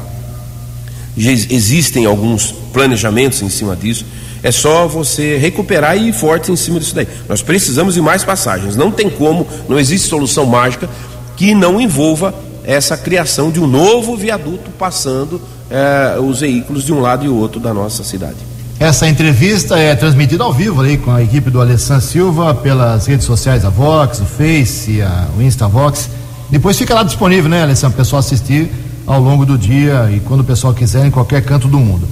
existem 1.18 2.06
alguns 2.06 2.52
planejamentos 2.74 3.42
em 3.42 3.50
cima 3.50 3.76
disso. 3.76 4.06
É 4.46 4.52
só 4.52 4.88
você 4.88 5.38
recuperar 5.38 5.98
e 5.98 6.10
ir 6.10 6.14
forte 6.14 6.52
em 6.52 6.56
cima 6.56 6.80
disso 6.80 6.94
daí. 6.94 7.08
Nós 7.28 7.42
precisamos 7.42 7.96
de 7.96 8.02
mais 8.02 8.24
passagens. 8.24 8.76
Não 8.76 8.92
tem 8.92 9.10
como, 9.10 9.48
não 9.68 9.80
existe 9.80 10.08
solução 10.08 10.46
mágica 10.46 10.88
que 11.36 11.56
não 11.56 11.82
envolva 11.82 12.32
essa 12.64 12.96
criação 12.96 13.50
de 13.50 13.60
um 13.60 13.66
novo 13.66 14.16
viaduto 14.16 14.70
passando 14.78 15.42
eh, 15.68 16.20
os 16.20 16.42
veículos 16.42 16.84
de 16.84 16.94
um 16.94 17.00
lado 17.00 17.26
e 17.26 17.28
outro 17.28 17.60
da 17.60 17.74
nossa 17.74 18.04
cidade. 18.04 18.36
Essa 18.80 19.08
entrevista 19.08 19.80
é 19.80 19.96
transmitida 19.96 20.44
ao 20.44 20.54
vivo 20.54 20.84
aí 20.84 21.00
com 21.00 21.10
a 21.10 21.24
equipe 21.24 21.50
do 21.50 21.60
Alessandro 21.60 22.06
Silva 22.06 22.54
pelas 22.54 23.08
redes 23.08 23.26
sociais 23.26 23.64
da 23.64 23.72
Vox, 23.72 24.20
o 24.20 24.26
Face, 24.26 25.02
a, 25.02 25.28
o 25.36 25.42
Instavox. 25.42 26.08
Depois 26.52 26.78
fica 26.78 26.94
lá 26.94 27.02
disponível, 27.02 27.50
né, 27.50 27.64
Alessandro, 27.64 27.96
o 27.96 27.98
pessoal 27.98 28.20
assistir 28.20 28.72
ao 29.08 29.20
longo 29.20 29.44
do 29.44 29.58
dia 29.58 30.08
e 30.16 30.20
quando 30.20 30.42
o 30.42 30.44
pessoal 30.44 30.72
quiser, 30.72 31.04
em 31.04 31.10
qualquer 31.10 31.42
canto 31.42 31.68
do 31.68 31.80
mundo. 31.80 32.08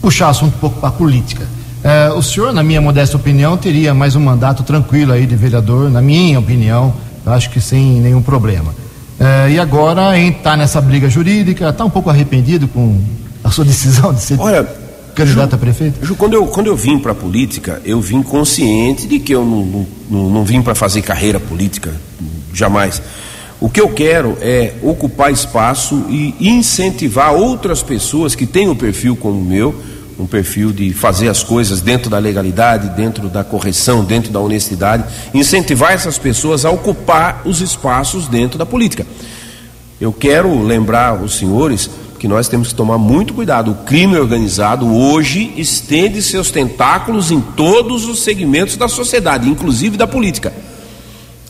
Puxar 0.00 0.28
assunto 0.28 0.54
um 0.54 0.60
pouco 0.60 0.78
para 0.78 0.92
política. 0.92 1.55
É, 1.86 2.10
o 2.10 2.20
senhor, 2.20 2.52
na 2.52 2.64
minha 2.64 2.80
modesta 2.80 3.16
opinião, 3.16 3.56
teria 3.56 3.94
mais 3.94 4.16
um 4.16 4.20
mandato 4.20 4.64
tranquilo 4.64 5.12
aí 5.12 5.24
de 5.24 5.36
vereador, 5.36 5.88
na 5.88 6.02
minha 6.02 6.36
opinião, 6.36 6.92
acho 7.24 7.48
que 7.48 7.60
sem 7.60 8.00
nenhum 8.00 8.20
problema. 8.20 8.74
É, 9.20 9.52
e 9.52 9.60
agora 9.60 10.18
está 10.18 10.56
nessa 10.56 10.80
briga 10.80 11.08
jurídica, 11.08 11.68
está 11.68 11.84
um 11.84 11.90
pouco 11.90 12.10
arrependido 12.10 12.66
com 12.66 13.00
a 13.44 13.52
sua 13.52 13.62
decisão 13.64 14.12
de 14.12 14.20
ser 14.20 14.36
Olha, 14.40 14.66
candidato 15.14 15.54
a 15.54 15.58
prefeito? 15.58 16.04
Ju, 16.04 16.16
quando 16.16 16.34
eu, 16.34 16.48
quando 16.48 16.66
eu 16.66 16.74
vim 16.74 16.98
para 16.98 17.12
a 17.12 17.14
política, 17.14 17.80
eu 17.84 18.00
vim 18.00 18.20
consciente 18.20 19.06
de 19.06 19.20
que 19.20 19.32
eu 19.32 19.44
não, 19.44 19.86
não, 20.10 20.30
não 20.30 20.44
vim 20.44 20.62
para 20.62 20.74
fazer 20.74 21.02
carreira 21.02 21.38
política, 21.38 21.94
jamais. 22.52 23.00
O 23.60 23.70
que 23.70 23.80
eu 23.80 23.90
quero 23.90 24.36
é 24.40 24.72
ocupar 24.82 25.30
espaço 25.30 26.04
e 26.10 26.34
incentivar 26.40 27.32
outras 27.32 27.80
pessoas 27.80 28.34
que 28.34 28.44
têm 28.44 28.68
um 28.68 28.74
perfil 28.74 29.14
como 29.14 29.38
o 29.38 29.44
meu, 29.44 29.72
um 30.18 30.26
perfil 30.26 30.72
de 30.72 30.92
fazer 30.92 31.28
as 31.28 31.42
coisas 31.42 31.80
dentro 31.80 32.08
da 32.08 32.18
legalidade, 32.18 32.88
dentro 32.96 33.28
da 33.28 33.44
correção, 33.44 34.04
dentro 34.04 34.32
da 34.32 34.40
honestidade, 34.40 35.04
incentivar 35.34 35.92
essas 35.92 36.18
pessoas 36.18 36.64
a 36.64 36.70
ocupar 36.70 37.42
os 37.44 37.60
espaços 37.60 38.26
dentro 38.26 38.58
da 38.58 38.64
política. 38.64 39.06
Eu 40.00 40.12
quero 40.12 40.62
lembrar 40.62 41.22
os 41.22 41.36
senhores 41.36 41.90
que 42.18 42.26
nós 42.26 42.48
temos 42.48 42.68
que 42.68 42.74
tomar 42.74 42.98
muito 42.98 43.34
cuidado. 43.34 43.70
O 43.70 43.74
crime 43.84 44.16
organizado 44.16 44.86
hoje 44.86 45.52
estende 45.56 46.22
seus 46.22 46.50
tentáculos 46.50 47.30
em 47.30 47.40
todos 47.40 48.06
os 48.06 48.22
segmentos 48.22 48.76
da 48.76 48.88
sociedade, 48.88 49.48
inclusive 49.48 49.96
da 49.96 50.06
política. 50.06 50.52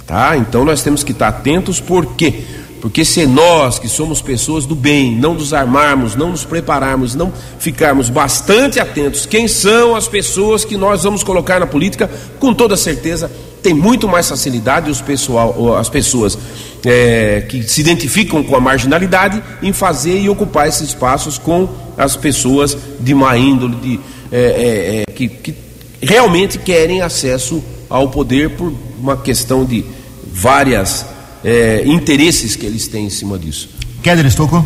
Tá? 0.07 0.37
Então 0.37 0.64
nós 0.64 0.83
temos 0.83 1.03
que 1.03 1.12
estar 1.12 1.29
atentos, 1.29 1.81
por 1.81 2.14
quê? 2.14 2.45
Porque 2.87 3.05
se 3.05 3.26
nós, 3.26 3.80
que 3.80 3.89
somos 3.89 4.22
pessoas 4.22 4.64
do 4.64 4.76
bem, 4.76 5.11
não 5.11 5.34
nos 5.34 5.53
armarmos, 5.53 6.14
não 6.14 6.30
nos 6.30 6.45
prepararmos, 6.45 7.16
não 7.16 7.32
ficarmos 7.59 8.09
bastante 8.09 8.78
atentos, 8.78 9.26
quem 9.26 9.49
são 9.49 9.97
as 9.97 10.07
pessoas 10.07 10.64
que 10.64 10.76
nós 10.76 11.03
vamos 11.03 11.24
colocar 11.24 11.59
na 11.59 11.66
política, 11.66 12.09
com 12.39 12.55
toda 12.55 12.76
certeza 12.76 13.28
tem 13.61 13.74
muito 13.74 14.07
mais 14.07 14.28
facilidade 14.28 14.89
os 14.89 15.01
pessoal, 15.01 15.76
as 15.76 15.89
pessoas 15.89 16.39
é, 16.84 17.45
que 17.49 17.64
se 17.64 17.80
identificam 17.80 18.45
com 18.45 18.55
a 18.55 18.61
marginalidade 18.61 19.43
em 19.61 19.72
fazer 19.72 20.20
e 20.20 20.28
ocupar 20.28 20.68
esses 20.68 20.91
espaços 20.91 21.39
com 21.39 21.68
as 21.99 22.14
pessoas 22.14 22.78
de 23.01 23.12
má 23.16 23.37
índole, 23.37 23.74
de, 23.74 24.01
é, 24.30 24.39
é, 24.39 25.03
é 25.03 25.12
que, 25.12 25.26
que 25.26 25.55
realmente 26.01 26.57
querem 26.57 27.03
acesso 27.03 27.61
ao 27.91 28.11
poder 28.11 28.51
por 28.51 28.72
uma 28.97 29.16
questão 29.16 29.64
de 29.64 29.84
várias 30.32 31.16
é, 31.45 31.82
interesses 31.87 32.57
que 32.57 32.66
eles 32.66 32.89
têm 32.89 33.07
em 33.07 33.11
cima 33.11 33.39
disso. 33.39 33.68
Keller 34.03 34.26
Estocco. 34.26 34.64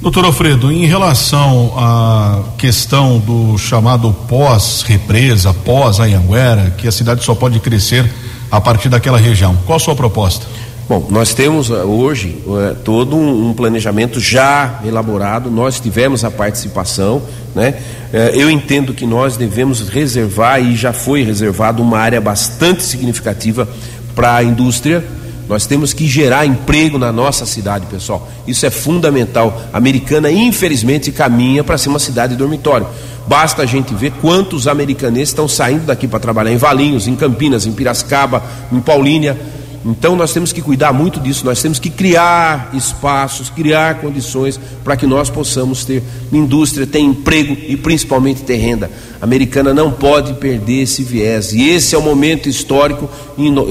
Doutor 0.00 0.24
Alfredo, 0.24 0.70
em 0.70 0.86
relação 0.86 1.72
à 1.76 2.44
questão 2.56 3.18
do 3.18 3.58
chamado 3.58 4.14
pós-represa, 4.28 5.52
pós-Anhanguera, 5.52 6.72
que 6.78 6.86
a 6.86 6.92
cidade 6.92 7.24
só 7.24 7.34
pode 7.34 7.58
crescer 7.58 8.08
a 8.48 8.60
partir 8.60 8.88
daquela 8.88 9.18
região, 9.18 9.58
qual 9.66 9.76
a 9.76 9.80
sua 9.80 9.96
proposta? 9.96 10.46
Bom, 10.88 11.06
nós 11.10 11.34
temos 11.34 11.68
eh, 11.68 11.74
hoje 11.82 12.38
é, 12.70 12.74
todo 12.82 13.14
um, 13.14 13.50
um, 13.50 13.52
planejamento 13.52 14.18
já 14.18 14.80
elaborado, 14.86 15.50
nós 15.50 15.78
tivemos 15.78 16.24
a 16.24 16.30
participação, 16.30 17.20
né? 17.54 17.74
É, 18.10 18.30
eu 18.34 18.50
entendo 18.50 18.94
que 18.94 19.04
nós 19.04 19.36
devemos 19.36 19.86
reservar, 19.86 20.62
e 20.62 20.74
já 20.76 20.94
foi 20.94 21.22
reservado, 21.22 21.82
uma 21.82 21.98
área 21.98 22.20
bastante 22.22 22.82
significativa 22.84 23.68
para 24.14 24.36
a 24.36 24.42
indústria, 24.42 25.04
nós 25.48 25.66
temos 25.66 25.92
que 25.92 26.06
gerar 26.06 26.44
emprego 26.44 26.98
na 26.98 27.10
nossa 27.10 27.46
cidade, 27.46 27.86
pessoal. 27.86 28.28
Isso 28.46 28.66
é 28.66 28.70
fundamental. 28.70 29.62
A 29.72 29.78
americana, 29.78 30.30
infelizmente, 30.30 31.10
caminha 31.10 31.64
para 31.64 31.78
ser 31.78 31.88
uma 31.88 31.98
cidade 31.98 32.36
dormitório. 32.36 32.86
Basta 33.26 33.62
a 33.62 33.66
gente 33.66 33.94
ver 33.94 34.12
quantos 34.20 34.68
americaneses 34.68 35.30
estão 35.30 35.48
saindo 35.48 35.86
daqui 35.86 36.06
para 36.06 36.18
trabalhar 36.18 36.52
em 36.52 36.56
Valinhos, 36.56 37.06
em 37.06 37.16
Campinas, 37.16 37.66
em 37.66 37.72
Piracicaba, 37.72 38.42
em 38.72 38.80
Paulínia 38.80 39.38
então 39.84 40.16
nós 40.16 40.32
temos 40.32 40.52
que 40.52 40.60
cuidar 40.60 40.92
muito 40.92 41.20
disso, 41.20 41.44
nós 41.44 41.62
temos 41.62 41.78
que 41.78 41.88
criar 41.88 42.70
espaços, 42.74 43.48
criar 43.48 44.00
condições 44.00 44.58
para 44.82 44.96
que 44.96 45.06
nós 45.06 45.30
possamos 45.30 45.84
ter 45.84 46.02
indústria, 46.32 46.86
ter 46.86 46.98
emprego 46.98 47.56
e 47.68 47.76
principalmente 47.76 48.42
ter 48.42 48.56
renda. 48.56 48.90
A 49.20 49.24
americana 49.24 49.72
não 49.72 49.90
pode 49.90 50.34
perder 50.34 50.82
esse 50.82 51.02
viés. 51.02 51.52
E 51.52 51.68
esse 51.68 51.94
é 51.94 51.98
o 51.98 52.02
momento 52.02 52.48
histórico 52.48 53.08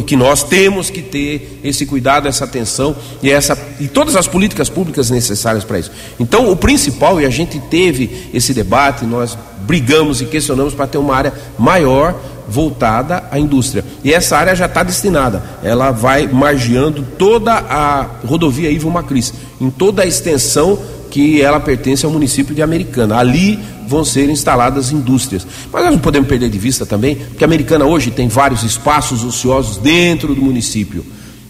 que 0.05 0.15
nós 0.15 0.43
temos 0.43 0.89
que 0.89 1.01
ter 1.01 1.59
esse 1.63 1.85
cuidado, 1.85 2.27
essa 2.27 2.45
atenção 2.45 2.95
e 3.21 3.29
essa 3.29 3.57
e 3.79 3.87
todas 3.87 4.15
as 4.15 4.27
políticas 4.27 4.69
públicas 4.69 5.09
necessárias 5.09 5.63
para 5.63 5.79
isso. 5.79 5.91
Então, 6.19 6.51
o 6.51 6.55
principal 6.55 7.19
e 7.19 7.25
a 7.25 7.29
gente 7.29 7.59
teve 7.59 8.29
esse 8.33 8.53
debate, 8.53 9.05
nós 9.05 9.37
brigamos 9.61 10.21
e 10.21 10.25
questionamos 10.25 10.73
para 10.73 10.87
ter 10.87 10.97
uma 10.97 11.15
área 11.15 11.33
maior 11.57 12.15
voltada 12.47 13.23
à 13.31 13.37
indústria. 13.37 13.83
E 14.03 14.13
essa 14.13 14.37
área 14.37 14.55
já 14.55 14.65
está 14.65 14.83
destinada, 14.83 15.43
ela 15.63 15.91
vai 15.91 16.27
margeando 16.27 17.03
toda 17.17 17.53
a 17.53 18.05
rodovia 18.25 18.71
Ivo 18.71 18.89
Macris, 18.89 19.33
em 19.59 19.69
toda 19.69 20.03
a 20.03 20.05
extensão 20.05 20.79
que 21.09 21.41
ela 21.41 21.59
pertence 21.59 22.05
ao 22.05 22.11
município 22.11 22.53
de 22.53 22.61
Americana. 22.61 23.17
Ali 23.17 23.59
vão 23.87 24.03
ser 24.03 24.29
instaladas 24.29 24.91
indústrias. 24.91 25.47
Mas 25.71 25.83
nós 25.83 25.93
não 25.93 25.99
podemos 25.99 26.27
perder 26.27 26.49
de 26.49 26.59
vista 26.59 26.85
também 26.85 27.15
que 27.15 27.43
a 27.43 27.47
Americana 27.47 27.85
hoje 27.85 28.11
tem 28.11 28.27
vários 28.27 28.63
espaços 28.63 29.23
ociosos 29.23 29.77
dentro 29.77 30.35
do 30.35 30.41
município, 30.41 31.05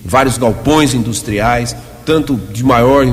vários 0.05 0.37
galpões 0.37 0.93
industriais, 0.93 1.75
tanto 2.05 2.35
de 2.35 2.63
maior 2.63 3.05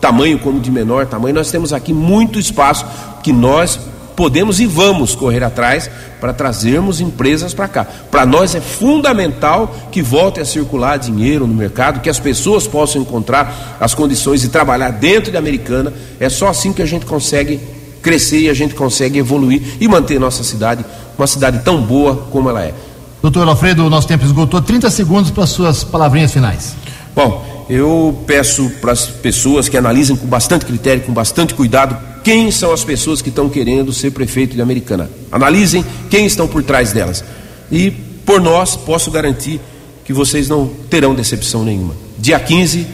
tamanho 0.00 0.38
como 0.38 0.60
de 0.60 0.70
menor 0.70 1.06
tamanho. 1.06 1.34
Nós 1.34 1.50
temos 1.50 1.72
aqui 1.72 1.92
muito 1.92 2.38
espaço 2.38 2.86
que 3.22 3.32
nós 3.32 3.78
podemos 4.20 4.60
e 4.60 4.66
vamos 4.66 5.14
correr 5.14 5.42
atrás 5.42 5.90
para 6.20 6.34
trazermos 6.34 7.00
empresas 7.00 7.54
para 7.54 7.66
cá. 7.66 7.86
Para 8.10 8.26
nós 8.26 8.54
é 8.54 8.60
fundamental 8.60 9.74
que 9.90 10.02
volte 10.02 10.38
a 10.40 10.44
circular 10.44 10.98
dinheiro 10.98 11.46
no 11.46 11.54
mercado, 11.54 12.00
que 12.00 12.10
as 12.10 12.18
pessoas 12.18 12.66
possam 12.66 13.00
encontrar 13.00 13.78
as 13.80 13.94
condições 13.94 14.42
de 14.42 14.50
trabalhar 14.50 14.90
dentro 14.90 15.32
da 15.32 15.38
Americana. 15.38 15.90
É 16.20 16.28
só 16.28 16.48
assim 16.48 16.70
que 16.70 16.82
a 16.82 16.86
gente 16.86 17.06
consegue 17.06 17.58
crescer 18.02 18.40
e 18.40 18.50
a 18.50 18.52
gente 18.52 18.74
consegue 18.74 19.18
evoluir 19.18 19.78
e 19.80 19.88
manter 19.88 20.20
nossa 20.20 20.44
cidade 20.44 20.84
uma 21.16 21.26
cidade 21.26 21.60
tão 21.64 21.80
boa 21.80 22.28
como 22.30 22.50
ela 22.50 22.62
é. 22.62 22.74
Doutor 23.22 23.48
Alfredo, 23.48 23.86
o 23.86 23.88
nosso 23.88 24.06
tempo 24.06 24.22
esgotou. 24.26 24.60
30 24.60 24.90
segundos 24.90 25.30
para 25.30 25.46
suas 25.46 25.82
palavrinhas 25.82 26.30
finais. 26.30 26.74
Bom, 27.16 27.64
eu 27.70 28.22
peço 28.26 28.68
para 28.82 28.92
as 28.92 29.06
pessoas 29.06 29.66
que 29.66 29.78
analisem 29.78 30.14
com 30.14 30.26
bastante 30.26 30.66
critério, 30.66 31.04
com 31.04 31.12
bastante 31.14 31.54
cuidado, 31.54 31.96
quem 32.22 32.50
são 32.50 32.72
as 32.72 32.84
pessoas 32.84 33.22
que 33.22 33.28
estão 33.28 33.48
querendo 33.48 33.92
ser 33.92 34.10
prefeito 34.10 34.54
de 34.54 34.62
Americana. 34.62 35.10
Analisem 35.30 35.84
quem 36.10 36.26
estão 36.26 36.46
por 36.46 36.62
trás 36.62 36.92
delas. 36.92 37.24
E 37.70 37.90
por 38.24 38.40
nós, 38.40 38.76
posso 38.76 39.10
garantir 39.10 39.60
que 40.04 40.12
vocês 40.12 40.48
não 40.48 40.70
terão 40.88 41.14
decepção 41.14 41.64
nenhuma. 41.64 41.94
Dia 42.18 42.38
15, 42.38 42.86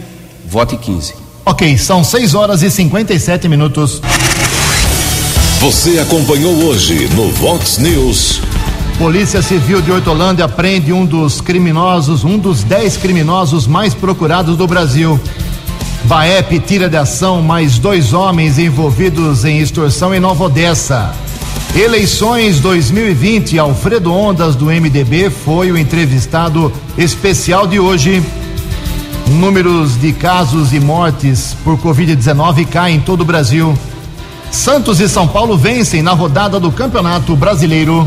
vote 0.46 0.76
15. 0.76 1.14
Ok, 1.44 1.78
são 1.78 2.02
6 2.02 2.34
horas 2.34 2.62
e 2.62 2.70
57 2.70 3.48
minutos. 3.48 4.00
Você 5.60 5.98
acompanhou 5.98 6.54
hoje 6.64 7.08
no 7.14 7.30
Vox 7.30 7.78
News. 7.78 8.40
Polícia 8.98 9.42
Civil 9.42 9.82
de 9.82 9.92
Hortolândia 9.92 10.48
prende 10.48 10.92
um 10.92 11.04
dos 11.04 11.40
criminosos, 11.40 12.24
um 12.24 12.38
dos 12.38 12.64
10 12.64 12.96
criminosos 12.96 13.66
mais 13.66 13.94
procurados 13.94 14.56
do 14.56 14.66
Brasil. 14.66 15.20
Baep 16.04 16.60
tira 16.60 16.88
de 16.88 16.96
ação 16.96 17.42
mais 17.42 17.78
dois 17.78 18.12
homens 18.12 18.58
envolvidos 18.58 19.44
em 19.44 19.58
extorsão 19.58 20.14
em 20.14 20.20
Nova 20.20 20.44
Odessa. 20.44 21.14
Eleições 21.74 22.60
2020, 22.60 23.58
Alfredo 23.58 24.12
Ondas 24.12 24.54
do 24.54 24.66
MDB 24.66 25.30
foi 25.30 25.72
o 25.72 25.76
entrevistado 25.76 26.72
especial 26.96 27.66
de 27.66 27.80
hoje. 27.80 28.22
Números 29.28 30.00
de 30.00 30.12
casos 30.12 30.72
e 30.72 30.80
mortes 30.80 31.56
por 31.64 31.76
Covid-19 31.78 32.66
caem 32.66 32.96
em 32.96 33.00
todo 33.00 33.22
o 33.22 33.24
Brasil. 33.24 33.76
Santos 34.50 35.00
e 35.00 35.08
São 35.08 35.26
Paulo 35.26 35.56
vencem 35.56 36.02
na 36.02 36.12
rodada 36.12 36.60
do 36.60 36.70
Campeonato 36.70 37.34
Brasileiro. 37.36 38.06